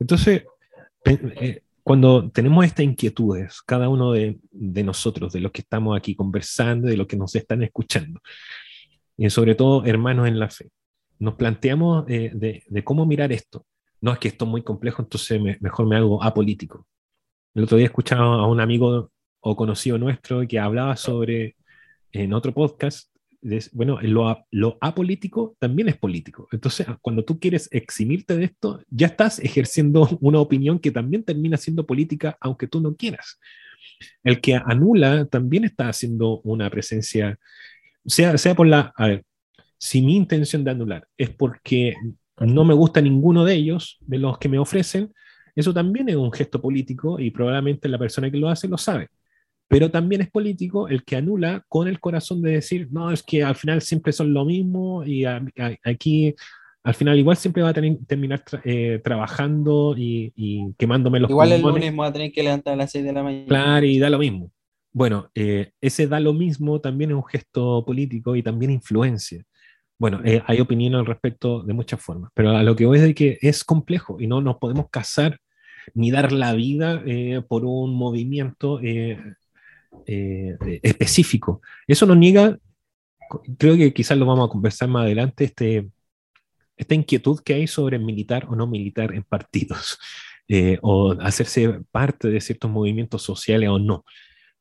Entonces, 0.00 0.44
eh, 1.04 1.62
cuando 1.82 2.30
tenemos 2.30 2.64
estas 2.64 2.84
inquietudes, 2.84 3.62
cada 3.62 3.88
uno 3.88 4.12
de, 4.12 4.38
de, 4.50 4.82
nosotros, 4.82 5.32
de 5.32 5.40
los 5.40 5.52
que 5.52 5.60
estamos 5.60 5.96
aquí 5.96 6.16
conversando, 6.16 6.88
de 6.88 6.96
los 6.96 7.06
que 7.06 7.16
nos 7.16 7.34
están 7.36 7.62
escuchando, 7.62 8.20
y 9.16 9.28
sobre 9.30 9.54
todo 9.54 9.84
hermanos 9.84 10.26
en 10.26 10.38
la 10.38 10.48
fe, 10.48 10.70
nos 11.18 11.34
planteamos 11.34 12.06
eh, 12.08 12.30
de, 12.34 12.64
de, 12.66 12.84
cómo 12.84 13.04
mirar 13.06 13.30
esto. 13.30 13.66
No 14.00 14.12
es 14.12 14.18
que 14.18 14.28
esto 14.28 14.46
es 14.46 14.50
muy 14.50 14.62
complejo, 14.62 15.02
entonces 15.02 15.40
me, 15.40 15.58
mejor 15.60 15.86
me 15.86 15.96
hago 15.96 16.22
apolítico. 16.22 16.86
El 17.54 17.64
otro 17.64 17.76
día 17.76 17.86
escuchaba 17.86 18.36
a 18.36 18.46
un 18.46 18.60
amigo 18.60 19.10
o 19.40 19.56
conocido 19.56 19.98
nuestro 19.98 20.46
que 20.48 20.58
hablaba 20.58 20.96
sobre, 20.96 21.56
en 22.12 22.32
otro 22.32 22.54
podcast, 22.54 23.09
bueno, 23.72 23.98
lo, 24.02 24.46
lo, 24.50 24.78
apolítico 24.80 25.56
también 25.58 25.88
es 25.88 25.96
político. 25.96 26.48
Entonces, 26.52 26.86
cuando 27.00 27.24
tú 27.24 27.38
quieres 27.38 27.68
eximirte 27.72 28.36
de 28.36 28.44
esto, 28.44 28.82
ya 28.88 29.08
estás 29.08 29.38
ejerciendo 29.38 30.08
una 30.20 30.40
opinión 30.40 30.78
que 30.78 30.90
también 30.90 31.24
termina 31.24 31.56
siendo 31.56 31.86
política, 31.86 32.36
aunque 32.40 32.66
tú 32.66 32.80
no 32.80 32.94
quieras. 32.94 33.38
El 34.22 34.40
que 34.40 34.54
anula 34.54 35.26
también 35.26 35.64
está 35.64 35.88
haciendo 35.88 36.40
una 36.42 36.70
presencia 36.70 37.38
sea, 38.06 38.36
sea 38.38 38.54
por 38.54 38.66
la, 38.66 38.92
a 38.96 39.08
ver, 39.08 39.24
si 39.78 40.02
mi 40.02 40.16
intención 40.16 40.64
de 40.64 40.70
anular 40.70 41.06
es 41.16 41.30
porque 41.30 41.94
no 42.38 42.64
me 42.64 42.74
gusta 42.74 43.00
ninguno 43.00 43.44
de 43.44 43.54
ellos, 43.54 43.98
de 44.00 44.18
los 44.18 44.38
que 44.38 44.48
me 44.48 44.58
ofrecen, 44.58 45.12
eso 45.54 45.74
también 45.74 46.08
es 46.08 46.16
un 46.16 46.32
gesto 46.32 46.60
político 46.60 47.18
y 47.18 47.30
probablemente 47.30 47.88
la 47.88 47.98
persona 47.98 48.30
que 48.30 48.38
lo 48.38 48.48
hace 48.48 48.68
lo 48.68 48.78
sabe. 48.78 49.08
Pero 49.70 49.88
también 49.88 50.20
es 50.20 50.28
político 50.28 50.88
el 50.88 51.04
que 51.04 51.14
anula 51.14 51.64
con 51.68 51.86
el 51.86 52.00
corazón 52.00 52.42
de 52.42 52.54
decir, 52.54 52.88
no, 52.90 53.12
es 53.12 53.22
que 53.22 53.44
al 53.44 53.54
final 53.54 53.80
siempre 53.80 54.12
son 54.12 54.34
lo 54.34 54.44
mismo 54.44 55.04
y 55.04 55.24
aquí 55.24 56.34
al 56.82 56.94
final 56.94 57.16
igual 57.16 57.36
siempre 57.36 57.62
va 57.62 57.68
a 57.68 57.72
tener, 57.72 57.96
terminar 58.04 58.42
eh, 58.64 59.00
trabajando 59.04 59.94
y, 59.96 60.74
quemándome 60.76 61.20
los 61.20 61.30
Igual 61.30 61.52
el 61.52 61.62
lunes 61.62 61.94
va 61.96 62.06
a 62.06 62.12
tener 62.12 62.32
que 62.32 62.42
levantar 62.42 62.74
a 62.74 62.76
las 62.78 62.90
6 62.90 63.04
de 63.04 63.12
la 63.12 63.22
mañana. 63.22 63.46
Claro, 63.46 63.86
y 63.86 64.00
da 64.00 64.10
lo 64.10 64.18
mismo. 64.18 64.50
Bueno, 64.92 65.30
eh, 65.36 65.70
ese 65.80 66.08
da 66.08 66.18
lo 66.18 66.32
mismo 66.32 66.80
también 66.80 67.10
es 67.12 67.16
un 67.16 67.26
gesto 67.26 67.84
político 67.86 68.34
y 68.34 68.42
también 68.42 68.72
influencia. 68.72 69.44
Bueno, 70.00 70.20
eh, 70.24 70.42
hay 70.46 70.60
opinión 70.60 70.96
al 70.96 71.06
respecto 71.06 71.62
de 71.62 71.74
muchas 71.74 72.02
formas, 72.02 72.32
pero 72.34 72.56
a 72.56 72.64
lo 72.64 72.74
que 72.74 72.86
voy 72.86 72.98
es 72.98 73.04
de 73.04 73.14
que 73.14 73.38
es 73.40 73.62
complejo 73.62 74.16
y 74.18 74.26
no 74.26 74.40
nos 74.40 74.56
podemos 74.56 74.90
casar 74.90 75.38
ni 75.94 76.10
dar 76.10 76.32
la 76.32 76.54
vida 76.54 77.04
por 77.48 77.64
un 77.64 77.94
movimiento 77.94 78.80
específico. 80.06 81.60
Eso 81.86 82.06
nos 82.06 82.16
niega, 82.16 82.58
creo 83.58 83.76
que 83.76 83.92
quizás 83.92 84.18
lo 84.18 84.26
vamos 84.26 84.48
a 84.48 84.52
conversar 84.52 84.88
más 84.88 85.04
adelante, 85.04 85.44
este, 85.44 85.88
esta 86.80 86.94
inquietud 86.94 87.40
que 87.44 87.54
hay 87.54 87.66
sobre 87.66 87.98
militar 87.98 88.46
o 88.48 88.56
no 88.56 88.66
militar 88.66 89.14
en 89.14 89.22
partidos, 89.22 89.98
eh, 90.48 90.78
o 90.82 91.12
hacerse 91.20 91.80
parte 91.90 92.28
de 92.28 92.40
ciertos 92.40 92.70
movimientos 92.70 93.22
sociales 93.22 93.68
o 93.68 93.78
no. 93.78 94.04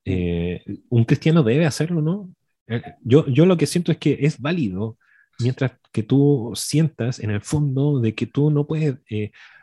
Eh, 0.03 0.63
un 0.89 1.05
cristiano 1.05 1.43
debe 1.43 1.65
hacerlo, 1.65 2.01
¿no? 2.01 2.29
Eh, 2.67 2.81
yo, 3.01 3.25
yo 3.27 3.45
lo 3.45 3.57
que 3.57 3.65
siento 3.65 3.91
es 3.91 3.97
que 3.97 4.17
es 4.21 4.39
válido 4.39 4.97
mientras 5.39 5.71
que 5.93 6.03
tú 6.03 6.51
sientas 6.55 7.19
en 7.19 7.31
el 7.31 7.41
fondo 7.41 8.01
de 8.01 8.13
que 8.13 8.27
tú 8.27 8.51
no 8.51 8.67
puedes 8.67 8.97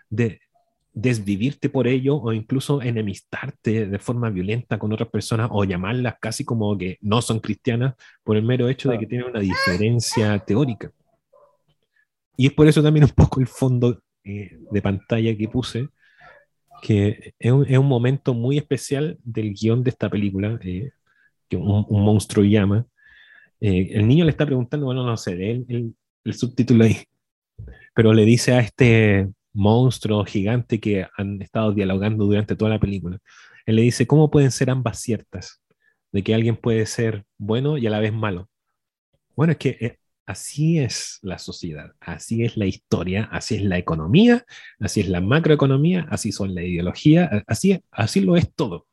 de, 0.09 0.41
desvivirte 0.97 1.69
por 1.69 1.87
ello 1.87 2.17
o 2.17 2.33
incluso 2.33 2.81
enemistarte 2.81 3.87
de 3.87 3.99
forma 3.99 4.31
violenta 4.31 4.79
con 4.79 4.91
otras 4.95 5.11
personas 5.11 5.51
o 5.53 5.63
llamarlas 5.63 6.15
casi 6.19 6.43
como 6.43 6.77
que 6.79 6.97
no 7.03 7.21
son 7.21 7.39
cristianas 7.39 7.95
por 8.25 8.39
el 8.39 8.43
mero 8.43 8.67
hecho 8.71 8.89
de 8.89 8.99
que 8.99 9.07
tienen 9.07 9.29
una 9.29 9.41
diferencia 9.41 10.39
teórica. 10.39 10.91
Y 12.39 12.47
es 12.47 12.55
por 12.55 12.67
eso 12.67 12.83
también 12.83 13.05
un 13.05 13.11
poco 13.11 13.41
el 13.41 13.47
fondo 13.47 14.01
eh, 14.25 14.59
de 14.71 14.83
pantalla 14.83 15.37
que 15.37 15.49
puse, 15.49 15.89
que 16.81 17.35
es 17.39 17.53
un, 17.53 17.67
es 17.67 17.77
un, 17.77 17.87
momento 17.87 18.33
muy 18.33 18.57
especial 18.57 19.19
del 19.23 19.53
guion 19.53 19.85
de 19.85 19.91
esta 19.91 20.09
película, 20.09 20.59
eh, 20.63 20.93
que 21.51 21.59
un, 21.59 21.85
monstruo 21.91 22.43
llama. 22.43 22.87
Eh, 23.61 23.91
el 23.93 24.09
niño 24.09 24.25
le 24.25 24.31
está 24.31 24.47
preguntando, 24.47 24.87
bueno, 24.87 25.05
no 25.05 25.17
sé, 25.19 25.33
el, 25.33 25.67
el, 25.69 25.95
el 26.25 26.35
subtítulo 26.35 26.85
ahí, 26.85 26.97
pero 27.95 28.15
le 28.15 28.25
dice 28.25 28.53
a 28.55 28.61
este 28.61 29.29
monstruo 29.57 30.25
gigante 30.25 30.81
que 30.81 31.07
han 31.17 31.43
estado 31.43 31.73
dialogando 31.73 32.25
durante 32.27 32.57
toda 32.57 32.71
la 32.71 32.81
película, 32.81 33.19
él 33.67 33.77
le 33.77 33.83
dice, 33.83 34.07
¿cómo 34.07 34.31
pueden 34.31 34.51
ser 34.53 34.71
ambas 34.71 35.01
ciertas? 35.01 35.63
De 36.13 36.23
que 36.23 36.35
alguien 36.35 36.57
puede 36.57 36.87
ser 36.87 37.25
bueno 37.39 37.79
y 37.79 37.87
a 37.87 37.91
la 37.91 38.01
vez 38.01 38.13
malo. 38.13 38.49
Bueno, 39.35 39.53
es 39.53 39.59
que 39.59 39.99
Así 40.27 40.81
es 40.81 41.21
la 41.23 41.39
sociedad, 41.39 41.93
así 42.01 42.43
es 42.43 42.57
la 42.57 42.67
historia, 42.67 43.29
así 43.31 43.55
es 43.55 43.63
la 43.63 43.79
economía, 43.79 44.45
así 44.81 45.01
es 45.01 45.09
la 45.09 45.21
macroeconomía, 45.21 46.09
así 46.11 46.33
son 46.33 46.53
la 46.53 46.65
ideología, 46.65 47.45
así, 47.47 47.81
así 47.93 48.21
lo 48.21 48.37
es 48.37 48.53
todo. 48.53 48.89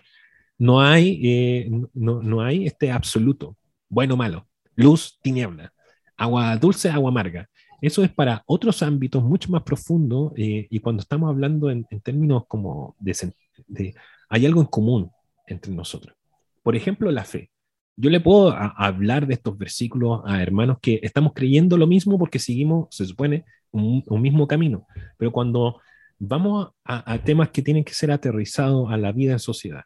No 0.59 0.79
hay, 0.79 1.19
eh, 1.23 1.71
no, 1.95 2.21
no 2.21 2.41
hay 2.41 2.67
este 2.67 2.91
absoluto, 2.91 3.57
bueno 3.89 4.15
malo, 4.15 4.47
luz, 4.75 5.17
tiniebla, 5.23 5.73
agua 6.15 6.55
dulce, 6.57 6.91
agua 6.91 7.09
amarga. 7.09 7.49
Eso 7.83 8.01
es 8.01 8.13
para 8.13 8.43
otros 8.45 8.81
ámbitos 8.81 9.21
mucho 9.21 9.51
más 9.51 9.61
profundos 9.63 10.31
eh, 10.37 10.67
y 10.69 10.79
cuando 10.79 11.01
estamos 11.01 11.29
hablando 11.29 11.69
en, 11.69 11.85
términos 12.01 12.45
como 12.47 12.95
de, 12.97 13.33
de, 13.67 13.93
hay 14.29 14.45
algo 14.45 14.61
en 14.61 14.67
común 14.67 15.11
entre 15.47 15.73
nosotros. 15.73 16.15
Por 16.63 16.77
ejemplo, 16.77 17.11
la 17.11 17.25
fe. 17.25 17.51
Yo 17.97 18.09
le 18.09 18.21
puedo 18.21 18.53
hablar 18.53 19.27
de 19.27 19.33
estos 19.33 19.57
versículos 19.57 20.21
a 20.23 20.41
hermanos 20.41 20.77
que 20.81 21.01
estamos 21.03 21.33
creyendo 21.35 21.75
lo 21.75 21.85
mismo 21.85 22.17
porque 22.17 22.39
seguimos, 22.39 22.87
se 22.89 23.05
supone, 23.05 23.43
un, 23.71 24.01
mismo 24.21 24.47
camino. 24.47 24.87
Pero 25.17 25.33
cuando 25.33 25.81
vamos 26.17 26.69
a, 26.85 27.17
temas 27.19 27.49
que 27.49 27.61
tienen 27.61 27.83
que 27.83 27.93
ser 27.93 28.11
aterrizados 28.11 28.93
a 28.93 28.95
la 28.95 29.11
vida 29.11 29.33
en 29.33 29.39
sociedad, 29.39 29.83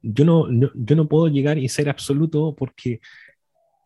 yo 0.00 0.24
no, 0.24 0.46
yo 0.50 0.96
no 0.96 1.06
puedo 1.06 1.28
llegar 1.28 1.58
y 1.58 1.68
ser 1.68 1.90
absoluto 1.90 2.54
porque 2.56 3.00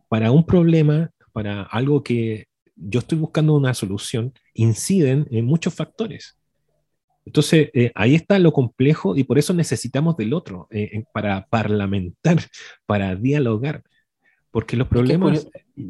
para 0.09 0.31
un 0.31 0.47
problema, 0.47 1.11
para 1.33 1.63
algo 1.65 2.05
que 2.05 2.50
yo 2.81 3.01
estoy 3.01 3.19
buscando 3.19 3.55
una 3.55 3.75
solución, 3.75 4.33
inciden 4.55 5.27
en 5.31 5.45
muchos 5.45 5.75
factores. 5.75 6.37
Entonces, 7.25 7.69
eh, 7.75 7.93
ahí 7.95 8.15
está 8.15 8.39
lo 8.39 8.53
complejo 8.53 9.15
y 9.17 9.25
por 9.25 9.39
eso 9.39 9.53
necesitamos 9.53 10.17
del 10.17 10.33
otro 10.33 10.67
eh, 10.71 11.05
para 11.13 11.47
parlamentar, 11.47 12.37
para 12.87 13.15
dialogar, 13.15 13.83
porque 14.51 14.77
los 14.77 14.89
problemas 14.89 15.47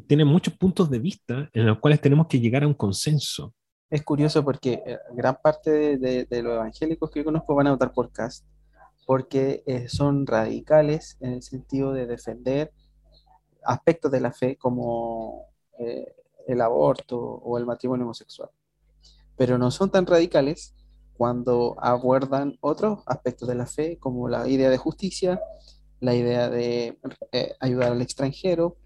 tienen 0.06 0.26
muchos 0.26 0.54
puntos 0.54 0.90
de 0.90 0.98
vista 0.98 1.48
en 1.52 1.66
los 1.66 1.78
cuales 1.78 2.00
tenemos 2.00 2.26
que 2.26 2.40
llegar 2.40 2.64
a 2.64 2.66
un 2.66 2.74
consenso. 2.74 3.54
Es 3.88 4.02
curioso 4.02 4.44
porque 4.44 4.82
eh, 4.84 4.98
gran 5.14 5.38
parte 5.42 5.96
de, 5.96 6.42
los 6.42 6.52
evangélicos 6.52 7.10
que 7.10 7.20
yo 7.20 7.24
conozco 7.24 7.54
van 7.54 7.68
a 7.68 7.72
votar 7.72 7.92
por 7.92 8.12
Cast, 8.12 8.44
porque 9.06 9.64
son 9.88 10.26
radicales 10.26 11.16
en 11.20 11.32
el 11.32 11.42
sentido 11.42 11.92
de 11.92 12.06
defender 12.06 12.70
aspectos 13.64 14.12
de 14.12 14.20
la 14.20 14.30
fe 14.30 14.56
como 14.56 15.46
el 16.50 16.60
aborto 16.60 17.18
o 17.18 17.58
el 17.58 17.66
matrimonio 17.66 18.04
homosexual, 18.04 18.50
pero 19.36 19.58
no 19.58 19.70
son 19.70 19.90
tan 19.90 20.06
radicales 20.06 20.74
cuando 21.20 21.76
abordan 21.78 22.56
otros 22.62 23.00
aspectos 23.04 23.46
de 23.46 23.54
la 23.54 23.66
fe, 23.66 23.98
como 23.98 24.26
la 24.26 24.48
idea 24.48 24.70
de 24.70 24.78
justicia, 24.78 25.38
la 26.00 26.14
idea 26.14 26.48
de 26.48 26.98
eh, 27.32 27.54
ayudar 27.60 27.92
al 27.92 28.00
extranjero 28.00 28.78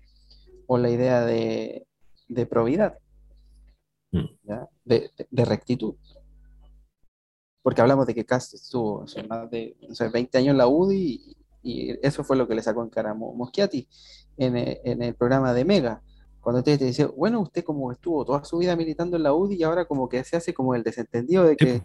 o 0.67 0.79
la 0.79 0.91
idea 0.91 1.25
de, 1.25 1.87
de 2.27 2.47
probidad, 2.47 2.99
mm. 4.11 4.25
de, 4.85 5.11
de, 5.31 5.45
rectitud. 5.45 5.95
Porque 7.63 7.81
hablamos 7.81 8.07
de 8.07 8.15
que 8.15 8.27
Cast 8.27 8.55
estuvo 8.55 9.05
más 9.29 9.49
de 9.51 9.77
20 10.13 10.39
años 10.39 10.51
en 10.51 10.59
la 10.59 10.67
UDI 10.67 11.37
y, 11.63 12.07
eso 12.07 12.25
fue 12.25 12.37
lo 12.37 12.49
que 12.49 12.57
le 12.57 12.63
sacó 12.63 12.83
en 12.83 12.91
cara 12.91 13.13
a 13.13 13.15
Moschiati 13.15 13.89
en, 14.37 14.57
eh, 14.57 14.81
en 14.85 15.03
el 15.03 15.15
programa 15.15 15.55
de 15.55 15.65
Mega 15.65 16.03
cuando 16.45 16.59
usted 16.59 16.79
te 16.79 16.85
dice, 16.85 17.07
bueno, 17.07 17.41
usted 17.41 17.65
como 17.65 17.91
estuvo 17.91 18.25
toda 18.25 18.45
su 18.45 18.59
vida 18.59 18.77
militando 18.77 19.17
en 19.17 19.23
la 19.23 19.33
UDI 19.33 19.57
y 19.57 19.63
ahora 19.63 19.87
como 19.87 20.09
que 20.09 20.23
se 20.23 20.37
hace 20.37 20.53
como 20.53 20.75
el 20.75 20.83
desentendido 20.83 21.45
de 21.45 21.57
que 21.57 21.83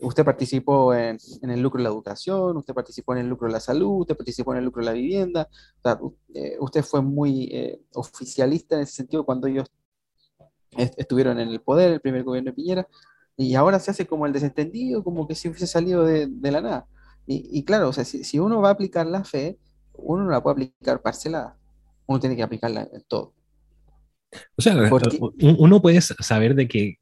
usted 0.00 0.24
participó 0.24 0.94
en, 0.94 1.18
el 1.42 1.60
lucro 1.60 1.78
de 1.78 1.84
la 1.84 1.88
educación, 1.88 2.56
usted 2.56 2.74
participó 2.74 3.14
en 3.14 3.20
el 3.20 3.28
lucro 3.28 3.46
de 3.46 3.54
la 3.54 3.60
salud, 3.60 4.00
usted 4.00 4.16
participó 4.16 4.52
en 4.52 4.58
el 4.58 4.64
lucro 4.64 4.80
de 4.80 4.86
la 4.86 4.92
vivienda, 4.92 5.48
eh, 6.34 6.56
usted 6.60 6.82
fue 6.82 7.00
muy 7.00 7.44
eh, 7.52 7.80
oficialista 7.94 8.76
en 8.76 8.82
ese 8.82 8.92
sentido 8.92 9.24
cuando 9.24 9.46
ellos 9.46 9.66
estuvieron 10.76 11.40
en 11.40 11.48
el 11.48 11.60
poder, 11.60 11.92
el 11.92 12.00
primer 12.00 12.22
gobierno 12.24 12.50
de 12.50 12.54
Piñera, 12.54 12.88
y 13.36 13.54
ahora 13.54 13.78
se 13.78 13.92
hace 13.92 14.06
como 14.06 14.26
el 14.26 14.32
desentendido, 14.32 15.02
como 15.02 15.26
que 15.26 15.34
si 15.34 15.48
hubiese 15.48 15.66
salido 15.66 16.04
de, 16.04 16.28
la 16.42 16.60
nada. 16.60 16.86
Y, 17.26 17.64
claro, 17.64 17.88
o 17.88 17.92
sea, 17.92 18.04
si, 18.04 18.38
uno 18.38 18.60
va 18.60 18.68
a 18.68 18.72
aplicar 18.72 19.06
la 19.06 19.24
fe, 19.24 19.58
uno 19.94 20.24
no 20.24 20.30
la 20.30 20.42
puede 20.42 20.52
aplicar 20.52 21.00
parcelada, 21.00 21.56
uno 22.06 22.20
tiene 22.20 22.36
que 22.36 22.42
aplicarla 22.42 22.88
en 22.92 23.02
todo. 23.08 23.32
O 24.56 24.62
sea, 24.62 24.90
uno 25.40 25.82
puede 25.82 26.00
saber 26.00 26.54
de 26.54 26.68
que 26.68 26.98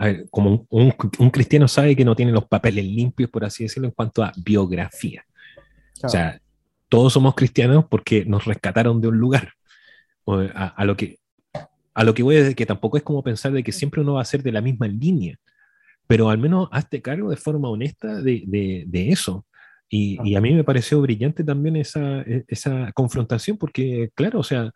a 0.00 0.06
ver, 0.06 0.26
como 0.30 0.66
un, 0.70 1.30
cristiano 1.30 1.68
sabe 1.68 1.94
que 1.94 2.06
no 2.06 2.16
tiene 2.16 2.32
los 2.32 2.46
papeles 2.46 2.86
limpios, 2.86 3.28
por 3.28 3.44
así 3.44 3.64
decirlo, 3.64 3.86
en 3.86 3.92
cuanto 3.92 4.22
a 4.22 4.32
biografía. 4.34 5.26
O 6.02 6.08
sea, 6.08 6.40
todos 6.88 7.12
somos 7.12 7.34
cristianos 7.34 7.84
porque 7.84 8.24
nos 8.24 8.46
rescataron 8.46 9.02
de 9.02 9.08
un 9.08 9.18
lugar. 9.18 9.52
A, 10.26 10.84
lo 10.86 10.96
que, 10.96 11.18
a 11.92 12.02
lo 12.02 12.14
que 12.14 12.22
voy 12.22 12.36
a 12.36 12.38
decir 12.38 12.56
que 12.56 12.64
tampoco 12.64 12.96
es 12.96 13.02
como 13.02 13.22
pensar 13.22 13.52
de 13.52 13.62
que 13.62 13.72
siempre 13.72 14.00
uno 14.00 14.14
va 14.14 14.22
a 14.22 14.24
ser 14.24 14.42
de 14.42 14.52
la 14.52 14.62
misma 14.62 14.88
línea, 14.88 15.36
pero 16.06 16.30
al 16.30 16.38
menos 16.38 16.70
hazte 16.72 17.02
cargo 17.02 17.28
de 17.28 17.36
forma 17.36 17.68
honesta 17.68 18.22
de, 18.22 18.44
de, 18.46 19.10
eso. 19.10 19.44
Y, 19.90 20.18
y, 20.24 20.34
a 20.34 20.40
mí 20.40 20.54
me 20.54 20.64
pareció 20.64 21.02
brillante 21.02 21.44
también 21.44 21.76
esa, 21.76 22.22
e, 22.22 22.46
esa 22.48 22.90
confrontación, 22.92 23.58
porque, 23.58 24.08
claro, 24.14 24.38
o 24.38 24.44
sea, 24.44 24.72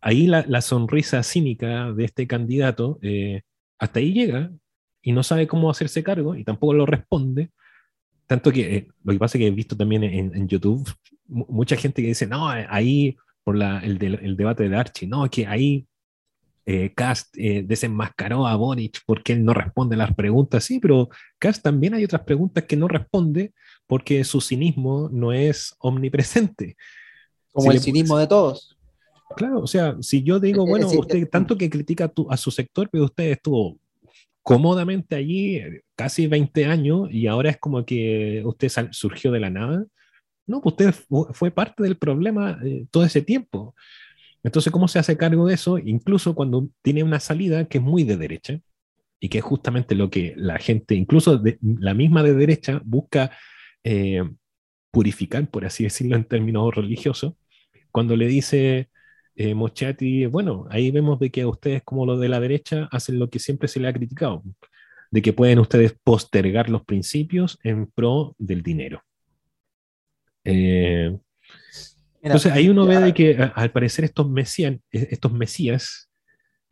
ahí 0.00 0.26
la, 0.26 0.44
la 0.48 0.60
sonrisa 0.60 1.22
cínica 1.22 1.92
de 1.92 2.04
este 2.04 2.26
candidato 2.26 2.98
eh, 3.02 3.42
hasta 3.78 3.98
ahí 3.98 4.12
llega 4.12 4.50
y 5.02 5.12
no 5.12 5.22
sabe 5.22 5.46
cómo 5.46 5.70
hacerse 5.70 6.02
cargo 6.02 6.36
y 6.36 6.44
tampoco 6.44 6.72
lo 6.74 6.86
responde. 6.86 7.50
Tanto 8.26 8.52
que 8.52 8.76
eh, 8.76 8.88
lo 9.02 9.12
que 9.12 9.18
pasa 9.18 9.36
es 9.36 9.40
que 9.40 9.48
he 9.48 9.50
visto 9.50 9.76
también 9.76 10.04
en, 10.04 10.48
YouTube 10.48 10.88
mucha 11.26 11.76
gente 11.76 12.02
que 12.02 12.08
dice, 12.08 12.26
no, 12.26 12.54
eh, 12.54 12.66
ahí 12.70 13.16
por 13.42 13.56
la, 13.56 13.80
el, 13.80 14.02
el, 14.02 14.36
debate 14.36 14.68
de 14.68 14.76
Archie, 14.76 15.08
no, 15.08 15.28
que 15.28 15.46
ahí 15.46 15.86
eh, 16.64 16.92
Cast 16.94 17.34
desenmascaró 17.36 18.46
a 18.46 18.54
Boric 18.54 19.00
porque 19.04 19.32
él 19.32 19.44
no 19.44 19.52
responde 19.52 19.96
las 19.96 20.14
preguntas. 20.14 20.62
Sí, 20.64 20.78
pero 20.78 21.08
Cast 21.38 21.62
también 21.62 21.94
hay 21.94 22.04
otras 22.04 22.22
preguntas 22.22 22.64
que 22.64 22.76
no 22.76 22.86
responde 22.86 23.52
porque 23.88 24.22
su 24.22 24.40
cinismo 24.40 25.08
no 25.12 25.32
es 25.32 25.74
omnipresente. 25.78 26.76
Como 27.50 27.72
el 27.72 27.80
cinismo 27.80 28.16
de 28.16 28.28
todos. 28.28 28.76
Claro, 29.36 29.60
o 29.60 29.66
sea, 29.66 29.96
si 30.00 30.22
yo 30.22 30.38
digo, 30.40 30.66
bueno, 30.66 30.86
decir, 30.86 31.00
usted 31.00 31.28
tanto 31.30 31.56
que 31.56 31.70
critica 31.70 32.04
a, 32.04 32.08
tu- 32.08 32.30
a 32.30 32.36
su 32.36 32.50
sector, 32.50 32.88
pero 32.90 33.04
usted 33.04 33.30
estuvo 33.32 33.78
cómodamente 34.42 35.14
allí 35.14 35.56
eh, 35.56 35.82
casi 35.94 36.26
20 36.26 36.64
años 36.66 37.08
y 37.10 37.26
ahora 37.26 37.50
es 37.50 37.58
como 37.58 37.84
que 37.84 38.42
usted 38.44 38.68
sal- 38.68 38.88
surgió 38.92 39.30
de 39.32 39.40
la 39.40 39.50
nada. 39.50 39.84
No, 40.46 40.60
pues 40.60 40.72
usted 40.74 40.92
fu- 40.92 41.28
fue 41.32 41.50
parte 41.50 41.82
del 41.82 41.96
problema 41.96 42.58
eh, 42.64 42.86
todo 42.90 43.04
ese 43.04 43.22
tiempo. 43.22 43.74
Entonces, 44.42 44.72
¿cómo 44.72 44.88
se 44.88 44.98
hace 44.98 45.16
cargo 45.16 45.46
de 45.46 45.54
eso? 45.54 45.78
Incluso 45.78 46.34
cuando 46.34 46.68
tiene 46.82 47.02
una 47.04 47.20
salida 47.20 47.66
que 47.66 47.78
es 47.78 47.84
muy 47.84 48.02
de 48.04 48.16
derecha 48.16 48.60
y 49.20 49.28
que 49.28 49.38
es 49.38 49.44
justamente 49.44 49.94
lo 49.94 50.10
que 50.10 50.34
la 50.36 50.58
gente, 50.58 50.94
incluso 50.96 51.38
de- 51.38 51.58
la 51.62 51.94
misma 51.94 52.22
de 52.24 52.34
derecha, 52.34 52.82
busca 52.84 53.30
eh, 53.84 54.22
purificar, 54.90 55.48
por 55.50 55.64
así 55.64 55.84
decirlo 55.84 56.16
en 56.16 56.24
términos 56.24 56.74
religiosos, 56.74 57.34
cuando 57.92 58.16
le 58.16 58.26
dice 58.26 58.88
eh, 59.36 59.54
Mochati, 59.54 60.26
bueno, 60.26 60.66
ahí 60.70 60.90
vemos 60.90 61.18
de 61.20 61.30
que 61.30 61.44
ustedes 61.46 61.82
como 61.84 62.06
los 62.06 62.20
de 62.20 62.28
la 62.28 62.40
derecha 62.40 62.88
hacen 62.92 63.18
lo 63.18 63.30
que 63.30 63.38
siempre 63.38 63.68
se 63.68 63.80
le 63.80 63.88
ha 63.88 63.92
criticado, 63.92 64.42
de 65.10 65.22
que 65.22 65.32
pueden 65.32 65.58
ustedes 65.58 65.94
postergar 66.04 66.68
los 66.70 66.84
principios 66.84 67.58
en 67.62 67.86
pro 67.86 68.34
del 68.38 68.62
dinero. 68.62 69.02
Eh, 70.44 71.16
entonces 72.22 72.52
ahí 72.52 72.68
uno 72.68 72.86
ve 72.86 72.98
de 72.98 73.14
que 73.14 73.36
a- 73.42 73.46
al 73.46 73.72
parecer 73.72 74.04
estos, 74.04 74.28
mesías, 74.30 74.76
estos 74.90 75.32
mesías, 75.32 76.08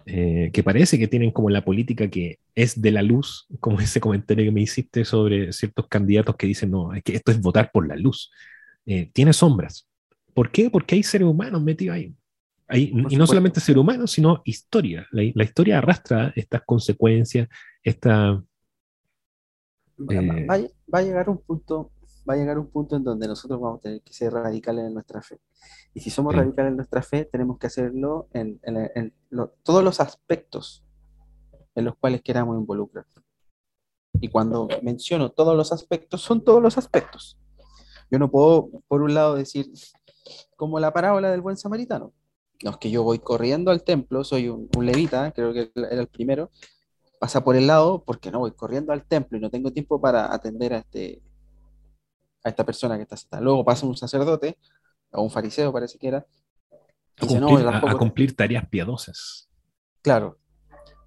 eh, 0.06 0.50
que 0.52 0.62
parece 0.62 0.98
que 0.98 1.08
tienen 1.08 1.30
como 1.30 1.50
la 1.50 1.64
política 1.64 2.08
que 2.08 2.38
es 2.54 2.80
de 2.80 2.90
la 2.90 3.02
luz, 3.02 3.46
como 3.60 3.80
ese 3.80 4.00
comentario 4.00 4.44
que 4.44 4.50
me 4.52 4.62
hiciste 4.62 5.04
sobre 5.04 5.52
ciertos 5.52 5.88
candidatos 5.88 6.36
que 6.36 6.46
dicen, 6.46 6.70
no, 6.70 6.94
es 6.94 7.02
que 7.02 7.14
esto 7.16 7.32
es 7.32 7.40
votar 7.40 7.70
por 7.72 7.86
la 7.88 7.96
luz, 7.96 8.30
eh, 8.86 9.10
tiene 9.12 9.32
sombras. 9.32 9.88
¿Por 10.34 10.50
qué? 10.50 10.70
Porque 10.70 10.94
hay 10.96 11.02
seres 11.02 11.26
humanos 11.28 11.62
metidos 11.62 11.96
ahí. 11.96 12.14
Hay- 12.70 12.92
y 13.10 13.16
no 13.16 13.26
solamente 13.26 13.60
seres 13.60 13.80
humanos, 13.80 14.10
sino 14.12 14.42
historia. 14.44 15.06
La, 15.10 15.22
la 15.34 15.44
historia 15.44 15.78
arrastra 15.78 16.32
estas 16.36 16.62
consecuencias, 16.64 17.48
esta... 17.82 18.42
Va, 19.98 20.14
Eh, 20.14 20.46
va- 20.46 20.58
va 20.94 20.98
a 20.98 21.02
llegar 21.02 21.28
un 21.28 21.38
punto, 21.38 21.92
va 22.28 22.34
a 22.34 22.36
llegar 22.36 22.58
un 22.58 22.70
punto 22.70 22.96
en 22.96 23.04
donde 23.04 23.28
nosotros 23.28 23.60
vamos 23.60 23.78
a 23.78 23.82
tener 23.82 24.02
que 24.02 24.12
ser 24.12 24.32
radicales 24.32 24.86
en 24.86 24.94
nuestra 24.94 25.20
fe. 25.20 25.38
Y 25.92 26.00
si 26.00 26.08
somos 26.10 26.34
radicales 26.34 26.70
en 26.70 26.76
nuestra 26.76 27.02
fe, 27.02 27.24
tenemos 27.26 27.58
que 27.58 27.66
hacerlo 27.66 28.28
en, 28.32 28.58
en- 28.62 28.90
en 28.94 29.14
lo- 29.30 29.50
todos 29.62 29.82
los 29.84 30.00
aspectos 30.00 30.84
en 31.74 31.84
los 31.84 31.96
cuales 31.96 32.22
queramos 32.22 32.58
involucrar. 32.58 33.04
Y 34.22 34.28
cuando 34.28 34.68
menciono 34.82 35.30
todos 35.30 35.56
los 35.56 35.72
aspectos, 35.72 36.20
son 36.20 36.42
todos 36.44 36.62
los 36.62 36.76
aspectos. 36.78 37.38
Yo 38.10 38.18
no 38.18 38.30
puedo, 38.30 38.70
por 38.88 39.02
un 39.02 39.14
lado, 39.14 39.34
decir, 39.36 39.66
como 40.56 40.80
la 40.80 40.92
parábola 40.92 41.30
del 41.30 41.40
buen 41.42 41.56
samaritano. 41.56 42.12
No, 42.62 42.72
es 42.72 42.76
que 42.76 42.90
yo 42.90 43.02
voy 43.02 43.18
corriendo 43.20 43.70
al 43.70 43.82
templo, 43.82 44.22
soy 44.24 44.48
un, 44.48 44.68
un 44.76 44.86
levita, 44.86 45.32
creo 45.32 45.52
que 45.52 45.70
era 45.74 46.00
el 46.00 46.08
primero, 46.08 46.50
pasa 47.18 47.42
por 47.42 47.56
el 47.56 47.66
lado 47.66 48.02
porque 48.04 48.30
no 48.30 48.38
voy 48.40 48.52
corriendo 48.52 48.92
al 48.92 49.04
templo 49.06 49.38
y 49.38 49.40
no 49.40 49.50
tengo 49.50 49.70
tiempo 49.72 50.00
para 50.00 50.32
atender 50.34 50.74
a, 50.74 50.78
este, 50.78 51.22
a 52.44 52.48
esta 52.50 52.64
persona 52.64 52.96
que 52.96 53.02
está 53.04 53.16
sentada. 53.16 53.42
Luego 53.42 53.64
pasa 53.64 53.86
un 53.86 53.96
sacerdote, 53.96 54.58
o 55.12 55.22
un 55.22 55.30
fariseo 55.30 55.72
parece 55.72 55.98
que 55.98 56.08
era, 56.08 56.18
a 56.18 57.24
y 57.24 57.26
dice, 57.26 57.40
cumplir, 57.40 57.66
a- 57.66 57.78
a 57.78 57.98
cumplir 57.98 58.36
tareas 58.36 58.68
piadosas. 58.68 59.48
Claro. 60.02 60.38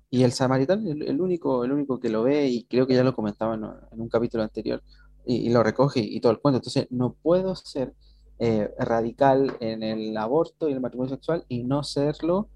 Y 0.09 0.23
el 0.23 0.31
samaritano, 0.31 0.91
el, 0.91 1.01
el 1.03 1.21
único, 1.21 1.63
el 1.63 1.71
único 1.71 1.99
que 1.99 2.09
lo 2.09 2.23
ve, 2.23 2.47
y 2.47 2.65
creo 2.65 2.85
que 2.85 2.93
ya 2.95 3.03
lo 3.03 3.15
comentaba 3.15 3.55
en, 3.55 3.63
en 3.63 4.01
un 4.01 4.09
capítulo 4.09 4.43
anterior, 4.43 4.83
y, 5.25 5.47
y 5.47 5.49
lo 5.49 5.63
recoge 5.63 5.99
y, 6.01 6.19
todo 6.19 6.31
el 6.31 6.39
cuento. 6.39 6.57
Entonces, 6.57 6.87
no 6.91 7.13
puedo 7.13 7.55
ser 7.55 7.93
eh, 8.39 8.69
radical 8.79 9.55
en 9.59 9.83
el 9.83 10.15
aborto 10.17 10.67
y 10.67 10.73
el 10.73 10.81
matrimonio 10.81 11.15
sexual 11.15 11.45
y 11.47 11.63
no 11.63 11.83
serlo 11.83 12.49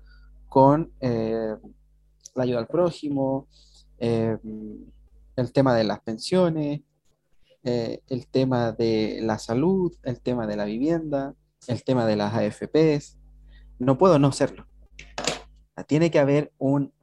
con 0.49 0.91
eh, 1.01 1.55
la 2.35 2.43
ayuda 2.43 2.59
al 2.59 2.67
prójimo, 2.67 3.47
eh, 3.99 4.37
el 5.35 5.51
tema 5.53 5.75
de 5.75 5.83
las 5.83 5.99
pensiones, 6.01 6.81
el 7.63 8.27
tema 8.31 8.71
de 8.71 9.19
la 9.21 9.37
salud, 9.39 9.93
el 10.03 10.21
tema 10.21 10.47
de 10.47 10.55
la 10.55 10.63
vivienda, 10.63 11.35
el 11.67 11.83
tema 11.83 12.05
de 12.05 12.15
las 12.15 12.33
AFPs. 12.33 13.17
No 13.77 13.97
puedo 13.97 14.19
no 14.19 14.31
serlo. 14.31 14.65
Tiene 15.85 16.09
que 16.09 16.19
haber 16.19 16.53
un- 16.57 16.93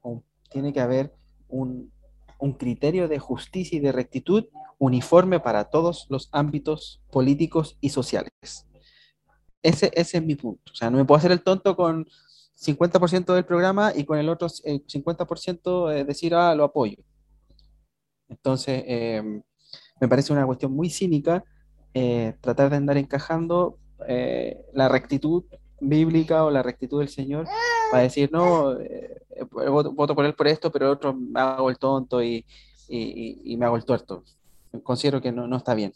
tiene 0.51 0.73
que 0.73 0.81
haber 0.81 1.13
un, 1.49 1.93
un 2.39 2.53
criterio 2.55 3.09
de 3.09 3.19
justicia 3.19 3.77
y 3.77 3.81
de 3.81 3.93
rectitud 3.93 4.47
uniforme 4.85 5.41
para 5.41 5.65
todos 5.65 6.07
los 6.11 6.29
ámbitos 6.33 7.01
políticos 7.11 7.77
y 7.81 7.89
sociales. 7.91 8.31
Ese, 9.63 9.91
ese 9.95 10.19
es 10.19 10.25
mi 10.25 10.35
punto. 10.35 10.71
O 10.73 10.75
sea, 10.75 10.91
no 10.91 10.99
me 10.99 11.05
puedo 11.05 11.19
hacer 11.19 11.33
el 11.33 11.43
tonto 11.43 11.75
con 11.77 12.07
50% 12.55 13.35
del 13.35 13.45
programa 13.45 13.93
y 13.95 14.05
con 14.05 14.19
el 14.19 14.29
otro 14.29 14.49
eh, 14.65 14.81
50% 14.87 15.91
eh, 15.91 16.05
decir, 16.05 16.35
ah, 16.35 16.55
lo 16.55 16.65
apoyo. 16.65 16.97
Entonces, 18.29 18.83
eh, 18.87 19.23
me 20.01 20.09
parece 20.09 20.33
una 20.33 20.47
cuestión 20.47 20.73
muy 20.73 20.91
cínica 20.91 21.45
eh, 21.95 22.35
tratar 22.41 22.71
de 22.71 22.77
andar 22.77 22.97
encajando 22.97 23.79
la 24.75 24.89
rectitud 24.89 25.45
bíblica 25.81 26.45
o 26.45 26.51
la 26.51 26.63
rectitud 26.63 26.99
del 26.99 27.09
Señor 27.09 27.47
para 27.91 28.03
decir, 28.03 28.31
no, 28.33 28.77
voto, 29.51 30.15
por 30.15 30.27
él 30.27 30.35
por 30.35 30.47
esto, 30.47 30.71
pero 30.71 30.87
el 30.87 30.93
otro 30.93 31.15
me 31.15 31.41
hago 31.41 31.71
el 31.71 31.79
tonto 31.79 32.23
y- 32.23 32.45
y 32.89 33.57
me 33.57 33.65
hago 33.65 33.77
el 33.77 33.85
tuerto. 33.87 34.25
Considero 34.83 35.21
que 35.21 35.33
no, 35.33 35.47
no 35.47 35.57
está 35.57 35.75
bien. 35.75 35.93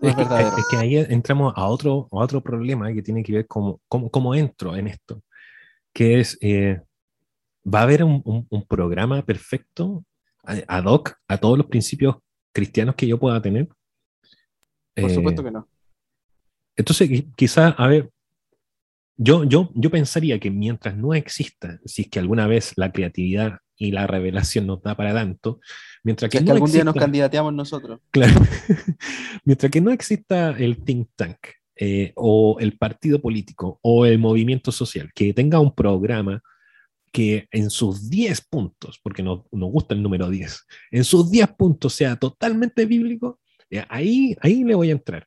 No 0.00 0.08
Es 0.08 0.16
es 0.18 0.28
que, 0.28 0.60
es 0.60 0.66
que 0.70 0.76
ahí 0.76 0.96
entramos 0.96 1.52
a 1.56 1.66
otro, 1.68 2.08
a 2.10 2.16
otro 2.16 2.42
problema 2.42 2.92
que 2.92 3.02
tiene 3.02 3.22
que 3.22 3.32
ver 3.32 3.46
con 3.46 3.76
cómo, 3.88 4.10
cómo 4.10 4.34
entro 4.34 4.74
en 4.76 4.88
esto, 4.88 5.22
que 5.92 6.20
es, 6.20 6.38
eh, 6.40 6.80
va 7.66 7.80
a 7.80 7.82
haber 7.82 8.04
un, 8.04 8.22
un- 8.24 8.46
un 8.48 8.66
programa 8.66 9.22
perfecto 9.22 10.04
eh, 10.48 10.64
ad 10.66 10.84
hoc 10.86 11.12
a 11.28 11.36
todos 11.36 11.58
los 11.58 11.66
principios 11.66 12.16
cristianos 12.52 12.94
que 12.94 13.06
yo 13.06 13.18
pueda 13.18 13.40
tener. 13.42 13.68
Por 14.94 15.10
Eh, 15.10 15.14
supuesto 15.14 15.44
que 15.44 15.50
no. 15.50 15.68
Entonces, 16.76 17.10
qui- 17.10 17.34
quizá, 17.36 17.68
a 17.68 17.86
ver, 17.86 18.10
yo, 19.18 19.44
yo, 19.44 19.70
yo 19.74 19.90
pensaría 19.90 20.40
que 20.40 20.50
mientras 20.50 20.96
no 20.96 21.12
exista, 21.14 21.78
si 21.84 22.02
es 22.02 22.08
que 22.08 22.18
alguna 22.18 22.46
vez 22.46 22.72
la 22.76 22.90
creatividad 22.90 23.58
y 23.80 23.92
la 23.92 24.06
revelación 24.06 24.66
nos 24.66 24.82
da 24.82 24.94
para 24.94 25.14
tanto, 25.14 25.58
mientras 26.04 26.30
que, 26.30 26.36
es 26.36 26.42
que 26.44 26.48
no 26.48 26.52
algún 26.52 26.70
día 26.70 26.84
nos 26.84 26.94
exista- 26.94 27.00
candidateamos 27.06 27.54
nosotros. 27.54 28.00
Claro. 28.10 28.38
Mientras 29.44 29.72
que 29.72 29.80
no 29.80 29.90
exista 29.90 30.50
el 30.50 30.84
think 30.84 31.08
tank 31.16 31.38
eh, 31.76 32.12
o 32.14 32.58
el 32.60 32.76
partido 32.76 33.22
político 33.22 33.78
o 33.82 34.04
el 34.04 34.18
movimiento 34.18 34.70
social 34.70 35.10
que 35.14 35.32
tenga 35.32 35.58
un 35.60 35.74
programa 35.74 36.42
que 37.10 37.48
en 37.50 37.70
sus 37.70 38.10
10 38.10 38.42
puntos, 38.42 39.00
porque 39.02 39.22
nos, 39.22 39.40
nos 39.50 39.70
gusta 39.70 39.94
el 39.94 40.02
número 40.02 40.28
10, 40.28 40.66
en 40.90 41.04
sus 41.04 41.30
10 41.30 41.48
puntos 41.56 41.94
sea 41.94 42.16
totalmente 42.16 42.84
bíblico, 42.84 43.40
eh, 43.70 43.84
ahí, 43.88 44.36
ahí 44.42 44.62
le 44.62 44.74
voy 44.74 44.90
a 44.90 44.92
entrar. 44.92 45.26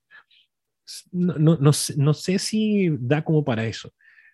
No, 1.11 1.33
no, 1.39 1.57
no 1.57 1.73
sé, 1.73 1.95
no 1.97 2.13
sé 2.13 2.37
si 2.37 2.89
da 2.99 3.23
como 3.23 3.43
para 3.43 3.65
eso, 3.65 3.91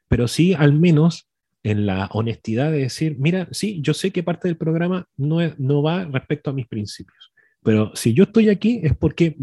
pero 0.10 0.28
sí 0.28 0.54
al 0.54 0.74
menos 0.74 1.29
en 1.64 1.86
la 1.86 2.08
honestidad 2.14 2.72
de 2.72 2.80
decir, 2.80 3.18
mira, 3.20 3.48
sí, 3.52 3.82
yo 3.82 3.94
sé 3.94 4.12
que 4.12 4.24
parte 4.24 4.48
del 4.48 4.58
programa 4.58 5.08
no, 5.18 5.38
no 5.58 5.84
va 5.84 6.06
respecto 6.06 6.50
a 6.50 6.54
mis 6.54 6.68
principios, 6.68 7.32
pero 7.64 7.92
si 7.96 8.14
yo 8.14 8.24
estoy 8.24 8.50
aquí 8.50 8.80
es 8.84 8.96
porque, 8.96 9.36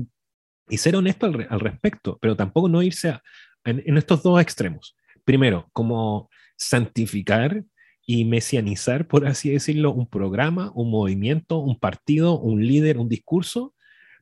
y 0.69 0.79
ser 0.79 0.97
honesto 0.97 1.27
al, 1.27 1.35
re- 1.35 1.47
al 1.51 1.61
respecto, 1.61 2.19
pero 2.21 2.37
tampoco 2.37 2.69
no 2.69 2.83
irse 2.83 3.11
a- 3.11 3.23
en, 3.64 3.83
en 3.87 3.97
estos 3.99 4.23
dos 4.23 4.41
extremos. 4.41 4.97
Primero, 5.25 5.69
como 5.73 6.31
santificar 6.57 7.64
y 8.07 8.25
mesianizar, 8.25 9.09
por 9.09 9.27
así 9.27 9.51
decirlo, 9.51 9.93
un 9.93 10.07
programa, 10.09 10.71
un 10.75 10.91
movimiento, 10.91 11.59
un 11.59 11.79
partido, 11.79 12.39
un 12.39 12.64
líder, 12.67 12.99
un 12.99 13.09
discurso, 13.09 13.75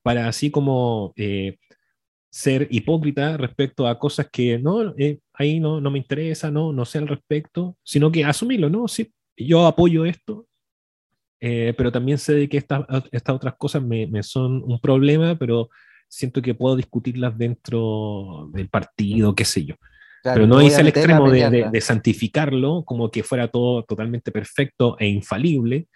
para 0.03 0.29
así 0.29 0.51
como 0.51 1.13
eh, 1.17 1.59
ser 2.35 2.67
hipócrita 2.69 3.37
respecto 3.37 3.87
a 3.87 3.97
cosas 3.97 4.29
que 4.29 4.59
no, 4.59 4.93
eh, 4.99 5.21
ahí 5.35 5.61
no, 5.61 5.81
no 5.81 5.89
me 5.93 5.99
interesa, 5.99 6.51
no, 6.51 6.73
no 6.73 6.85
sé 6.85 6.99
al 6.99 7.07
respecto, 7.07 7.77
sino 7.85 8.11
que 8.11 8.25
asumirlo, 8.25 8.69
¿no? 8.69 8.89
Sí, 8.89 9.13
yo 9.37 9.65
apoyo 9.69 10.05
esto, 10.05 10.45
eh, 11.41 11.73
pero 11.77 11.93
también 11.93 12.19
sé 12.19 12.35
de 12.35 12.49
que 12.49 12.57
estas, 12.57 12.85
estas 13.13 13.37
otras 13.37 13.55
cosas 13.57 13.85
me, 13.85 14.09
me 14.09 14.25
son 14.25 14.65
un 14.65 14.81
problema, 14.81 15.37
pero 15.37 15.71
siento 16.09 16.43
que 16.43 16.55
puedo 16.55 16.75
discutirlas 16.75 17.39
dentro 17.39 18.49
del 18.53 18.69
partido, 18.69 19.33
qué 19.37 19.45
sé 19.45 19.65
yo. 19.65 19.77
Claro, 20.21 20.35
pero 20.41 20.47
no 20.49 20.57
meter 20.57 20.75
a 20.87 20.89
extremo 20.89 21.31
de, 21.31 21.51
de- 21.51 21.71
de 21.71 21.81
santificarlo 21.81 22.83
como 22.85 23.13
que 23.13 23.23
fuera 23.23 23.47
todo 23.47 23.85
totalmente 23.85 24.33
perfecto 24.33 24.97
e 24.99 25.07
infalible. 25.07 25.87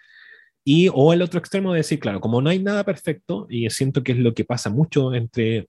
Y, 0.63 0.87
o 0.93 1.11
el 1.11 1.21
otro 1.21 1.39
extremo 1.39 1.73
de 1.73 1.79
decir, 1.79 1.99
claro, 1.99 2.21
como 2.21 2.41
no 2.41 2.49
hay 2.49 2.59
nada 2.59 2.85
perfecto, 2.85 3.45
y 3.49 3.69
siento 3.71 4.03
que 4.03 4.13
es 4.13 4.19
lo 4.19 4.33
que 4.33 4.45
pasa 4.45 4.69
mucho 4.69 5.13
entre 5.13 5.67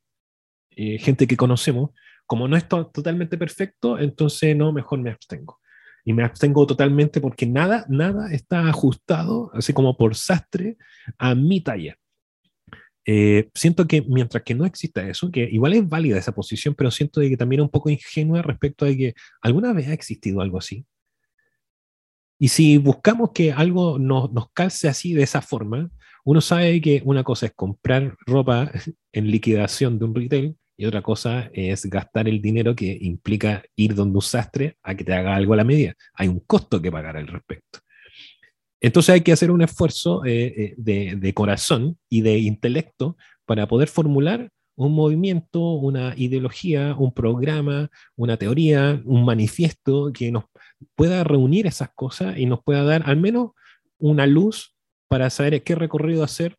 eh, 0.80 0.98
gente 0.98 1.26
que 1.26 1.36
conocemos, 1.36 1.90
como 2.26 2.48
no 2.48 2.56
es 2.56 2.66
to- 2.68 2.86
totalmente 2.86 3.36
perfecto, 3.36 3.98
entonces 3.98 4.56
no, 4.56 4.72
mejor 4.72 5.00
me 5.00 5.10
abstengo. 5.10 5.58
Y 6.04 6.12
me 6.14 6.24
abstengo 6.24 6.66
totalmente 6.66 7.20
porque 7.20 7.46
nada, 7.46 7.84
nada 7.88 8.32
está 8.32 8.66
ajustado, 8.68 9.50
así 9.54 9.72
como 9.74 9.96
por 9.96 10.14
sastre, 10.14 10.76
a 11.18 11.34
mi 11.34 11.60
talla. 11.60 11.96
Eh, 13.06 13.50
siento 13.54 13.86
que 13.86 14.02
mientras 14.02 14.42
que 14.42 14.54
no 14.54 14.64
exista 14.64 15.06
eso, 15.06 15.30
que 15.30 15.44
igual 15.50 15.74
es 15.74 15.88
válida 15.88 16.18
esa 16.18 16.32
posición, 16.32 16.74
pero 16.74 16.90
siento 16.90 17.20
de 17.20 17.28
que 17.28 17.36
también 17.36 17.60
es 17.60 17.64
un 17.64 17.70
poco 17.70 17.90
ingenua 17.90 18.40
respecto 18.42 18.84
a 18.86 18.88
que 18.88 19.14
alguna 19.42 19.72
vez 19.72 19.88
ha 19.88 19.92
existido 19.92 20.40
algo 20.40 20.58
así. 20.58 20.86
Y 22.38 22.48
si 22.48 22.78
buscamos 22.78 23.32
que 23.34 23.52
algo 23.52 23.98
nos, 23.98 24.32
nos 24.32 24.50
calce 24.52 24.88
así 24.88 25.12
de 25.12 25.24
esa 25.24 25.42
forma, 25.42 25.90
uno 26.24 26.40
sabe 26.40 26.80
que 26.80 27.02
una 27.04 27.24
cosa 27.24 27.46
es 27.46 27.52
comprar 27.54 28.16
ropa 28.26 28.70
en 29.12 29.30
liquidación 29.30 29.98
de 29.98 30.04
un 30.06 30.14
retail 30.14 30.56
y 30.80 30.86
otra 30.86 31.02
cosa 31.02 31.50
es 31.52 31.84
gastar 31.84 32.26
el 32.26 32.40
dinero 32.40 32.74
que 32.74 32.96
implica 33.02 33.62
ir 33.76 33.94
donde 33.94 34.16
un 34.16 34.22
sastre 34.22 34.78
a 34.82 34.94
que 34.94 35.04
te 35.04 35.12
haga 35.12 35.36
algo 35.36 35.52
a 35.52 35.58
la 35.58 35.64
medida. 35.64 35.92
Hay 36.14 36.28
un 36.28 36.40
costo 36.40 36.80
que 36.80 36.90
pagar 36.90 37.18
al 37.18 37.26
respecto. 37.26 37.80
Entonces 38.80 39.12
hay 39.12 39.20
que 39.20 39.32
hacer 39.32 39.50
un 39.50 39.60
esfuerzo 39.60 40.24
eh, 40.24 40.74
eh, 40.86 41.14
de, 41.18 41.34
corazón 41.34 41.98
y 42.08 42.22
de 42.22 42.38
intelecto 42.38 43.18
para 43.44 43.68
poder 43.68 43.88
formular 43.88 44.48
un 44.74 44.94
movimiento, 44.94 45.60
una 45.60 46.14
ideología, 46.16 46.96
un 46.98 47.12
programa, 47.12 47.90
una 48.16 48.38
teoría, 48.38 49.02
un 49.04 49.26
manifiesto 49.26 50.10
que 50.14 50.32
nos 50.32 50.44
pueda 50.94 51.24
reunir 51.24 51.66
esas 51.66 51.90
cosas 51.94 52.38
y 52.38 52.46
nos 52.46 52.62
pueda 52.64 52.84
dar 52.84 53.02
al 53.04 53.18
menos 53.18 53.50
una 53.98 54.26
luz 54.26 54.74
para 55.08 55.28
saber 55.28 55.62
qué 55.62 55.74
recorrido 55.74 56.24
hacer 56.24 56.56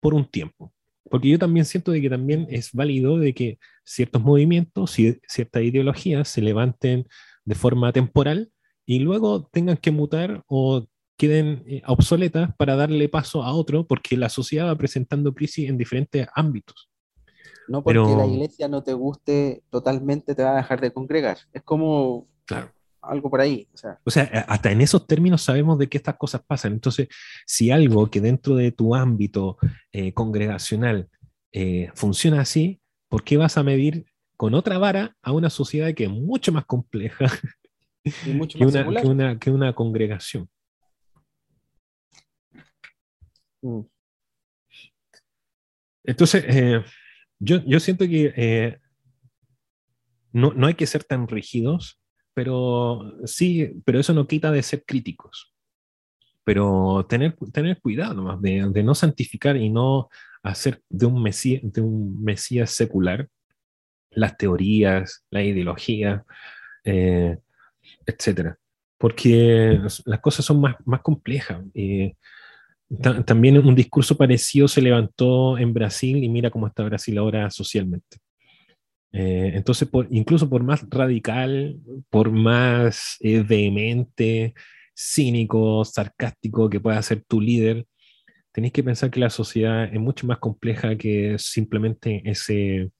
por 0.00 0.12
un 0.12 0.24
tiempo. 0.24 0.72
Porque 1.10 1.28
yo 1.28 1.38
también 1.38 1.66
siento 1.66 1.90
de 1.90 2.00
que 2.00 2.08
también 2.08 2.46
es 2.50 2.72
válido 2.72 3.18
de 3.18 3.34
que 3.34 3.58
ciertos 3.84 4.22
movimientos, 4.22 4.92
ciertas 4.92 5.62
ideologías 5.62 6.28
se 6.28 6.40
levanten 6.40 7.06
de 7.44 7.54
forma 7.56 7.92
temporal 7.92 8.52
y 8.86 9.00
luego 9.00 9.48
tengan 9.52 9.76
que 9.76 9.90
mutar 9.90 10.44
o 10.46 10.86
queden 11.16 11.64
eh, 11.66 11.82
obsoletas 11.86 12.54
para 12.56 12.76
darle 12.76 13.08
paso 13.08 13.42
a 13.42 13.52
otro, 13.52 13.86
porque 13.86 14.16
la 14.16 14.28
sociedad 14.28 14.68
va 14.68 14.76
presentando 14.76 15.34
crisis 15.34 15.68
en 15.68 15.76
diferentes 15.76 16.28
ámbitos. 16.34 16.88
No 17.68 17.82
porque 17.82 18.00
la 18.00 18.26
iglesia 18.26 18.68
no 18.68 18.82
te 18.82 18.94
guste 18.94 19.62
totalmente 19.68 20.34
te 20.34 20.42
va 20.42 20.52
a 20.52 20.56
dejar 20.56 20.80
de 20.80 20.92
congregar. 20.92 21.38
Es 21.52 21.62
como 21.62 22.28
claro. 22.46 22.72
Algo 23.02 23.30
por 23.30 23.40
ahí. 23.40 23.68
O 23.72 23.76
sea. 23.76 23.98
o 24.04 24.10
sea, 24.10 24.24
hasta 24.48 24.70
en 24.70 24.80
esos 24.80 25.06
términos 25.06 25.42
sabemos 25.42 25.78
de 25.78 25.88
que 25.88 25.98
estas 25.98 26.16
cosas 26.16 26.42
pasan. 26.46 26.72
Entonces, 26.72 27.08
si 27.46 27.70
algo 27.70 28.10
que 28.10 28.20
dentro 28.20 28.56
de 28.56 28.72
tu 28.72 28.94
ámbito 28.94 29.58
eh, 29.92 30.12
congregacional 30.12 31.08
eh, 31.52 31.90
funciona 31.94 32.40
así, 32.40 32.80
¿por 33.08 33.24
qué 33.24 33.36
vas 33.36 33.58
a 33.58 33.62
medir 33.62 34.06
con 34.36 34.54
otra 34.54 34.78
vara 34.78 35.16
a 35.22 35.32
una 35.32 35.50
sociedad 35.50 35.92
que 35.94 36.04
es 36.04 36.10
mucho 36.10 36.52
más 36.52 36.64
compleja 36.64 37.26
que, 38.04 38.64
una, 38.64 39.38
que 39.38 39.50
una 39.50 39.74
congregación? 39.74 40.48
Mm. 43.62 43.80
Entonces, 46.04 46.44
eh, 46.48 46.82
yo, 47.38 47.62
yo, 47.64 47.78
siento 47.78 48.06
que 48.06 48.32
eh, 48.36 48.78
no, 50.32 50.52
no, 50.52 50.66
hay 50.66 50.74
que 50.74 50.86
ser 50.86 51.04
tan 51.04 51.28
rígidos, 51.28 51.99
pero 52.40 53.18
sí, 53.26 53.70
pero 53.84 54.00
eso 54.00 54.14
no 54.14 54.26
quita 54.26 54.50
de 54.50 54.62
ser 54.62 54.82
críticos. 54.86 55.52
Pero 56.42 57.04
tener, 57.06 57.36
tener 57.52 57.78
cuidado 57.82 58.14
nomás 58.14 58.40
de, 58.40 58.66
de 58.72 58.82
no 58.82 58.94
santificar 58.94 59.58
y 59.58 59.68
no 59.68 60.08
hacer 60.42 60.80
de 60.88 61.04
un, 61.04 61.22
mesías, 61.22 61.60
de 61.62 61.82
un 61.82 62.24
mesías 62.24 62.70
secular 62.70 63.28
las 64.12 64.38
teorías, 64.38 65.22
la 65.28 65.42
ideología, 65.42 66.24
eh, 66.82 67.36
etcétera. 68.06 68.58
Porque 68.96 69.78
las 70.06 70.20
cosas 70.20 70.46
son 70.46 70.62
más, 70.62 70.76
más 70.86 71.02
complejas. 71.02 71.62
Eh, 71.74 72.14
también 73.26 73.58
un 73.58 73.74
discurso 73.74 74.16
parecido 74.16 74.66
se 74.66 74.80
levantó 74.80 75.58
en 75.58 75.74
Brasil 75.74 76.24
y 76.24 76.30
mira 76.30 76.50
cómo 76.50 76.68
está 76.68 76.84
Brasil 76.84 77.18
ahora 77.18 77.50
socialmente. 77.50 78.16
Eh, 79.12 79.52
entonces, 79.54 79.88
incluso 80.10 80.48
por 80.48 80.62
más 80.62 80.86
radical, 80.88 81.78
por 82.10 82.30
más 82.30 83.16
eh, 83.20 83.42
vehemente, 83.46 84.54
cínico, 84.94 85.84
sarcástico 85.84 86.70
que 86.70 86.80
pueda 86.80 87.02
ser 87.02 87.24
tu 87.26 87.40
líder, 87.40 87.86
tenéis 88.52 88.72
que 88.72 88.84
pensar 88.84 89.10
que 89.10 89.20
la 89.20 89.30
sociedad 89.30 89.84
es 89.92 90.00
mucho 90.00 90.26
más 90.26 90.38
compleja 90.38 90.96
que 90.96 91.36
simplemente 91.38 92.22
ese, 92.24 92.90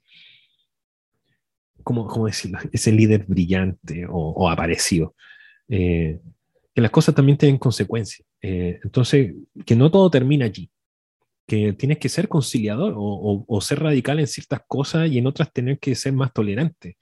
¿cómo, 1.82 2.06
cómo 2.06 2.26
decirlo? 2.26 2.58
Ese 2.72 2.92
líder 2.92 3.24
brillante 3.26 4.06
o, 4.08 4.48
aparecido. 4.48 5.14
Eh, 5.68 6.18
que 6.74 6.80
las 6.80 6.90
cosas 6.90 7.14
también 7.14 7.36
tienen 7.38 7.58
consecuencias. 7.58 8.26
Entonces, 8.40 9.34
que 9.66 9.76
no 9.76 9.90
todo 9.90 10.10
termina 10.10 10.46
allí, 10.46 10.70
que 11.50 11.72
tienes 11.72 11.98
que 11.98 12.08
ser 12.08 12.28
conciliador 12.28 12.94
o, 12.96 13.60
ser 13.60 13.80
radical 13.80 14.20
en 14.20 14.28
ciertas 14.28 14.60
cosas 14.68 15.10
y 15.10 15.18
en 15.18 15.26
otras 15.26 15.52
tener 15.52 15.80
que 15.80 15.96
ser 15.96 16.12
más 16.12 16.32
tolerante. 16.32 16.96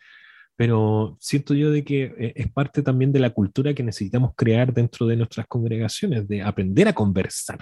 Pero 0.56 1.18
siento 1.20 1.52
yo 1.52 1.70
de 1.70 1.84
que 1.84 2.04
eh, 2.18 2.32
es 2.34 2.50
parte 2.50 2.80
también 2.82 3.12
de 3.12 3.20
la 3.20 3.28
cultura 3.28 3.74
que 3.74 3.82
necesitamos 3.82 4.32
crear 4.34 4.72
dentro 4.72 5.06
de 5.06 5.16
nuestras 5.16 5.46
congregaciones, 5.48 6.26
de 6.26 6.40
aprender 6.40 6.88
a 6.88 6.94
conversar, 6.94 7.58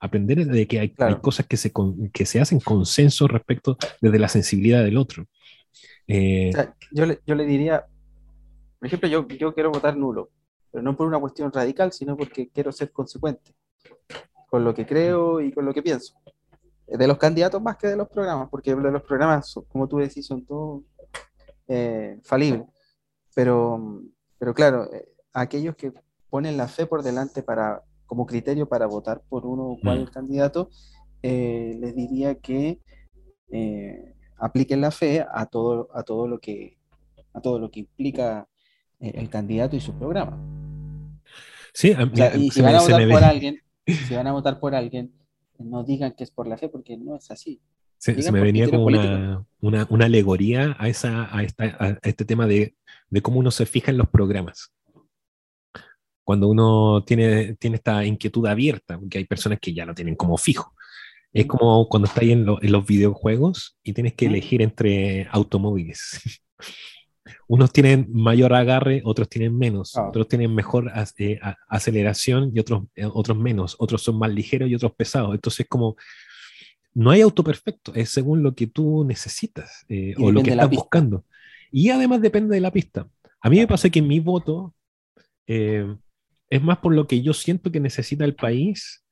aprender 0.00 0.44
de 0.44 0.66
que 0.66 0.80
hay, 0.80 0.94
cosas 1.22 1.46
que 1.46 1.56
se, 1.56 1.72
que 2.12 2.26
se 2.26 2.40
hacen 2.42 2.60
consenso 2.60 3.26
respecto 3.26 3.78
desde 4.02 4.18
la 4.18 4.28
sensibilidad 4.28 4.84
del 4.84 4.98
otro. 4.98 5.24
Eh, 6.06 6.52
yo, 6.92 7.06
le, 7.06 7.20
yo 7.26 7.36
le 7.36 7.46
diría, 7.46 7.86
por 8.78 8.86
ejemplo, 8.86 9.08
yo, 9.08 9.26
yo 9.28 9.54
quiero 9.54 9.70
votar 9.70 9.96
nulo 9.96 10.30
pero 10.70 10.82
no 10.82 10.94
por 10.94 11.06
una 11.06 11.18
cuestión 11.18 11.50
radical, 11.50 11.90
sino 11.92 12.14
porque 12.14 12.50
quiero 12.50 12.70
ser 12.70 12.92
consecuente 12.92 13.54
con 14.48 14.64
lo 14.64 14.74
que 14.74 14.86
creo 14.86 15.40
y 15.40 15.52
con 15.52 15.64
lo 15.64 15.74
que 15.74 15.82
pienso. 15.82 16.14
De 16.86 17.06
los 17.06 17.18
candidatos 17.18 17.60
más 17.60 17.76
que 17.76 17.86
de 17.86 17.96
los 17.96 18.08
programas, 18.08 18.48
porque 18.50 18.74
los 18.74 19.02
programas, 19.02 19.54
como 19.68 19.86
tú 19.86 19.98
decís, 19.98 20.26
son 20.26 20.44
todos 20.46 20.82
eh, 21.68 22.18
falibles. 22.24 22.66
Pero, 23.34 24.02
pero 24.38 24.54
claro, 24.54 24.90
eh, 24.92 25.06
aquellos 25.34 25.76
que 25.76 25.92
ponen 26.30 26.56
la 26.56 26.66
fe 26.66 26.86
por 26.86 27.02
delante 27.02 27.42
para, 27.42 27.82
como 28.06 28.24
criterio 28.24 28.66
para 28.68 28.86
votar 28.86 29.20
por 29.28 29.44
uno 29.44 29.64
o 29.64 29.80
cual 29.80 30.04
mm. 30.04 30.06
candidato, 30.06 30.70
eh, 31.22 31.76
les 31.78 31.94
diría 31.94 32.36
que 32.36 32.80
apliquen 34.38 34.80
la 34.80 34.90
fe 34.90 35.26
a 35.30 35.46
todo, 35.46 35.88
a 35.92 36.02
todo 36.02 36.26
lo 36.26 36.38
que 36.38 36.78
a 37.34 37.40
todo 37.40 37.58
lo 37.58 37.70
que 37.70 37.80
implica 37.80 38.48
el 38.98 39.28
candidato 39.28 39.76
y 39.76 39.80
su 39.80 39.94
programa. 39.94 40.38
Sí, 41.72 41.94
y 42.34 42.50
si 42.50 42.60
van 42.60 42.74
a 42.74 42.80
votar 42.80 43.08
por 43.08 43.24
alguien, 43.24 43.60
si 43.94 44.14
van 44.14 44.26
a 44.26 44.32
votar 44.32 44.60
por 44.60 44.74
alguien, 44.74 45.12
no 45.58 45.84
digan 45.84 46.14
que 46.16 46.24
es 46.24 46.30
por 46.30 46.46
la 46.46 46.56
fe, 46.56 46.68
porque 46.68 46.96
no 46.96 47.16
es 47.16 47.30
así. 47.30 47.60
se 47.98 48.32
me 48.32 48.40
venía 48.40 48.68
como 48.68 48.84
una, 48.84 49.44
una, 49.60 49.86
una, 49.90 50.04
alegoría 50.04 50.76
a, 50.78 50.88
esa, 50.88 51.34
a, 51.36 51.42
esta, 51.42 51.64
a 51.78 51.98
este 52.02 52.24
tema 52.24 52.46
de, 52.46 52.76
de, 53.10 53.22
cómo 53.22 53.40
uno 53.40 53.50
se 53.50 53.66
fija 53.66 53.90
en 53.90 53.98
los 53.98 54.08
programas. 54.08 54.72
Cuando 56.24 56.48
uno 56.48 57.02
tiene, 57.04 57.54
tiene 57.54 57.76
esta 57.76 58.04
inquietud 58.04 58.46
abierta, 58.46 58.98
porque 58.98 59.18
hay 59.18 59.24
personas 59.24 59.58
que 59.60 59.72
ya 59.72 59.86
lo 59.86 59.94
tienen 59.94 60.14
como 60.14 60.36
fijo. 60.36 60.74
Es 61.32 61.46
como 61.46 61.88
cuando 61.88 62.08
estás 62.08 62.24
en, 62.24 62.46
en 62.60 62.72
los 62.72 62.86
videojuegos 62.86 63.78
y 63.82 63.92
tienes 63.92 64.14
que 64.14 64.26
elegir 64.26 64.62
entre 64.62 65.26
automóviles. 65.30 66.20
unos 67.46 67.72
tienen 67.72 68.08
mayor 68.12 68.54
agarre, 68.54 69.02
otros 69.04 69.28
tienen 69.28 69.56
menos, 69.56 69.96
ah. 69.96 70.08
otros 70.08 70.28
tienen 70.28 70.54
mejor 70.54 70.92
eh, 71.18 71.40
aceleración 71.68 72.52
y 72.54 72.60
otros, 72.60 72.84
eh, 72.94 73.04
otros 73.04 73.38
menos, 73.38 73.76
otros 73.78 74.02
son 74.02 74.18
más 74.18 74.32
ligeros 74.32 74.68
y 74.68 74.74
otros 74.74 74.92
pesados. 74.92 75.34
Entonces, 75.34 75.66
como 75.68 75.96
no 76.94 77.10
hay 77.10 77.20
auto 77.20 77.44
perfecto, 77.44 77.92
es 77.94 78.10
según 78.10 78.42
lo 78.42 78.54
que 78.54 78.66
tú 78.66 79.04
necesitas 79.04 79.84
eh, 79.88 80.14
o 80.18 80.32
lo 80.32 80.42
que 80.42 80.50
estás 80.50 80.70
buscando. 80.70 81.24
Y 81.70 81.90
además 81.90 82.20
depende 82.20 82.54
de 82.54 82.60
la 82.60 82.72
pista. 82.72 83.08
A 83.40 83.50
mí 83.50 83.58
me 83.58 83.66
pasa 83.66 83.90
que 83.90 84.02
mi 84.02 84.20
voto 84.20 84.74
es 85.46 86.62
más 86.62 86.78
por 86.78 86.94
lo 86.94 87.06
que 87.06 87.22
yo 87.22 87.32
siento 87.32 87.72
que 87.72 87.80
necesita 87.80 88.24
el 88.24 88.34
país 88.34 89.04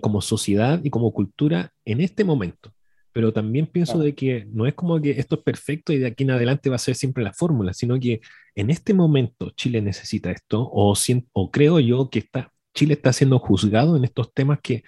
como 0.00 0.20
sociedad 0.20 0.80
y 0.82 0.90
como 0.90 1.12
cultura 1.12 1.72
en 1.84 2.00
este 2.00 2.24
momento 2.24 2.72
pero 3.12 3.32
también 3.32 3.66
pienso 3.66 3.98
de 3.98 4.14
que 4.14 4.46
no 4.50 4.66
es 4.66 4.74
como 4.74 5.00
que 5.00 5.10
esto 5.12 5.36
es 5.36 5.42
perfecto 5.42 5.92
y 5.92 5.98
de 5.98 6.08
aquí 6.08 6.24
en 6.24 6.32
adelante 6.32 6.70
va 6.70 6.76
a 6.76 6.78
ser 6.78 6.94
siempre 6.94 7.24
la 7.24 7.32
fórmula, 7.32 7.72
sino 7.72 7.98
que 7.98 8.20
en 8.54 8.70
este 8.70 8.94
momento 8.94 9.50
Chile 9.50 9.80
necesita 9.80 10.30
esto, 10.30 10.62
o, 10.62 10.94
o 11.32 11.50
creo 11.50 11.80
yo 11.80 12.10
que 12.10 12.20
está, 12.20 12.52
Chile 12.74 12.94
está 12.94 13.12
siendo 13.12 13.38
juzgado 13.38 13.96
en 13.96 14.04
estos 14.04 14.32
temas 14.32 14.60
que, 14.62 14.82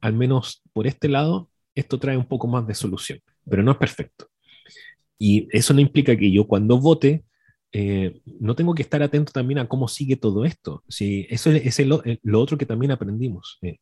al 0.00 0.14
menos 0.14 0.62
por 0.72 0.86
este 0.86 1.08
lado, 1.08 1.50
esto 1.74 1.98
trae 1.98 2.16
un 2.16 2.26
poco 2.26 2.46
más 2.46 2.66
de 2.66 2.74
solución, 2.74 3.20
pero 3.48 3.62
no 3.62 3.72
es 3.72 3.78
perfecto. 3.78 4.28
Y 5.18 5.48
eso 5.50 5.72
no 5.74 5.80
implica 5.80 6.16
que 6.16 6.30
yo 6.30 6.46
cuando 6.46 6.78
vote 6.78 7.24
eh, 7.72 8.20
no 8.40 8.54
tengo 8.54 8.74
que 8.74 8.82
estar 8.82 9.02
atento 9.02 9.32
también 9.32 9.58
a 9.58 9.68
cómo 9.68 9.86
sigue 9.88 10.16
todo 10.16 10.44
esto. 10.44 10.82
Si 10.88 11.26
eso 11.28 11.50
es, 11.50 11.78
lo 12.22 12.40
otro 12.40 12.56
que 12.56 12.66
también 12.66 12.92
aprendimos. 12.92 13.58
Eh, 13.62 13.78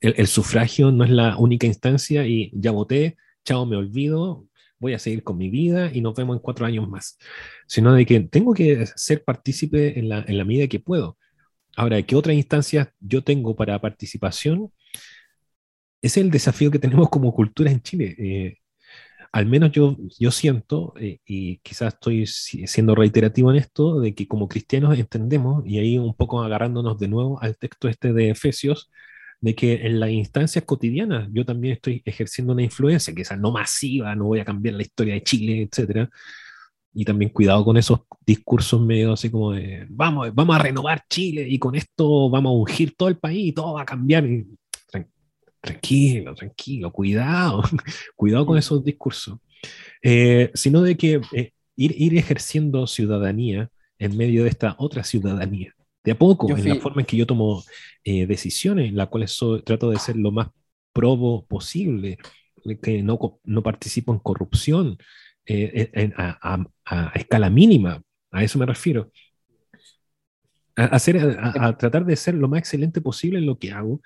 el, 0.00 0.26
sufragio 0.26 0.90
no 0.92 1.04
es 1.04 1.10
la 1.10 1.36
única 1.36 1.66
instancia 1.66 2.26
y 2.26 2.50
ya 2.54 2.70
voté, 2.70 3.16
chao, 3.44 3.66
me 3.66 3.76
olvido, 3.76 4.46
voy 4.78 4.94
a 4.94 4.98
seguir 4.98 5.22
con 5.22 5.38
mi 5.38 5.50
vida 5.50 5.90
y 5.92 6.00
nos 6.00 6.14
vemos 6.14 6.36
en 6.36 6.42
cuatro 6.42 6.66
años 6.66 6.88
más, 6.88 7.18
sino 7.66 7.94
de 7.94 8.06
que 8.06 8.20
tengo 8.20 8.54
que 8.54 8.86
ser 8.96 9.24
partícipe 9.24 9.98
en 9.98 10.08
la, 10.08 10.24
en 10.26 10.38
la 10.38 10.44
medida 10.44 10.68
que 10.68 10.80
puedo. 10.80 11.18
Ahora, 11.76 12.02
¿qué 12.02 12.16
otras 12.16 12.36
instancias 12.36 12.88
yo 13.00 13.22
tengo 13.22 13.54
para 13.56 13.80
participación? 13.80 14.72
es 16.02 16.16
el 16.16 16.30
desafío 16.30 16.70
que 16.70 16.78
tenemos 16.78 17.08
como 17.10 17.34
cultura 17.34 17.70
en 17.70 17.82
Chile. 17.82 18.14
Eh, 18.18 18.56
al 19.32 19.46
menos 19.46 19.72
yo, 19.72 19.96
yo 20.18 20.30
siento, 20.30 20.94
eh, 20.98 21.20
y 21.24 21.58
quizás 21.58 21.94
estoy 21.94 22.26
siendo 22.26 22.94
reiterativo 22.94 23.50
en 23.50 23.58
esto, 23.58 24.00
de 24.00 24.14
que 24.14 24.26
como 24.28 24.48
cristianos 24.48 24.98
entendemos, 24.98 25.64
y 25.66 25.78
ahí 25.78 25.98
un 25.98 26.14
poco 26.14 26.42
agarrándonos 26.42 26.98
de 26.98 27.08
nuevo 27.08 27.40
al 27.42 27.56
texto 27.56 27.88
este 27.88 28.12
de 28.12 28.30
Efesios, 28.30 28.90
de 29.40 29.54
que 29.54 29.86
en 29.86 30.00
las 30.00 30.10
instancias 30.10 30.64
cotidianas 30.64 31.28
yo 31.32 31.44
también 31.44 31.74
estoy 31.74 32.02
ejerciendo 32.04 32.52
una 32.52 32.62
influencia, 32.62 33.14
quizás 33.14 33.38
no 33.38 33.50
masiva, 33.50 34.14
no 34.14 34.26
voy 34.26 34.40
a 34.40 34.44
cambiar 34.44 34.74
la 34.74 34.82
historia 34.82 35.14
de 35.14 35.22
Chile, 35.22 35.62
etcétera, 35.62 36.10
y 36.92 37.04
también 37.04 37.30
cuidado 37.30 37.64
con 37.64 37.76
esos 37.76 38.00
discursos 38.26 38.80
medio 38.80 39.12
así 39.12 39.30
como 39.30 39.52
de 39.52 39.86
vamos, 39.88 40.34
vamos 40.34 40.56
a 40.56 40.58
renovar 40.58 41.04
Chile 41.08 41.46
y 41.48 41.58
con 41.58 41.74
esto 41.74 42.28
vamos 42.28 42.50
a 42.50 42.54
ungir 42.54 42.94
todo 42.96 43.08
el 43.08 43.18
país 43.18 43.48
y 43.48 43.52
todo 43.52 43.74
va 43.74 43.82
a 43.82 43.86
cambiar. 43.86 44.24
tranquilo, 45.60 46.34
tranquilo, 46.34 46.90
cuidado, 46.92 47.62
cuidado 48.16 48.46
con 48.46 48.58
esos 48.58 48.84
discursos. 48.84 49.38
Eh, 50.02 50.50
sino 50.54 50.82
de 50.82 50.96
que 50.96 51.20
eh, 51.32 51.52
ir, 51.76 51.94
ir 52.00 52.16
ejerciendo 52.16 52.86
ciudadanía 52.86 53.70
en 53.98 54.16
medio 54.16 54.44
de 54.44 54.50
esta 54.50 54.74
otra 54.78 55.04
ciudadanía, 55.04 55.74
de 56.02 56.12
a 56.12 56.18
poco, 56.18 56.48
en 56.56 56.68
la 56.68 56.76
forma 56.76 57.02
en 57.02 57.06
que 57.06 57.16
yo 57.16 57.26
tomo 57.26 57.62
eh, 58.04 58.26
decisiones, 58.26 58.88
en 58.88 58.96
las 58.96 59.08
cuales 59.08 59.38
trato 59.64 59.90
de 59.90 59.98
ser 59.98 60.16
lo 60.16 60.32
más 60.32 60.48
probo 60.92 61.44
posible, 61.46 62.18
que 62.82 63.02
no, 63.02 63.18
no 63.44 63.62
participo 63.62 64.12
en 64.12 64.18
corrupción, 64.18 64.98
eh, 65.46 66.12
a, 66.16 67.12
escala 67.14 67.50
mínima, 67.50 68.02
a 68.30 68.42
eso 68.42 68.58
me 68.58 68.66
refiero. 68.66 69.10
A, 70.76 70.84
hacer, 70.84 71.38
a, 71.38 71.76
tratar 71.76 72.06
de 72.06 72.16
ser 72.16 72.34
lo 72.34 72.48
más 72.48 72.60
excelente 72.60 73.00
posible 73.00 73.38
en 73.38 73.46
lo 73.46 73.58
que 73.58 73.72
hago, 73.72 74.00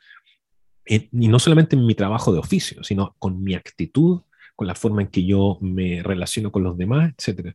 y 0.87 1.09
no 1.13 1.39
solamente 1.39 1.77
en 1.77 1.87
mi 1.87 1.95
trabajo 1.95 2.33
de 2.33 2.39
oficio, 2.39 2.83
sino 2.83 3.15
con 3.19 3.43
mi 3.43 3.55
actitud, 3.55 4.23
con 4.55 4.67
la 4.67 4.75
forma 4.75 5.03
en 5.03 5.09
que 5.09 5.25
yo 5.25 5.59
me 5.61 6.03
relaciono 6.03 6.53
con 6.53 6.63
los 6.63 6.77
demás, 6.77 7.13
etc. 7.17 7.55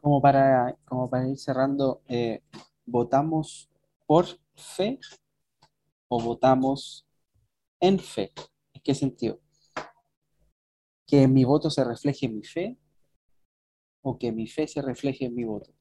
Como 0.00 0.20
para, 0.20 0.76
como 0.84 1.10
para 1.10 1.28
ir 1.28 1.38
cerrando, 1.38 2.02
eh, 2.08 2.40
¿votamos 2.90 3.70
por 4.06 4.26
fe 4.54 4.98
o 6.08 6.20
votamos 6.20 7.06
en 7.80 7.98
fe? 7.98 8.32
¿En 8.74 8.82
qué 8.82 8.94
sentido? 8.94 9.40
que 11.10 11.26
mi 11.26 11.44
voto 11.44 11.70
se 11.70 11.82
refleje 11.82 12.26
en 12.26 12.36
mi 12.36 12.44
fe 12.44 12.78
o 14.02 14.16
que 14.16 14.30
mi 14.30 14.46
fe 14.46 14.68
se 14.68 14.80
refleje 14.80 15.24
en 15.24 15.34
mi 15.34 15.42
voto. 15.42 15.72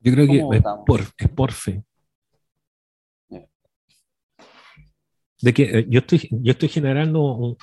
Yo 0.00 0.12
creo 0.14 0.26
que 0.26 0.38
es 0.56 0.62
por, 0.86 1.00
es 1.18 1.28
por, 1.28 1.52
fe. 1.52 1.84
De 5.42 5.52
que 5.52 5.62
eh, 5.64 5.86
yo 5.90 6.00
estoy, 6.00 6.26
yo 6.30 6.52
estoy 6.52 6.70
generando 6.70 7.20
un, 7.20 7.56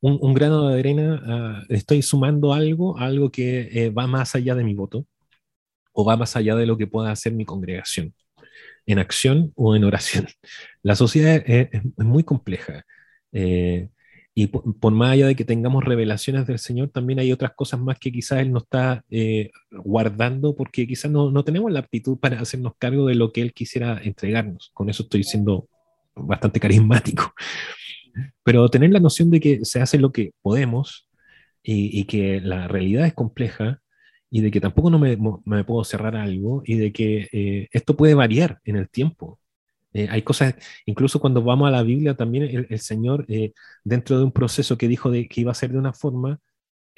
un, 0.00 0.34
grano 0.34 0.68
de 0.68 0.78
arena, 0.78 1.22
ah, 1.26 1.62
estoy 1.68 2.02
sumando 2.02 2.52
algo, 2.54 2.98
algo 2.98 3.30
que 3.30 3.68
eh, 3.72 3.90
va 3.90 4.06
más 4.06 4.34
allá 4.34 4.54
de 4.54 4.64
mi 4.64 4.74
voto 4.74 5.06
o 5.92 6.04
va 6.04 6.16
más 6.16 6.36
allá 6.36 6.54
de 6.54 6.66
lo 6.66 6.76
que 6.76 6.86
pueda 6.86 7.10
hacer 7.10 7.32
mi 7.32 7.44
congregación 7.44 8.14
en 8.86 8.98
acción 8.98 9.52
o 9.56 9.76
en 9.76 9.84
oración. 9.84 10.26
La 10.82 10.96
sociedad 10.96 11.42
es, 11.46 11.68
muy 11.96 12.24
compleja. 12.24 12.84
Eh, 13.32 13.88
y 14.34 14.46
por, 14.46 14.92
más 14.92 15.10
allá 15.12 15.26
de 15.26 15.36
que 15.36 15.44
tengamos 15.44 15.84
revelaciones 15.84 16.46
del 16.46 16.58
Señor, 16.60 16.90
también 16.90 17.18
hay 17.18 17.32
otras 17.32 17.52
cosas 17.54 17.80
más 17.80 17.98
que 17.98 18.12
quizás 18.12 18.38
Él 18.38 18.52
nos 18.52 18.62
está 18.62 19.04
eh, 19.10 19.50
guardando 19.70 20.54
porque 20.54 20.86
quizás 20.86 21.10
no, 21.10 21.30
no, 21.30 21.44
tenemos 21.44 21.72
la 21.72 21.80
aptitud 21.80 22.18
para 22.18 22.40
hacernos 22.40 22.74
cargo 22.78 23.06
de 23.06 23.16
lo 23.16 23.32
que 23.32 23.42
Él 23.42 23.52
quisiera 23.52 24.00
entregarnos. 24.02 24.70
Con 24.74 24.88
eso 24.88 25.02
estoy 25.02 25.24
siendo 25.24 25.68
bastante 26.14 26.60
carismático. 26.60 27.34
Pero 28.44 28.68
tener 28.68 28.90
la 28.90 29.00
noción 29.00 29.30
de 29.30 29.40
que 29.40 29.64
se 29.64 29.80
hace 29.80 29.98
lo 29.98 30.12
que 30.12 30.32
podemos 30.42 31.08
y, 31.62 32.04
que 32.04 32.40
la 32.40 32.68
realidad 32.68 33.06
es 33.06 33.14
compleja 33.14 33.82
y 34.30 34.40
de 34.40 34.50
que 34.50 34.60
tampoco 34.60 34.90
no 34.90 34.98
me, 34.98 35.18
me 35.44 35.64
puedo 35.64 35.84
cerrar 35.84 36.16
algo 36.16 36.62
y 36.64 36.76
de 36.76 36.92
que 36.92 37.28
eh, 37.32 37.68
esto 37.72 37.96
puede 37.96 38.14
variar 38.14 38.60
en 38.64 38.76
el 38.76 38.88
tiempo. 38.88 39.38
Eh, 39.92 40.08
hay 40.10 40.22
cosas, 40.22 40.54
incluso 40.86 41.20
cuando 41.20 41.42
vamos 41.42 41.68
a 41.68 41.70
la 41.70 41.82
Biblia, 41.82 42.14
también 42.16 42.66
el, 42.68 42.78
Señor, 42.80 43.24
eh, 43.28 43.52
dentro 43.84 44.18
de 44.18 44.24
un 44.24 44.32
proceso 44.32 44.78
que 44.78 44.88
dijo 44.88 45.10
de, 45.10 45.28
que 45.28 45.40
iba 45.40 45.52
a 45.52 45.54
ser 45.54 45.72
de 45.72 45.78
una 45.78 45.92
forma, 45.92 46.40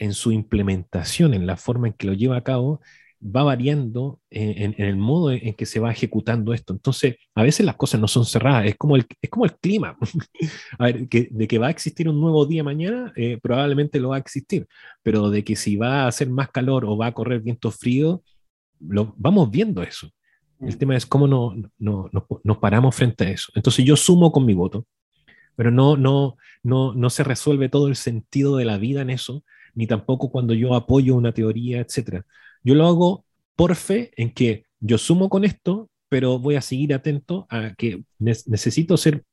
en 0.00 0.14
su 0.14 0.32
implementación, 0.32 1.34
en 1.34 1.46
la 1.46 1.56
forma 1.56 1.88
en 1.88 1.94
que 1.94 2.06
lo 2.06 2.14
lleva 2.14 2.36
a 2.38 2.42
cabo, 2.42 2.80
va 3.22 3.42
variando 3.42 4.18
en, 4.30 4.74
el 4.78 4.96
modo 4.96 5.30
en, 5.30 5.52
que 5.54 5.66
se 5.66 5.78
va 5.78 5.92
ejecutando 5.92 6.54
esto. 6.54 6.72
Entonces, 6.72 7.16
a 7.34 7.42
veces 7.42 7.66
las 7.66 7.76
cosas 7.76 8.00
no 8.00 8.08
son 8.08 8.24
cerradas, 8.24 8.66
es 8.66 8.76
como 8.76 8.96
el, 8.96 9.06
es 9.20 9.28
como 9.28 9.44
el 9.44 9.54
clima. 9.56 9.96
a 10.78 10.84
ver, 10.84 11.08
que, 11.08 11.28
de 11.30 11.46
que 11.46 11.58
va 11.58 11.66
a 11.66 11.70
existir 11.70 12.08
un 12.08 12.20
nuevo 12.20 12.46
día 12.46 12.64
mañana, 12.64 13.12
eh, 13.16 13.38
probablemente 13.42 14.00
lo 14.00 14.10
va 14.10 14.16
a 14.16 14.20
existir, 14.20 14.66
pero 15.02 15.30
de 15.30 15.44
que 15.44 15.54
si 15.54 15.76
va 15.76 16.04
a 16.04 16.06
hacer 16.08 16.30
más 16.30 16.50
calor 16.50 16.84
o 16.86 16.96
va 16.96 17.08
a 17.08 17.12
correr 17.12 17.40
viento 17.40 17.70
frío, 17.70 18.22
lo, 18.80 19.14
vamos 19.18 19.50
viendo 19.50 19.82
eso. 19.82 20.10
El 20.60 20.74
mm. 20.74 20.78
tema 20.78 20.96
es 20.96 21.04
cómo 21.04 21.26
no, 21.26 21.54
no, 21.78 22.10
nos 22.42 22.58
paramos 22.58 22.94
frente 22.94 23.24
a 23.24 23.30
eso. 23.30 23.52
Entonces 23.54 23.84
yo 23.84 23.96
sumo 23.96 24.32
con 24.32 24.46
mi 24.46 24.54
voto, 24.54 24.86
pero 25.56 25.70
no, 25.70 25.98
no, 25.98 26.36
no, 26.62 26.94
no 26.94 27.10
se 27.10 27.22
resuelve 27.22 27.68
todo 27.68 27.88
el 27.88 27.96
sentido 27.96 28.56
de 28.56 28.64
la 28.64 28.78
vida 28.78 29.02
en 29.02 29.10
eso, 29.10 29.44
ni 29.74 29.86
tampoco 29.86 30.30
cuando 30.30 30.54
yo 30.54 30.74
apoyo 30.74 31.14
una 31.14 31.32
teoría, 31.32 31.80
etcétera 31.80 32.24
yo 32.62 32.74
lo 32.74 32.86
hago 32.86 33.24
por 33.56 33.74
fe 33.76 34.10
en 34.16 34.32
que 34.32 34.64
yo 34.80 34.98
sumo 34.98 35.28
con 35.28 35.44
esto, 35.44 35.88
pero 36.08 36.38
voy 36.38 36.56
a 36.56 36.60
seguir 36.60 36.94
atento 36.94 37.46
a 37.50 37.74
que 37.74 38.02
necesito 38.18 38.96
ser, 38.96 39.24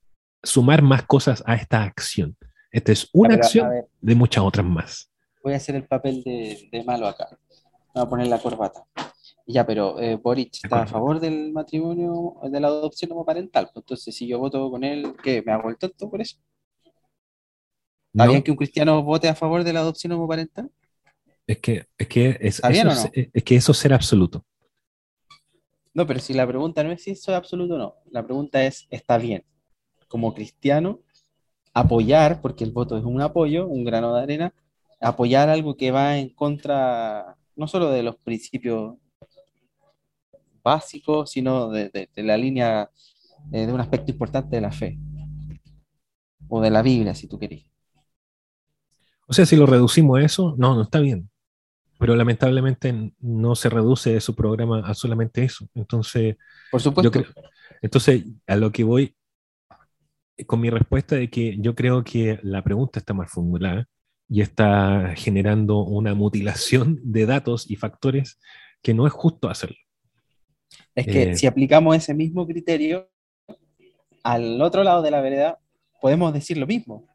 sumar 0.43 0.81
más 0.81 1.03
cosas 1.03 1.43
a 1.45 1.55
esta 1.55 1.83
acción. 1.83 2.35
Esta 2.71 2.91
es 2.91 3.09
una 3.13 3.35
acción 3.35 3.69
de 4.01 4.15
muchas 4.15 4.43
otras 4.43 4.65
más. 4.65 5.11
Voy 5.43 5.53
a 5.53 5.57
hacer 5.57 5.75
el 5.75 5.85
papel 5.85 6.23
de, 6.23 6.83
malo 6.85 7.07
acá. 7.07 7.27
Voy 7.93 8.03
a 8.03 8.09
poner 8.09 8.27
la 8.27 8.39
corbata. 8.39 8.85
Ya, 9.45 9.65
pero 9.65 9.99
eh, 9.99 10.15
Boric 10.15 10.55
está 10.61 10.83
a 10.83 10.87
favor 10.87 11.21
del 11.21 11.53
matrimonio, 11.53 12.35
de 12.43 12.59
la 12.59 12.67
adopción 12.67 13.13
homoparental. 13.13 13.69
Pues, 13.73 13.83
entonces, 13.83 14.15
si 14.15 14.27
yo 14.27 14.39
voto 14.39 14.69
con 14.69 14.83
él, 14.83 15.15
¿qué? 15.23 15.41
¿Me 15.45 15.53
hago 15.53 15.69
el 15.69 15.77
tonto 15.77 16.09
por 16.09 16.19
eso? 16.19 16.37
¿Está 18.13 18.27
bien 18.27 18.43
que 18.43 18.51
un 18.51 18.57
cristiano 18.57 19.01
vote 19.03 19.29
a 19.29 19.35
favor 19.35 19.63
de 19.63 19.71
la 19.71 19.79
adopción 19.79 20.11
homoparental? 20.11 20.69
Es 21.47 21.59
que, 21.59 21.85
es 21.97 22.07
que, 22.09 22.37
es, 22.41 22.61
eso, 22.61 23.09
es 23.13 23.43
que 23.45 23.55
eso 23.55 23.73
será 23.73 23.95
absoluto. 23.95 24.45
No, 25.93 26.05
pero 26.05 26.19
si 26.19 26.33
la 26.33 26.45
pregunta 26.45 26.83
no 26.83 26.91
es 26.91 27.01
si 27.01 27.11
eso 27.11 27.31
es 27.31 27.37
absoluto 27.37 27.75
o 27.75 27.77
no, 27.77 27.95
la 28.11 28.23
pregunta 28.25 28.63
es, 28.65 28.85
¿está 28.89 29.17
bien? 29.17 29.45
Como 30.09 30.33
cristiano, 30.33 30.99
apoyar, 31.73 32.41
porque 32.41 32.65
el 32.65 32.71
voto 32.71 32.97
es 32.97 33.05
un 33.05 33.21
apoyo, 33.21 33.65
un 33.65 33.85
grano 33.85 34.13
de 34.13 34.21
arena, 34.21 34.53
apoyar 34.99 35.47
algo 35.47 35.77
que 35.77 35.91
va 35.91 36.17
en 36.17 36.29
contra 36.29 37.37
no 37.55 37.67
solo 37.67 37.91
de 37.91 38.03
los 38.03 38.17
principios 38.17 38.97
básicos, 40.61 41.31
sino 41.31 41.69
de, 41.69 42.09
la 42.17 42.35
línea 42.35 42.91
eh, 43.53 43.65
de 43.65 43.71
un 43.73 43.79
aspecto 43.79 44.11
importante 44.11 44.57
de 44.57 44.61
la 44.61 44.71
fe, 44.73 44.99
o 46.49 46.59
de 46.59 46.69
la 46.69 46.81
Biblia, 46.81 47.15
si 47.15 47.27
tú 47.27 47.39
querés. 47.39 47.63
O 49.27 49.33
sea, 49.33 49.45
si 49.45 49.55
lo 49.55 49.65
reducimos 49.65 50.19
a 50.19 50.23
eso, 50.23 50.55
no, 50.57 50.75
no 50.75 50.81
está 50.81 50.99
bien 50.99 51.29
pero 51.97 52.15
lamentablemente 52.15 53.13
no 53.19 53.55
se 53.55 53.69
reduce 53.69 54.19
su 54.21 54.35
programa 54.35 54.79
a 54.85 54.93
solamente 54.93 55.43
eso. 55.43 55.67
Entonces, 55.73 56.37
por 56.71 56.81
supuesto. 56.81 57.23
entonces, 57.81 58.25
a 58.45 58.55
lo 58.55 58.71
que 58.71 58.83
voy 58.83 59.15
con 60.45 60.59
mi 60.59 60.69
respuesta 60.69 61.15
de 61.15 61.29
que 61.29 61.57
yo 61.59 61.73
creo 61.75 62.03
que 62.03 62.39
la 62.43 62.63
pregunta 62.63 62.99
está 62.99 63.13
mal 63.13 63.27
formulada 63.27 63.87
y 64.29 64.41
está 64.41 65.13
generando 65.15 65.79
una 65.79 66.13
mutilación 66.13 66.99
de 67.03 67.25
datos 67.25 67.69
y 67.69 67.75
factores 67.75 68.39
que 68.81 68.93
no 68.93 69.07
es 69.07 69.13
justo 69.13 69.49
hacerlo. 69.49 69.77
Es 70.93 71.05
que 71.05 71.31
eh, 71.31 71.35
si 71.35 71.47
aplicamos 71.47 71.95
ese 71.95 72.13
mismo 72.13 72.45
criterio 72.45 73.09
al 74.23 74.61
otro 74.61 74.83
lado 74.83 75.01
de 75.01 75.11
la 75.11 75.21
vereda, 75.21 75.59
podemos 76.01 76.33
decir 76.33 76.57
lo 76.57 76.67
mismo. 76.67 77.07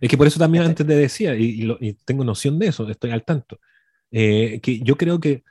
Es 0.00 0.08
que 0.08 0.16
por 0.16 0.26
eso 0.26 0.38
también 0.38 0.64
antes 0.64 0.86
te 0.86 0.94
decía, 0.94 1.34
y, 1.34 1.96
tengo 2.04 2.24
noción 2.24 2.58
de 2.58 2.68
eso, 2.68 2.88
estoy 2.88 3.10
al 3.10 3.24
tanto, 3.24 3.60
eh, 4.10 4.60
que 4.62 4.80
yo 4.80 4.96
creo 4.96 5.20
que 5.20 5.44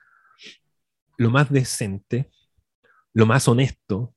lo 1.17 1.29
más 1.29 1.51
decente, 1.51 2.29
lo 3.13 3.25
más 3.25 3.47
honesto, 3.47 4.13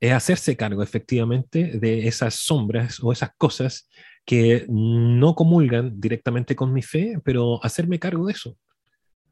es 0.00 0.12
hacerse 0.12 0.56
cargo 0.56 0.82
efectivamente 0.82 1.78
de 1.78 2.06
esas 2.06 2.34
sombras 2.34 3.02
o 3.02 3.12
esas 3.12 3.30
cosas 3.36 3.88
que 4.24 4.66
no 4.68 5.34
comulgan 5.34 6.00
directamente 6.00 6.54
con 6.54 6.72
mi 6.72 6.82
fe, 6.82 7.18
pero 7.24 7.64
hacerme 7.64 7.98
cargo 7.98 8.26
de 8.26 8.32
eso. 8.32 8.56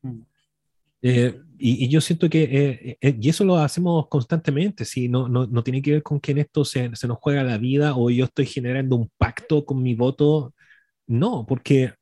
Mm. 0.02 0.22
Eh, 1.02 1.40
y, 1.58 1.88
yo 1.88 2.00
siento 2.00 2.28
que, 2.28 2.42
eh, 2.44 2.98
eh, 3.00 3.16
y 3.20 3.28
eso 3.28 3.44
lo 3.44 3.56
hacemos 3.56 4.08
constantemente, 4.08 4.84
¿sí? 4.84 5.08
no, 5.08 5.28
no, 5.28 5.46
no, 5.46 5.62
tiene 5.62 5.80
que 5.82 5.92
ver 5.92 6.02
con 6.02 6.20
que 6.20 6.32
en 6.32 6.38
esto 6.38 6.64
se, 6.64 6.94
se, 6.94 7.06
nos 7.08 7.18
juega 7.18 7.42
la 7.42 7.58
vida 7.58 7.96
o 7.96 8.10
yo 8.10 8.24
estoy 8.26 8.46
generando 8.46 8.96
un 8.96 9.10
pacto 9.16 9.64
con 9.64 9.82
mi 9.82 9.94
voto. 9.94 10.54
No, 11.06 11.46
porque, 11.46 11.94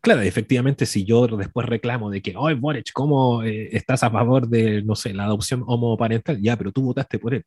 claro, 0.00 0.22
efectivamente, 0.22 0.86
si 0.86 1.04
yo 1.04 1.26
después 1.28 1.66
reclamo 1.68 2.10
de 2.10 2.22
que, 2.22 2.36
oye, 2.36 2.54
Boric, 2.56 2.92
¿cómo 2.92 3.42
estás 3.44 4.02
a 4.04 4.10
favor 4.10 4.48
de, 4.48 4.82
no 4.82 4.94
sé, 4.96 5.14
la 5.14 5.24
adopción 5.24 5.64
homoparental? 5.66 6.40
Ya, 6.42 6.56
pero 6.56 6.72
tú 6.72 6.82
votaste 6.82 7.18
por 7.18 7.34
él. 7.34 7.44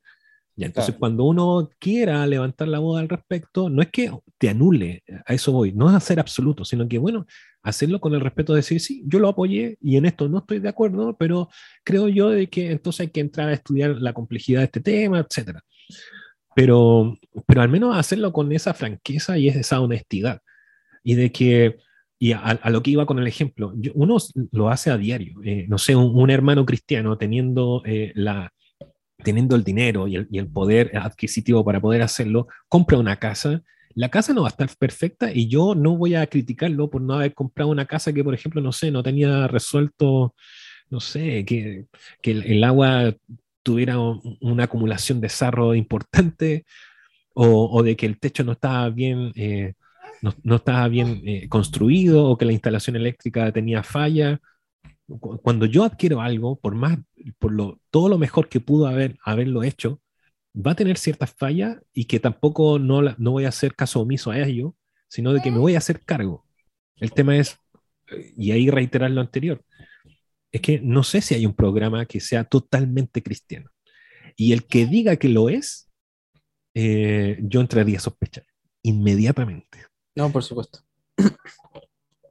Ya, 0.60 0.66
entonces, 0.66 0.96
cuando 1.00 1.24
uno 1.24 1.70
quiera 1.80 2.28
levantar 2.28 2.68
la 2.68 2.80
voz 2.80 3.00
al 3.00 3.08
respecto, 3.08 3.70
no 3.70 3.82
es 3.82 3.88
que 3.88 4.12
te 4.38 4.50
anule, 4.50 5.04
a 5.26 5.34
eso 5.34 5.54
voy, 5.54 5.72
no 5.72 5.88
es 5.88 5.96
hacer 5.96 6.20
absoluto, 6.20 6.66
sino 6.66 6.86
que, 6.86 6.98
bueno, 6.98 7.26
hacerlo 7.64 8.02
con 8.02 8.14
el 8.14 8.20
respeto 8.20 8.52
de 8.52 8.58
decir, 8.58 8.82
sí, 8.82 9.02
yo 9.06 9.20
lo 9.20 9.30
apoyé 9.30 9.78
y 9.80 9.96
en 9.96 10.06
esto 10.06 10.28
no 10.28 10.40
estoy 10.40 10.60
de 10.60 10.68
acuerdo, 10.68 11.16
pero 11.18 11.48
creo 11.86 12.10
yo 12.10 12.32
de 12.32 12.50
que 12.50 12.72
entonces 12.72 13.00
hay 13.00 13.08
que 13.08 13.22
entrar 13.22 13.48
a 13.48 13.54
estudiar 13.54 14.02
la 14.02 14.12
complejidad 14.12 14.60
de 14.60 14.66
este 14.66 14.82
tema, 14.82 15.22
etc. 15.22 15.60
Pero, 16.54 17.18
pero 17.48 17.62
al 17.62 17.70
menos 17.70 17.96
hacerlo 17.96 18.34
con 18.34 18.52
esa 18.52 18.74
franqueza 18.74 19.38
y 19.38 19.48
esa 19.48 19.80
honestidad. 19.80 20.42
Y 21.06 21.16
de 21.16 21.32
que, 21.32 21.78
y 22.20 22.34
a, 22.34 22.60
lo 22.70 22.84
que 22.84 22.92
iba 22.92 23.06
con 23.06 23.18
el 23.20 23.28
ejemplo, 23.28 23.74
uno 23.94 24.18
lo 24.52 24.70
hace 24.70 24.92
a 24.92 24.98
diario. 24.98 25.40
Eh, 25.42 25.68
no 25.70 25.78
sé, 25.78 25.96
un, 25.96 26.30
hermano 26.30 26.66
cristiano 26.66 27.18
teniendo 27.18 27.82
eh, 27.86 28.12
la 28.14 28.52
teniendo 29.24 29.56
el 29.56 29.64
dinero 29.64 30.08
y 30.08 30.16
el, 30.16 30.48
poder 30.48 30.98
adquisitivo 30.98 31.64
para 31.64 31.82
poder 31.82 32.02
hacerlo, 32.02 32.48
compra 32.68 32.98
una 32.98 33.18
casa. 33.18 33.62
La 33.96 34.10
casa 34.10 34.34
no 34.34 34.42
va 34.42 34.48
a 34.48 34.52
estar 34.52 34.70
perfecta 34.78 35.32
y 35.34 35.48
yo 35.48 35.76
no 35.76 35.98
voy 35.98 36.16
a 36.16 36.26
criticarlo 36.28 36.90
por 36.90 37.02
no 37.02 37.16
haber 37.16 37.34
comprado 37.34 37.70
una 37.70 37.86
casa 37.86 38.14
que, 38.14 38.24
por 38.24 38.34
ejemplo, 38.34 38.62
no 38.62 38.72
sé, 38.72 38.92
no 38.92 39.04
tenía 39.04 39.48
resuelto, 39.48 40.36
no 40.90 41.00
sé, 41.00 41.46
que, 41.46 41.86
el, 42.24 42.64
agua 42.64 43.14
tuviera 43.64 43.98
una 44.00 44.64
acumulación 44.66 45.22
de 45.22 45.30
sarro 45.30 45.76
importante 45.76 46.66
o, 47.34 47.84
de 47.84 47.96
que 47.96 48.06
el 48.06 48.20
techo 48.20 48.44
no 48.44 48.54
estaba 48.54 48.90
bien, 48.90 49.32
eh, 49.36 49.74
no, 50.22 50.56
estaba 50.56 50.88
bien 50.88 51.22
eh, 51.26 51.48
construido 51.50 52.26
o 52.26 52.38
que 52.38 52.46
la 52.46 52.52
instalación 52.52 52.96
eléctrica 52.96 53.52
tenía 53.52 53.84
falla 53.84 54.40
cuando 55.18 55.66
yo 55.66 55.84
adquiero 55.84 56.22
algo, 56.22 56.60
por 56.60 56.76
más, 56.76 57.00
por 57.40 57.52
lo, 57.52 57.80
todo 57.90 58.10
lo 58.10 58.18
mejor 58.18 58.50
que 58.50 58.60
pudo 58.60 58.88
haber, 58.88 59.18
haberlo 59.24 59.64
hecho, 59.64 60.02
va 60.56 60.72
a 60.72 60.76
tener 60.76 60.98
ciertas 60.98 61.34
fallas 61.34 61.78
y 61.94 62.06
que 62.06 62.20
tampoco 62.20 62.80
no, 62.80 63.02
no 63.02 63.32
voy 63.32 63.46
a 63.46 63.50
hacer 63.50 63.76
caso 63.76 64.02
omiso 64.02 64.32
a 64.32 64.40
ello, 64.40 64.76
sino 65.08 65.34
de 65.34 65.42
que 65.42 65.52
me 65.52 65.58
voy 65.58 65.76
a 65.76 65.80
hacer 65.80 66.02
cargo. 66.02 66.46
El 66.98 67.12
tema 67.12 67.38
es, 67.38 67.58
y 68.38 68.52
ahí 68.52 68.70
reiterar 68.70 69.12
lo 69.12 69.22
anterior, 69.22 69.64
es 70.52 70.62
que 70.62 70.80
no 70.80 71.04
sé 71.04 71.22
si 71.22 71.36
hay 71.36 71.46
un 71.46 71.54
programa 71.54 72.06
que 72.06 72.20
sea 72.20 72.44
totalmente 72.44 73.22
cristiano. 73.22 73.70
Y 74.36 74.54
el 74.54 74.66
que 74.66 74.86
diga 74.86 75.16
que 75.18 75.30
lo 75.30 75.50
es, 75.50 75.90
eh, 76.74 77.38
yo 77.42 77.62
entraría 77.62 77.98
a 77.98 78.02
sospechar 78.02 78.46
inmediatamente. 78.82 79.86
No, 80.16 80.32
por 80.32 80.44
supuesto. 80.44 80.80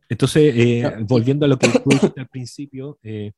Entonces, 0.08 0.54
eh, 0.56 0.96
volviendo 1.02 1.44
a 1.44 1.48
lo 1.48 1.58
que 1.58 1.68
tú 1.84 1.90
dijiste 1.90 2.20
al 2.20 2.28
principio, 2.28 2.98
eh, 3.02 3.32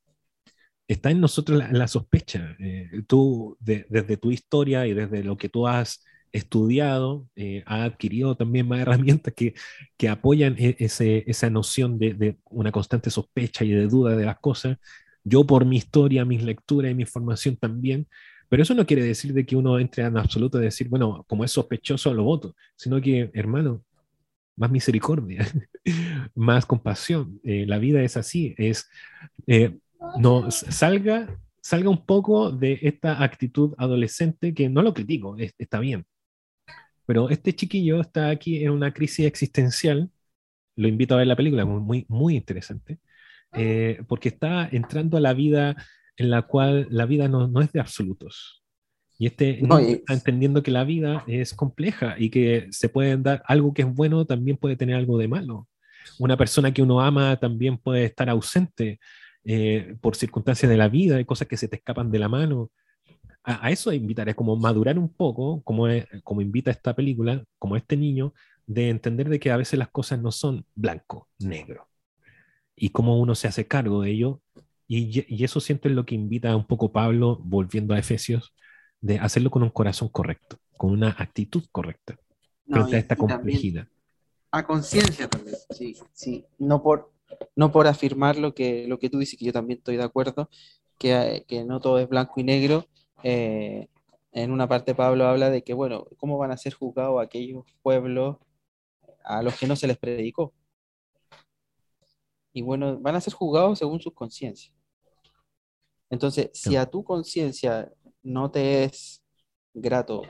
está 0.88 1.10
en 1.10 1.20
nosotros 1.20 1.62
la, 1.70 1.88
sospecha. 1.88 2.56
Eh, 2.58 3.02
tú, 3.06 3.56
desde 3.60 4.16
tu 4.16 4.30
historia 4.30 4.86
y 4.86 4.94
desde 4.94 5.24
lo 5.24 5.36
que 5.36 5.48
tú 5.48 5.66
has 5.66 6.04
estudiado, 6.32 7.26
has 7.66 7.80
adquirido 7.90 8.36
también 8.36 8.68
más 8.68 8.80
herramientas 8.82 9.34
que, 9.34 9.54
que 9.96 10.08
apoyan 10.08 10.54
e, 10.58 10.76
ese, 10.78 11.24
esa 11.26 11.50
noción 11.50 11.98
de, 11.98 12.14
de, 12.14 12.36
una 12.50 12.72
constante 12.72 13.10
sospecha 13.10 13.64
y 13.64 13.70
de 13.70 13.86
duda 13.86 14.16
de 14.16 14.26
las 14.26 14.38
cosas. 14.38 14.78
Yo 15.24 15.44
por 15.46 15.64
mi 15.64 15.76
historia, 15.76 16.24
mis 16.24 16.42
lecturas 16.42 16.90
y 16.92 16.94
mi 16.94 17.04
formación 17.04 17.56
también, 17.56 18.06
pero 18.50 18.64
eso 18.64 18.74
no 18.74 18.84
quiere 18.84 19.04
decir 19.04 19.32
de 19.32 19.46
que 19.46 19.56
uno 19.56 19.78
entre 19.78 20.04
en 20.04 20.16
absoluto 20.18 20.58
a 20.58 20.60
decir, 20.60 20.88
bueno, 20.88 21.24
como 21.28 21.44
es 21.44 21.52
sospechoso, 21.52 22.12
lo 22.12 22.24
voto, 22.24 22.56
sino 22.76 23.00
que, 23.00 23.30
hermano, 23.32 23.84
más 24.56 24.70
misericordia, 24.72 25.46
más 26.34 26.66
compasión. 26.66 27.40
Eh, 27.44 27.66
la 27.66 27.78
vida 27.78 28.02
es 28.02 28.16
así, 28.16 28.54
es, 28.58 28.88
eh, 29.46 29.78
no, 30.18 30.50
salga, 30.50 31.38
salga 31.60 31.90
un 31.90 32.04
poco 32.04 32.50
de 32.50 32.78
esta 32.82 33.22
actitud 33.22 33.74
adolescente 33.78 34.54
que 34.54 34.68
no 34.68 34.82
lo 34.82 34.94
critico, 34.94 35.36
está 35.58 35.80
bien. 35.80 36.04
Pero 37.06 37.28
este 37.30 37.54
chiquillo 37.54 38.00
está 38.00 38.30
aquí 38.30 38.64
en 38.64 38.70
una 38.70 38.92
crisis 38.92 39.26
existencial, 39.26 40.10
lo 40.76 40.88
invito 40.88 41.14
a 41.14 41.18
ver 41.18 41.26
la 41.26 41.36
película, 41.36 41.64
muy, 41.64 42.06
muy 42.08 42.36
interesante, 42.36 42.98
eh, 43.52 44.02
porque 44.08 44.28
está 44.30 44.68
entrando 44.70 45.16
a 45.16 45.20
la 45.20 45.34
vida 45.34 45.76
en 46.16 46.30
la 46.30 46.42
cual 46.42 46.86
la 46.90 47.06
vida 47.06 47.28
no, 47.28 47.48
no 47.48 47.60
es 47.60 47.72
de 47.72 47.80
absolutos, 47.80 48.60
y 49.20 49.26
este 49.26 49.60
no, 49.60 49.78
está 49.78 50.14
entendiendo 50.14 50.62
que 50.62 50.70
la 50.70 50.82
vida 50.82 51.24
es 51.26 51.52
compleja 51.52 52.14
y 52.18 52.30
que 52.30 52.68
se 52.70 52.88
puede 52.88 53.18
dar 53.18 53.42
algo 53.44 53.74
que 53.74 53.82
es 53.82 53.94
bueno, 53.94 54.24
también 54.24 54.56
puede 54.56 54.76
tener 54.76 54.96
algo 54.96 55.18
de 55.18 55.28
malo. 55.28 55.68
Una 56.18 56.36
persona 56.36 56.72
que 56.72 56.82
uno 56.82 57.00
ama 57.00 57.36
también 57.36 57.78
puede 57.78 58.04
estar 58.04 58.28
ausente 58.28 58.98
eh, 59.44 59.96
por 60.00 60.16
circunstancias 60.16 60.70
de 60.70 60.76
la 60.76 60.88
vida, 60.88 61.16
hay 61.16 61.24
cosas 61.24 61.48
que 61.48 61.56
se 61.56 61.68
te 61.68 61.76
escapan 61.76 62.10
de 62.10 62.18
la 62.18 62.28
mano. 62.28 62.70
A, 63.42 63.70
eso 63.70 63.92
invitar, 63.92 64.28
es 64.28 64.34
como 64.34 64.56
madurar 64.56 64.98
un 64.98 65.08
poco, 65.08 65.62
como, 65.62 65.86
como 66.22 66.42
invita 66.42 66.70
esta 66.70 66.94
película, 66.94 67.42
como 67.58 67.76
este 67.76 67.96
niño, 67.96 68.34
de 68.66 68.90
entender 68.90 69.28
de 69.28 69.40
que 69.40 69.50
a 69.50 69.56
veces 69.56 69.78
las 69.78 69.88
cosas 69.88 70.20
no 70.20 70.30
son 70.30 70.66
blanco, 70.74 71.28
negro. 71.38 71.88
Y 72.76 72.90
cómo 72.90 73.18
uno 73.18 73.34
se 73.34 73.48
hace 73.48 73.66
cargo 73.66 74.02
de 74.02 74.10
ello. 74.10 74.42
Y, 74.86 75.24
y 75.34 75.44
eso 75.44 75.60
siento 75.60 75.88
es 75.88 75.94
lo 75.94 76.04
que 76.04 76.14
invita 76.14 76.54
un 76.54 76.66
poco 76.66 76.92
Pablo, 76.92 77.40
volviendo 77.42 77.94
a 77.94 77.98
Efesios, 77.98 78.52
de 79.00 79.18
hacerlo 79.18 79.50
con 79.50 79.62
un 79.62 79.70
corazón 79.70 80.08
correcto, 80.08 80.58
con 80.76 80.90
una 80.90 81.10
actitud 81.18 81.64
correcta 81.72 82.16
frente 82.70 82.96
a 82.96 82.98
esta 82.98 83.16
complejidad. 83.16 83.88
A 84.52 84.66
conciencia 84.66 85.28
también, 85.28 85.56
sí, 85.70 85.96
sí, 86.12 86.44
no 86.58 86.82
por, 86.82 87.12
no 87.54 87.70
por 87.70 87.86
afirmar 87.86 88.36
lo 88.36 88.54
que, 88.54 88.86
lo 88.88 88.98
que 88.98 89.08
tú 89.08 89.18
dices, 89.18 89.38
que 89.38 89.44
yo 89.44 89.52
también 89.52 89.78
estoy 89.78 89.96
de 89.96 90.02
acuerdo, 90.02 90.50
que, 90.98 91.44
que 91.46 91.64
no 91.64 91.80
todo 91.80 91.98
es 91.98 92.08
blanco 92.08 92.40
y 92.40 92.44
negro. 92.44 92.86
Eh, 93.22 93.88
en 94.32 94.50
una 94.50 94.68
parte 94.68 94.94
Pablo 94.94 95.26
habla 95.26 95.50
de 95.50 95.62
que, 95.62 95.74
bueno, 95.74 96.06
¿cómo 96.16 96.38
van 96.38 96.50
a 96.50 96.56
ser 96.56 96.74
juzgados 96.74 97.22
aquellos 97.22 97.64
pueblos 97.82 98.38
a 99.24 99.42
los 99.42 99.58
que 99.58 99.66
no 99.66 99.76
se 99.76 99.86
les 99.86 99.98
predicó? 99.98 100.52
Y 102.52 102.62
bueno, 102.62 102.98
van 102.98 103.16
a 103.16 103.20
ser 103.20 103.32
juzgados 103.34 103.78
según 103.78 104.00
sus 104.00 104.14
conciencias. 104.14 104.74
Entonces, 106.10 106.50
si 106.52 106.76
a 106.76 106.86
tu 106.86 107.04
conciencia 107.04 107.92
no 108.22 108.50
te 108.50 108.84
es 108.84 109.22
grato 109.72 110.22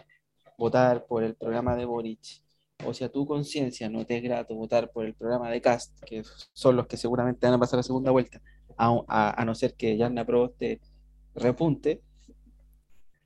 votar 0.59 1.07
por 1.07 1.25
el 1.25 1.35
programa 1.35 1.75
de 1.75 1.87
Boric, 1.87 2.43
o 2.87 2.95
si 2.95 3.05
a 3.05 3.11
tu 3.11 3.27
conciencia 3.27 3.89
no 3.89 4.05
te 4.05 4.17
es 4.17 4.23
grato 4.23 4.55
votar 4.55 4.91
por 4.91 5.05
el 5.05 5.15
programa 5.15 5.51
de 5.51 5.61
Cast, 5.61 5.99
que 6.05 6.23
son 6.53 6.77
los 6.77 6.87
que 6.87 6.97
seguramente 6.97 7.47
van 7.47 7.55
a 7.55 7.59
pasar 7.59 7.79
la 7.79 7.83
segunda 7.83 8.11
vuelta, 8.11 8.41
a, 8.77 9.45
no 9.45 9.55
ser 9.55 9.75
que 9.75 9.97
Yarna 9.97 10.27
te 10.59 10.81
repunte, 11.35 12.03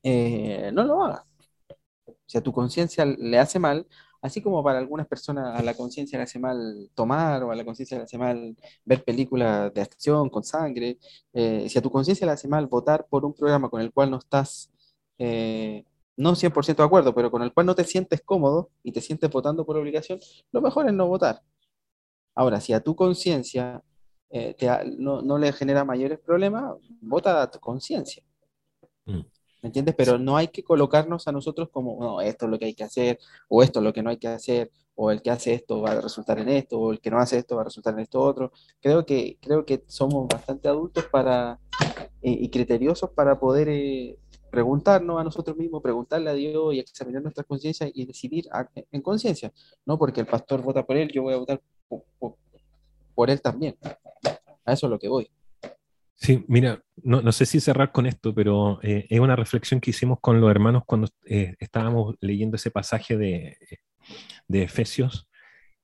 eh, 0.02 0.70
no 0.72 0.84
lo 0.84 1.05
hagas. 1.05 1.24
Si 2.26 2.38
a 2.38 2.42
tu 2.42 2.52
conciencia 2.52 3.05
le 3.05 3.38
hace 3.38 3.59
mal, 3.59 3.86
así 4.20 4.40
como 4.40 4.62
para 4.64 4.78
algunas 4.78 5.07
personas 5.07 5.59
a 5.59 5.62
la 5.62 5.74
conciencia 5.74 6.18
le 6.18 6.24
hace 6.24 6.38
mal 6.38 6.90
tomar 6.94 7.42
o 7.42 7.50
a 7.50 7.55
la 7.55 7.64
conciencia 7.64 7.98
le 7.98 8.05
hace 8.05 8.18
mal 8.18 8.57
ver 8.84 9.05
películas 9.05 9.72
de 9.74 9.82
acción 9.82 10.30
con 10.30 10.44
sangre, 10.44 10.98
eh, 11.32 11.66
si 11.68 11.78
a 11.78 11.82
tu 11.82 11.90
conciencia 11.90 12.26
le 12.26 12.32
hace 12.32 12.48
mal 12.48 12.66
votar 12.66 13.07
por 13.09 13.24
un 13.24 13.34
programa 13.34 13.68
con 13.68 13.80
el 13.80 13.92
cual 13.92 14.11
no 14.11 14.18
estás, 14.18 14.70
eh, 15.18 15.84
no 16.16 16.34
100% 16.34 16.76
de 16.76 16.82
acuerdo, 16.82 17.14
pero 17.14 17.30
con 17.30 17.42
el 17.42 17.52
cual 17.52 17.66
no 17.66 17.74
te 17.74 17.84
sientes 17.84 18.22
cómodo 18.22 18.70
y 18.82 18.92
te 18.92 19.00
sientes 19.00 19.30
votando 19.30 19.64
por 19.64 19.76
obligación, 19.76 20.20
lo 20.52 20.60
mejor 20.60 20.86
es 20.86 20.94
no 20.94 21.08
votar. 21.08 21.42
Ahora, 22.34 22.60
si 22.60 22.72
a 22.72 22.80
tu 22.80 22.96
conciencia 22.96 23.82
eh, 24.30 24.56
no, 24.98 25.22
no, 25.22 25.38
le 25.38 25.52
genera 25.52 25.84
mayores 25.84 26.18
problemas, 26.18 26.74
vota 27.00 27.42
a 27.42 27.50
tu 27.50 27.60
conciencia. 27.60 28.22
Mm. 29.06 29.20
¿Me 29.62 29.68
entiendes? 29.68 29.94
Pero 29.96 30.18
no 30.18 30.36
hay 30.36 30.48
que 30.48 30.62
colocarnos 30.62 31.26
a 31.26 31.32
nosotros 31.32 31.68
como, 31.70 31.98
no, 32.00 32.20
esto 32.20 32.44
es 32.44 32.50
lo 32.50 32.58
que 32.58 32.66
hay 32.66 32.74
que 32.74 32.84
hacer, 32.84 33.18
o 33.48 33.62
esto 33.62 33.78
es 33.78 33.84
lo 33.84 33.92
que 33.92 34.02
no 34.02 34.10
hay 34.10 34.18
que 34.18 34.28
hacer, 34.28 34.70
o 34.96 35.10
el 35.10 35.22
que 35.22 35.30
hace 35.30 35.54
esto 35.54 35.80
va 35.80 35.92
a 35.92 36.00
resultar 36.00 36.38
en 36.38 36.48
esto, 36.48 36.78
o 36.78 36.92
el 36.92 37.00
que 37.00 37.10
no 37.10 37.18
hace 37.18 37.38
esto 37.38 37.56
va 37.56 37.62
a 37.62 37.66
resultar 37.66 37.94
en 37.94 38.00
esto 38.00 38.20
otro. 38.20 38.52
Creo 38.80 39.06
que, 39.06 39.38
creo 39.40 39.64
que 39.64 39.84
somos 39.86 40.28
bastante 40.28 40.68
adultos 40.68 41.04
para, 41.04 41.60
eh, 42.22 42.36
y 42.40 42.50
criteriosos 42.50 43.10
para 43.10 43.38
poder 43.38 43.68
eh, 43.70 44.18
preguntarnos 44.55 45.20
a 45.20 45.24
nosotros 45.24 45.57
mismos, 45.57 45.82
preguntarle 45.82 46.30
a 46.30 46.34
Dios 46.34 46.74
y 46.74 46.78
examinar 46.78 47.22
nuestras 47.22 47.44
conciencias 47.44 47.90
y 47.92 48.07
decidir 48.07 48.44
en 48.92 49.02
conciencia. 49.02 49.52
No 49.84 49.98
porque 49.98 50.20
el 50.20 50.26
pastor 50.26 50.62
vota 50.62 50.86
por 50.86 50.96
él, 50.96 51.11
yo 51.12 51.22
voy 51.22 51.34
a 51.34 51.38
votar 51.38 51.61
por 53.14 53.30
él 53.30 53.42
también. 53.42 53.76
A 54.64 54.72
eso 54.72 54.86
es 54.86 54.90
lo 54.90 54.98
que 55.00 55.09
voy. 55.09 55.28
Sí, 56.14 56.44
mira, 56.46 56.80
no, 57.02 57.20
no, 57.20 57.32
sé 57.32 57.44
si 57.46 57.59
cerrar 57.59 57.90
con 57.90 58.07
esto, 58.07 58.32
pero 58.32 58.78
eh, 58.82 59.07
es 59.11 59.18
una 59.18 59.34
reflexión 59.34 59.80
que 59.80 59.90
hicimos 59.90 60.20
con 60.20 60.40
los 60.40 60.48
hermanos 60.48 60.84
cuando 60.86 61.09
eh, 61.26 61.57
estábamos 61.59 62.14
leyendo 62.20 62.55
ese 62.55 62.70
pasaje 62.70 63.16
de, 63.16 63.59
de, 64.46 64.62
Efesios 64.62 65.28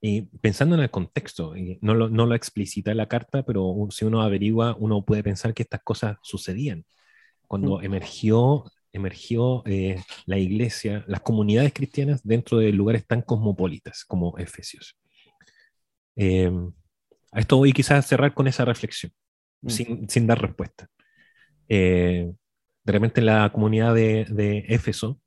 y 0.00 0.22
pensando 0.22 0.76
en 0.76 0.82
el 0.82 0.90
contexto. 0.90 1.56
Y 1.56 1.80
no, 1.82 1.94
lo, 1.94 2.08
no 2.08 2.24
lo 2.24 2.36
explicita 2.36 2.94
la 2.94 3.08
carta, 3.08 3.42
pero 3.42 3.74
si 3.90 4.04
uno 4.04 4.22
averigua, 4.22 4.76
uno 4.78 5.04
puede 5.04 5.24
pensar 5.24 5.52
que 5.52 5.64
estas 5.64 5.82
cosas 5.82 6.16
sucedían. 6.22 6.84
Cuando 7.50 7.78
mm. 7.78 7.84
emergió, 7.84 8.64
emergió 8.92 9.64
eh, 9.66 10.00
la 10.26 10.38
iglesia, 10.38 11.04
las 11.08 11.20
comunidades 11.20 11.72
cristianas 11.72 12.20
dentro 12.22 12.58
de 12.58 12.70
lugares 12.72 13.04
tan 13.04 13.22
cosmopolitas 13.22 14.04
como 14.04 14.38
Efesios. 14.38 14.96
a 16.16 17.40
esto 17.40 17.56
voy 17.56 17.72
quizás 17.72 18.04
a 18.04 18.08
cerrar 18.08 18.34
con 18.34 18.46
esa 18.46 18.64
reflexión. 18.64 19.12
Mm. 19.62 20.06
sin, 20.08 20.26
dar 20.26 20.40
respuesta. 20.40 20.88
Eh, 21.68 22.32
de 22.84 22.92
repente 22.92 23.20
en 23.20 23.26
la 23.26 23.50
comunidad 23.52 23.94
de, 23.94 24.64
Éfeso 24.68 25.20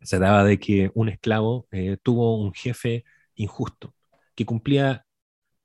se 0.00 0.18
daba 0.18 0.44
de 0.44 0.58
que 0.60 0.90
un 0.94 1.08
esclavo 1.08 1.66
eh, 1.70 1.96
tuvo 2.02 2.38
un 2.38 2.52
jefe 2.52 3.04
injusto, 3.34 3.94
que 4.34 4.46
cumplía 4.46 5.06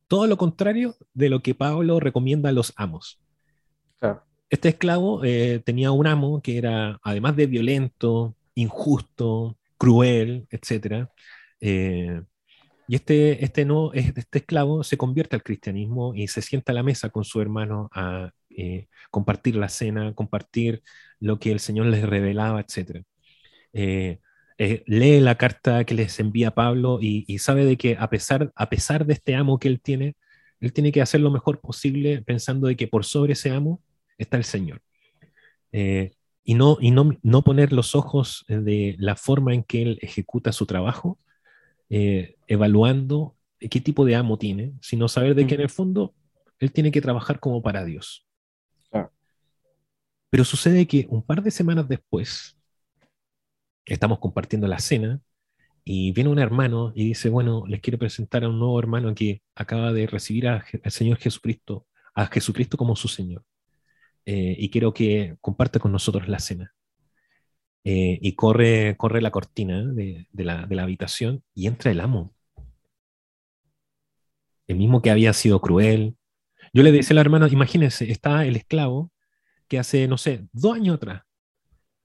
todo 0.07 0.27
lo 0.27 0.37
contrario 0.37 0.95
de 1.13 1.29
lo 1.29 1.41
que 1.41 1.55
Pablo 1.55 1.99
recomienda 1.99 2.49
a 2.49 2.53
los 2.53 2.73
amos. 2.77 3.21
Este 4.49 4.69
esclavo 4.69 5.23
eh, 5.23 5.61
tenía 5.63 5.91
un 5.91 6.07
amo 6.07 6.41
que 6.41 6.57
era, 6.57 6.99
además 7.03 7.35
de 7.35 7.47
violento, 7.47 8.35
injusto, 8.55 9.57
cruel, 9.77 10.47
etc. 10.49 11.07
Eh, 11.61 12.21
y 12.87 12.95
este, 12.95 13.43
este, 13.45 13.65
no, 13.65 13.93
este 13.93 14.39
esclavo 14.39 14.83
se 14.83 14.97
convierte 14.97 15.35
al 15.35 15.43
cristianismo 15.43 16.15
y 16.15 16.27
se 16.27 16.41
sienta 16.41 16.71
a 16.71 16.75
la 16.75 16.83
mesa 16.83 17.09
con 17.09 17.23
su 17.23 17.41
hermano 17.41 17.89
a 17.93 18.31
compartir 19.11 19.55
la 19.55 19.69
cena, 19.69 20.13
compartir 20.13 20.83
lo 21.19 21.39
que 21.39 21.51
el 21.51 21.59
Señor 21.61 21.85
les 21.85 22.03
revelaba, 22.03 22.59
etc. 22.61 23.03
Eh, 24.59 24.83
lee 24.87 25.21
la 25.21 25.35
carta 25.35 25.85
que 25.85 25.93
les 25.93 26.19
envía 26.19 26.51
Pablo 26.51 26.99
y, 27.01 27.37
sabe 27.39 27.63
de 27.65 27.77
que 27.77 27.95
a 27.97 28.09
pesar, 28.09 28.51
a 28.55 28.69
pesar 28.69 29.05
de 29.05 29.13
este 29.13 29.35
amo 29.35 29.59
que 29.59 29.69
él 29.69 29.79
tiene, 29.79 30.15
él 30.59 30.73
tiene 30.73 30.91
que 30.91 31.01
hacer 31.01 31.21
lo 31.21 31.31
mejor 31.31 31.61
posible 31.61 32.21
pensando 32.23 32.67
de 32.67 32.75
que 32.75 32.87
por 32.87 33.05
sobre 33.05 33.33
ese 33.33 33.51
amo 33.51 33.81
está 34.19 34.37
el 34.37 34.43
Señor. 34.43 34.81
Eh, 35.71 36.13
y 36.43 36.53
no, 36.53 36.77
y 36.79 36.91
no, 36.91 37.17
no, 37.21 37.43
poner 37.43 37.73
los 37.73 37.95
ojos 37.95 38.45
de 38.47 38.95
la 38.99 39.15
forma 39.15 39.53
en 39.53 39.63
que 39.63 39.81
él 39.81 39.99
ejecuta 40.01 40.51
su 40.51 40.65
trabajo, 40.65 41.19
eh, 41.89 42.35
evaluando 42.47 43.35
qué 43.59 43.81
tipo 43.81 44.05
de 44.05 44.15
amo 44.15 44.37
tiene, 44.37 44.73
sino 44.81 45.07
saber 45.07 45.35
de 45.35 45.47
que 45.47 45.55
en 45.55 45.61
el 45.61 45.69
fondo 45.69 46.13
él 46.59 46.71
tiene 46.71 46.91
que 46.91 47.01
trabajar 47.01 47.39
como 47.39 47.61
para 47.61 47.83
Dios. 47.85 48.25
Pero 50.31 50.45
sucede 50.45 50.85
que 50.85 51.07
un 51.09 51.23
par 51.23 51.41
de 51.41 51.49
semanas 51.49 51.87
después, 51.87 52.55
estamos 53.85 54.19
compartiendo 54.19 54.67
la 54.67 54.79
cena 54.79 55.21
y 55.83 56.11
viene 56.11 56.29
un 56.29 56.37
hermano 56.37 56.91
y 56.93 57.05
dice, 57.05 57.29
bueno, 57.29 57.63
les 57.67 57.81
quiero 57.81 57.97
presentar 57.97 58.43
a 58.43 58.49
un 58.49 58.59
nuevo 58.59 58.77
hermano 58.77 59.15
que 59.15 59.41
acaba 59.55 59.91
de 59.91 60.05
recibir 60.05 60.47
al 60.47 60.63
Señor 60.91 61.17
Jesucristo, 61.17 61.87
a 62.13 62.27
Jesucristo 62.27 62.77
como 62.77 62.95
su 62.95 63.07
Señor. 63.07 63.43
Eh, 64.31 64.55
y 64.59 64.69
quiero 64.69 64.93
que 64.93 65.37
comparta 65.41 65.79
con 65.79 65.91
nosotros 65.91 66.27
la 66.27 66.37
cena. 66.37 66.75
Eh, 67.83 68.19
y 68.21 68.33
corre, 68.33 68.95
corre 68.95 69.23
la 69.23 69.31
cortina 69.31 69.83
de, 69.83 70.27
la, 70.33 70.67
de 70.67 70.75
la 70.75 70.83
habitación 70.83 71.43
y 71.55 71.65
entra 71.65 71.89
el 71.89 71.99
amo. 71.99 72.35
El 74.67 74.75
mismo 74.77 75.01
que 75.01 75.09
había 75.09 75.33
sido 75.33 75.59
cruel. 75.61 76.15
Yo 76.73 76.83
le 76.83 76.91
decía 76.91 77.15
al 77.15 77.17
hermano, 77.25 77.47
imagínense, 77.47 78.11
está 78.11 78.45
el 78.45 78.55
esclavo 78.55 79.11
que 79.67 79.79
hace, 79.79 80.07
no 80.07 80.19
sé, 80.19 80.47
dos 80.53 80.75
años 80.75 80.97
atrás 80.97 81.23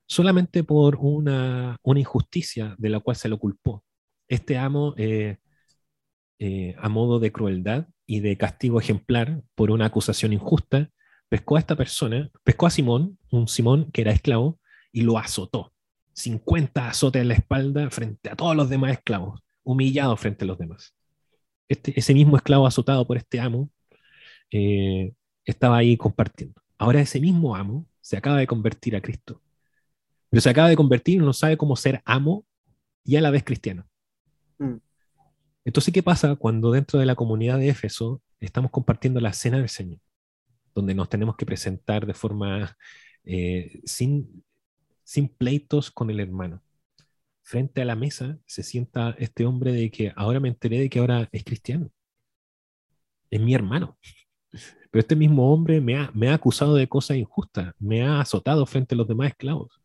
solamente 0.06 0.64
por 0.64 0.96
una, 0.96 1.78
injusticia 1.84 2.74
de 2.78 2.88
la 2.88 3.00
cual 3.00 3.16
se 3.16 3.28
lo 3.28 3.38
culpó. 3.38 3.84
Este 4.28 4.56
amo, 4.56 4.94
eh, 4.96 5.36
a 6.78 6.88
modo 6.88 7.20
de 7.20 7.32
crueldad 7.32 7.88
y 8.06 8.20
de 8.20 8.38
castigo 8.38 8.80
ejemplar 8.80 9.42
por 9.54 9.70
una 9.70 9.86
acusación 9.86 10.32
injusta, 10.32 10.90
pescó 11.28 11.56
a 11.56 11.60
esta 11.60 11.76
persona, 11.76 12.30
pescó 12.42 12.66
a 12.66 12.70
Simón, 12.70 13.18
un 13.30 13.48
Simón 13.48 13.90
que 13.92 14.02
era 14.02 14.12
esclavo, 14.12 14.58
y 14.92 15.02
lo 15.02 15.18
azotó. 15.18 15.72
50 16.12 16.88
azotes 16.88 17.22
en 17.22 17.28
la 17.28 17.34
espalda 17.34 17.90
frente 17.90 18.30
a 18.30 18.36
todos 18.36 18.54
los 18.54 18.68
demás 18.68 18.92
esclavos, 18.92 19.40
humillado 19.64 20.16
frente 20.16 20.44
a 20.44 20.48
los 20.48 20.58
demás. 20.58 20.94
Este, 21.68 21.98
ese 21.98 22.14
mismo 22.14 22.36
esclavo 22.36 22.66
azotado 22.66 23.06
por 23.06 23.16
este 23.16 23.40
amo 23.40 23.70
eh, 24.50 25.12
estaba 25.44 25.78
ahí 25.78 25.96
compartiendo. 25.96 26.62
Ahora 26.78 27.00
ese 27.00 27.20
mismo 27.20 27.56
amo 27.56 27.86
se 28.00 28.16
acaba 28.16 28.38
de 28.38 28.46
convertir 28.46 28.94
a 28.94 29.00
Cristo 29.00 29.40
pero 30.34 30.40
se 30.42 30.50
acaba 30.50 30.68
de 30.68 30.74
convertir 30.74 31.14
y 31.14 31.18
no 31.18 31.32
sabe 31.32 31.56
cómo 31.56 31.76
ser 31.76 32.02
amo 32.04 32.44
y 33.04 33.14
a 33.14 33.20
la 33.20 33.30
vez 33.30 33.44
cristiano. 33.44 33.86
Mm. 34.58 34.78
Entonces, 35.64 35.94
¿qué 35.94 36.02
pasa 36.02 36.34
cuando 36.34 36.72
dentro 36.72 36.98
de 36.98 37.06
la 37.06 37.14
comunidad 37.14 37.56
de 37.56 37.68
Éfeso 37.68 38.20
estamos 38.40 38.72
compartiendo 38.72 39.20
la 39.20 39.32
cena 39.32 39.58
del 39.58 39.68
Señor? 39.68 40.00
Donde 40.74 40.94
nos 40.94 41.08
tenemos 41.08 41.36
que 41.36 41.46
presentar 41.46 42.06
de 42.06 42.14
forma 42.14 42.76
eh, 43.24 43.80
sin, 43.84 44.44
pleitos 45.38 45.90
con 45.90 46.10
el 46.10 46.20
hermano. 46.20 46.62
Frente 47.42 47.82
a 47.82 47.84
la 47.84 47.96
mesa 47.96 48.38
se 48.46 48.62
sienta 48.62 49.14
este 49.18 49.46
hombre 49.46 49.72
de 49.72 49.90
que 49.90 50.12
ahora 50.16 50.40
me 50.40 50.48
enteré 50.48 50.78
de 50.78 50.90
que 50.90 50.98
ahora 50.98 51.28
es 51.32 51.44
cristiano. 51.44 51.90
Es 53.30 53.40
mi 53.40 53.54
hermano. 53.54 53.98
Pero 54.50 55.00
este 55.00 55.16
mismo 55.16 55.52
hombre 55.52 55.80
me 55.80 55.96
ha, 55.96 56.10
me 56.14 56.28
ha 56.28 56.34
acusado 56.34 56.74
de 56.74 56.88
cosas 56.88 57.16
injustas, 57.16 57.74
me 57.78 58.02
ha 58.02 58.20
azotado 58.20 58.64
frente 58.66 58.94
a 58.94 58.98
los 58.98 59.08
demás 59.08 59.28
esclavos. 59.28 59.80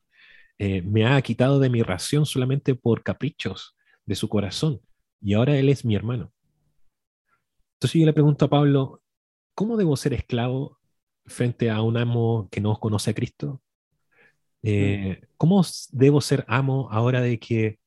Eh, 0.58 0.82
me 0.82 1.06
ha 1.06 1.22
quitado 1.22 1.60
de 1.60 1.70
mi 1.70 1.82
ración 1.82 2.26
solamente 2.26 2.76
por 2.76 3.02
caprichos 3.02 3.76
de 4.06 4.16
su 4.16 4.28
corazón 4.28 4.82
y 5.22 5.34
ahora 5.34 5.58
él 5.58 5.70
es 5.70 5.86
mi 5.86 5.96
hermano. 5.96 6.34
Entonces 7.76 8.00
yo 8.00 8.06
le 8.06 8.14
pregunto 8.14 8.46
a 8.46 8.50
Pablo, 8.50 9.02
¿cómo 9.56 9.78
debo 9.78 9.96
ser 9.96 10.14
esclavo 10.14 10.79
frente 11.30 11.70
a 11.70 11.82
un 11.82 11.98
amo 11.98 12.48
que 12.52 12.62
no 12.62 12.80
conoce 12.80 13.12
a 13.12 13.14
Cristo? 13.14 13.62
Eh, 14.64 15.22
¿Cómo 15.38 15.64
debo 15.92 16.22
ser 16.22 16.44
amo 16.48 16.90
ahora 16.92 17.22
de 17.22 17.40
que 17.40 17.80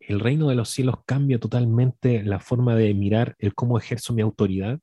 el 0.00 0.20
reino 0.20 0.48
de 0.48 0.54
los 0.54 0.68
cielos 0.68 0.96
cambia 1.06 1.38
totalmente 1.38 2.22
la 2.22 2.40
forma 2.40 2.74
de 2.74 2.92
mirar 2.92 3.36
el 3.38 3.54
cómo 3.54 3.78
ejerzo 3.78 4.12
mi 4.12 4.22
autoridad? 4.22 4.78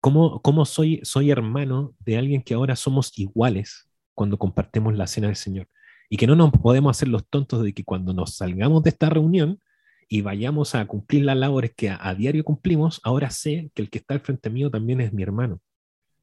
¿Cómo, 0.00 0.40
cómo 0.40 0.64
soy, 0.64 1.00
soy 1.02 1.30
hermano 1.30 1.94
de 1.98 2.16
alguien 2.16 2.42
que 2.42 2.54
ahora 2.54 2.74
somos 2.76 3.18
iguales 3.18 3.90
cuando 4.20 4.38
compartimos 4.38 4.94
la 4.94 5.06
cena 5.06 5.28
del 5.28 5.36
Señor. 5.36 5.66
Y 6.10 6.18
que 6.18 6.26
no 6.26 6.36
nos 6.36 6.50
podemos 6.50 6.94
hacer 6.94 7.08
los 7.08 7.26
tontos 7.26 7.62
de 7.62 7.72
que 7.72 7.84
cuando 7.84 8.12
nos 8.12 8.36
salgamos 8.36 8.82
de 8.82 8.90
esta 8.90 9.08
reunión 9.08 9.60
y 10.10 10.20
vayamos 10.20 10.74
a 10.74 10.84
cumplir 10.86 11.24
las 11.24 11.38
labores 11.38 11.72
que 11.74 11.88
a, 11.88 12.14
diario 12.14 12.44
cumplimos, 12.44 13.00
ahora 13.02 13.30
sé 13.30 13.70
que 13.74 13.80
el 13.80 13.88
que 13.88 13.96
está 13.96 14.12
al 14.12 14.20
frente 14.20 14.50
mío 14.50 14.70
también 14.70 15.00
es 15.00 15.14
mi 15.14 15.22
hermano. 15.22 15.58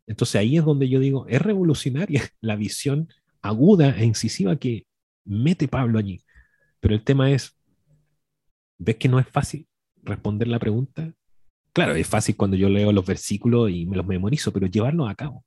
Entonces 0.07 0.35
ahí 0.35 0.57
es 0.57 0.65
donde 0.65 0.89
yo 0.89 0.99
digo, 0.99 1.27
es 1.27 1.41
revolucionaria 1.41 2.23
la 2.41 2.55
visión 2.55 3.09
aguda 3.41 3.95
e 3.97 4.05
incisiva 4.05 4.55
que 4.55 4.87
mete 5.25 5.67
Pablo 5.67 5.99
allí. 5.99 6.23
Pero 6.79 6.95
el 6.95 7.03
tema 7.03 7.31
es, 7.31 7.55
¿ves 8.77 8.95
que 8.95 9.09
no 9.09 9.19
es 9.19 9.27
fácil 9.27 9.67
responder 10.03 10.47
la 10.47 10.59
pregunta? 10.59 11.13
Claro, 11.73 11.93
es 11.93 12.07
fácil 12.07 12.35
cuando 12.35 12.57
yo 12.57 12.69
leo 12.69 12.91
los 12.91 13.05
versículos 13.05 13.69
y 13.69 13.85
me 13.85 13.97
los 13.97 14.05
memorizo, 14.05 14.51
pero 14.51 14.65
llevarlos 14.65 15.09
a 15.09 15.15
cabo. 15.15 15.45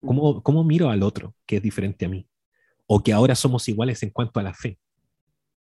¿Cómo, 0.00 0.64
miro 0.64 0.90
al 0.90 1.02
otro 1.02 1.34
que 1.44 1.56
es 1.56 1.62
diferente 1.62 2.06
a 2.06 2.08
mí? 2.08 2.26
O 2.86 3.02
que 3.02 3.12
ahora 3.12 3.34
somos 3.34 3.68
iguales 3.68 4.02
en 4.02 4.10
cuanto 4.10 4.38
a 4.38 4.42
la 4.42 4.54
fe. 4.54 4.78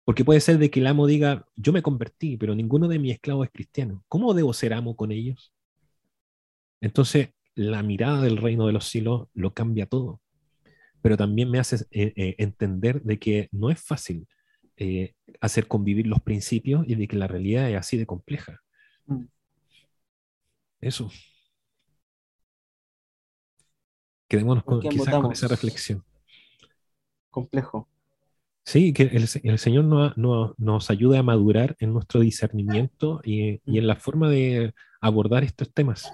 Porque 0.06 0.24
puede 0.24 0.40
ser 0.40 0.58
de 0.58 0.70
que 0.70 0.80
el 0.80 0.88
amo 0.88 1.08
diga, 1.08 1.46
yo 1.56 1.74
me 1.74 1.82
convertí, 1.82 2.38
pero 2.38 2.56
ninguno 2.56 2.88
de 2.88 3.00
mis 3.00 3.14
esclavos 3.14 3.48
es 3.48 3.52
cristiano. 3.52 4.04
¿Cómo 4.08 4.34
debo 4.34 4.54
ser 4.54 4.74
amo 4.74 4.96
con 4.96 5.12
ellos? 5.12 5.54
Entonces, 6.80 7.30
la 7.56 7.84
mirada 7.84 8.22
del 8.22 8.38
reino 8.38 8.68
de 8.68 8.74
los 8.74 8.86
cielos 8.86 9.28
lo 9.34 9.54
cambia 9.54 9.86
todo. 9.86 10.22
Pero 11.02 11.18
también 11.18 11.50
me 11.50 11.60
hace 11.60 11.86
eh, 11.92 12.14
eh, 12.16 12.36
entender 12.38 13.02
de 13.02 13.20
que 13.20 13.50
no 13.52 13.70
es 13.70 13.82
fácil 13.82 14.28
eh, 14.78 15.14
hacer 15.40 15.68
convivir 15.68 16.08
los 16.08 16.22
principios 16.22 16.88
y 16.88 16.96
de 16.96 17.08
que 17.08 17.18
la 17.18 17.28
realidad 17.28 17.70
es 17.70 17.78
así 17.78 17.98
de 17.98 18.06
compleja. 18.06 18.60
Mm. 19.06 19.26
Eso. 20.80 21.12
Quedémonos 24.28 24.64
con, 24.64 24.80
quizás 24.80 25.16
con 25.16 25.32
esa 25.32 25.48
reflexión. 25.48 26.04
Complejo. 27.30 27.88
Sí, 28.64 28.94
que 28.94 29.04
el, 29.04 29.58
Señor 29.58 29.86
nos 30.18 30.92
ayude 30.92 31.18
a 31.18 31.24
madurar 31.24 31.76
en 31.80 31.94
nuestro 31.94 32.20
discernimiento 32.20 33.22
y, 33.24 33.60
en 33.66 33.88
la 33.88 33.96
forma 33.96 34.30
de 34.30 34.74
abordar 35.02 35.44
estos 35.44 35.74
temas 35.74 36.14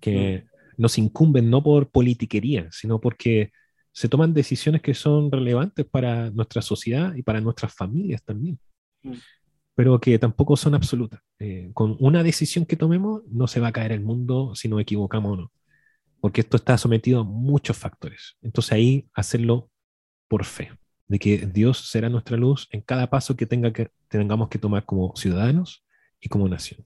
que 0.00 0.44
mm. 0.44 0.47
Nos 0.78 0.96
incumben 0.96 1.50
no 1.50 1.62
por 1.62 1.90
politiquería, 1.90 2.68
sino 2.70 3.00
porque 3.00 3.52
se 3.92 4.08
toman 4.08 4.32
decisiones 4.32 4.80
que 4.80 4.94
son 4.94 5.30
relevantes 5.30 5.84
para 5.84 6.30
nuestra 6.30 6.62
sociedad 6.62 7.14
y 7.14 7.22
para 7.22 7.42
nuestras 7.42 7.74
familias 7.74 8.22
también, 8.24 8.58
mm. 9.02 9.12
pero 9.74 10.00
que 10.00 10.18
tampoco 10.18 10.56
son 10.56 10.74
absolutas. 10.74 11.20
Eh, 11.38 11.70
con 11.74 11.96
una 12.00 12.22
decisión 12.22 12.64
que 12.64 12.76
tomemos 12.76 13.22
no 13.28 13.46
se 13.46 13.60
va 13.60 13.68
a 13.68 13.72
caer 13.72 13.92
el 13.92 14.00
mundo 14.00 14.54
si 14.54 14.68
nos 14.68 14.80
equivocamos 14.80 15.32
o 15.32 15.36
no 15.36 15.52
porque 16.20 16.40
esto 16.40 16.56
está 16.56 16.76
sometido 16.78 17.20
a 17.20 17.24
muchos 17.24 17.76
factores. 17.76 18.36
Entonces 18.42 18.72
ahí 18.72 19.08
hacerlo 19.14 19.70
por 20.28 20.44
fe, 20.44 20.72
de 21.06 21.18
que 21.18 21.46
Dios 21.46 21.90
será 21.90 22.08
nuestra 22.08 22.36
luz 22.36 22.68
en 22.70 22.80
cada 22.80 23.08
paso 23.08 23.36
que, 23.36 23.46
tenga 23.46 23.72
que 23.72 23.90
tengamos 24.08 24.48
que 24.48 24.58
tomar 24.58 24.84
como 24.84 25.14
ciudadanos 25.16 25.84
y 26.20 26.28
como 26.28 26.48
nación. 26.48 26.84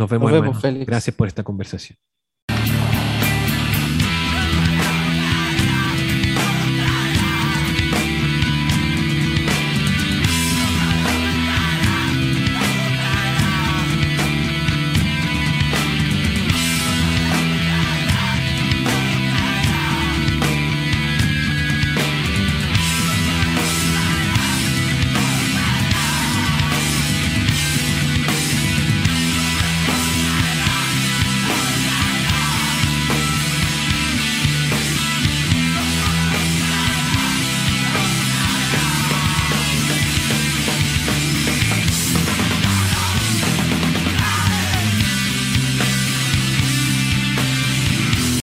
Nos 0.00 0.08
vemos, 0.08 0.32
Nos 0.32 0.62
vemos 0.62 0.86
Gracias 0.86 1.14
por 1.14 1.28
esta 1.28 1.42
conversación. 1.42 1.98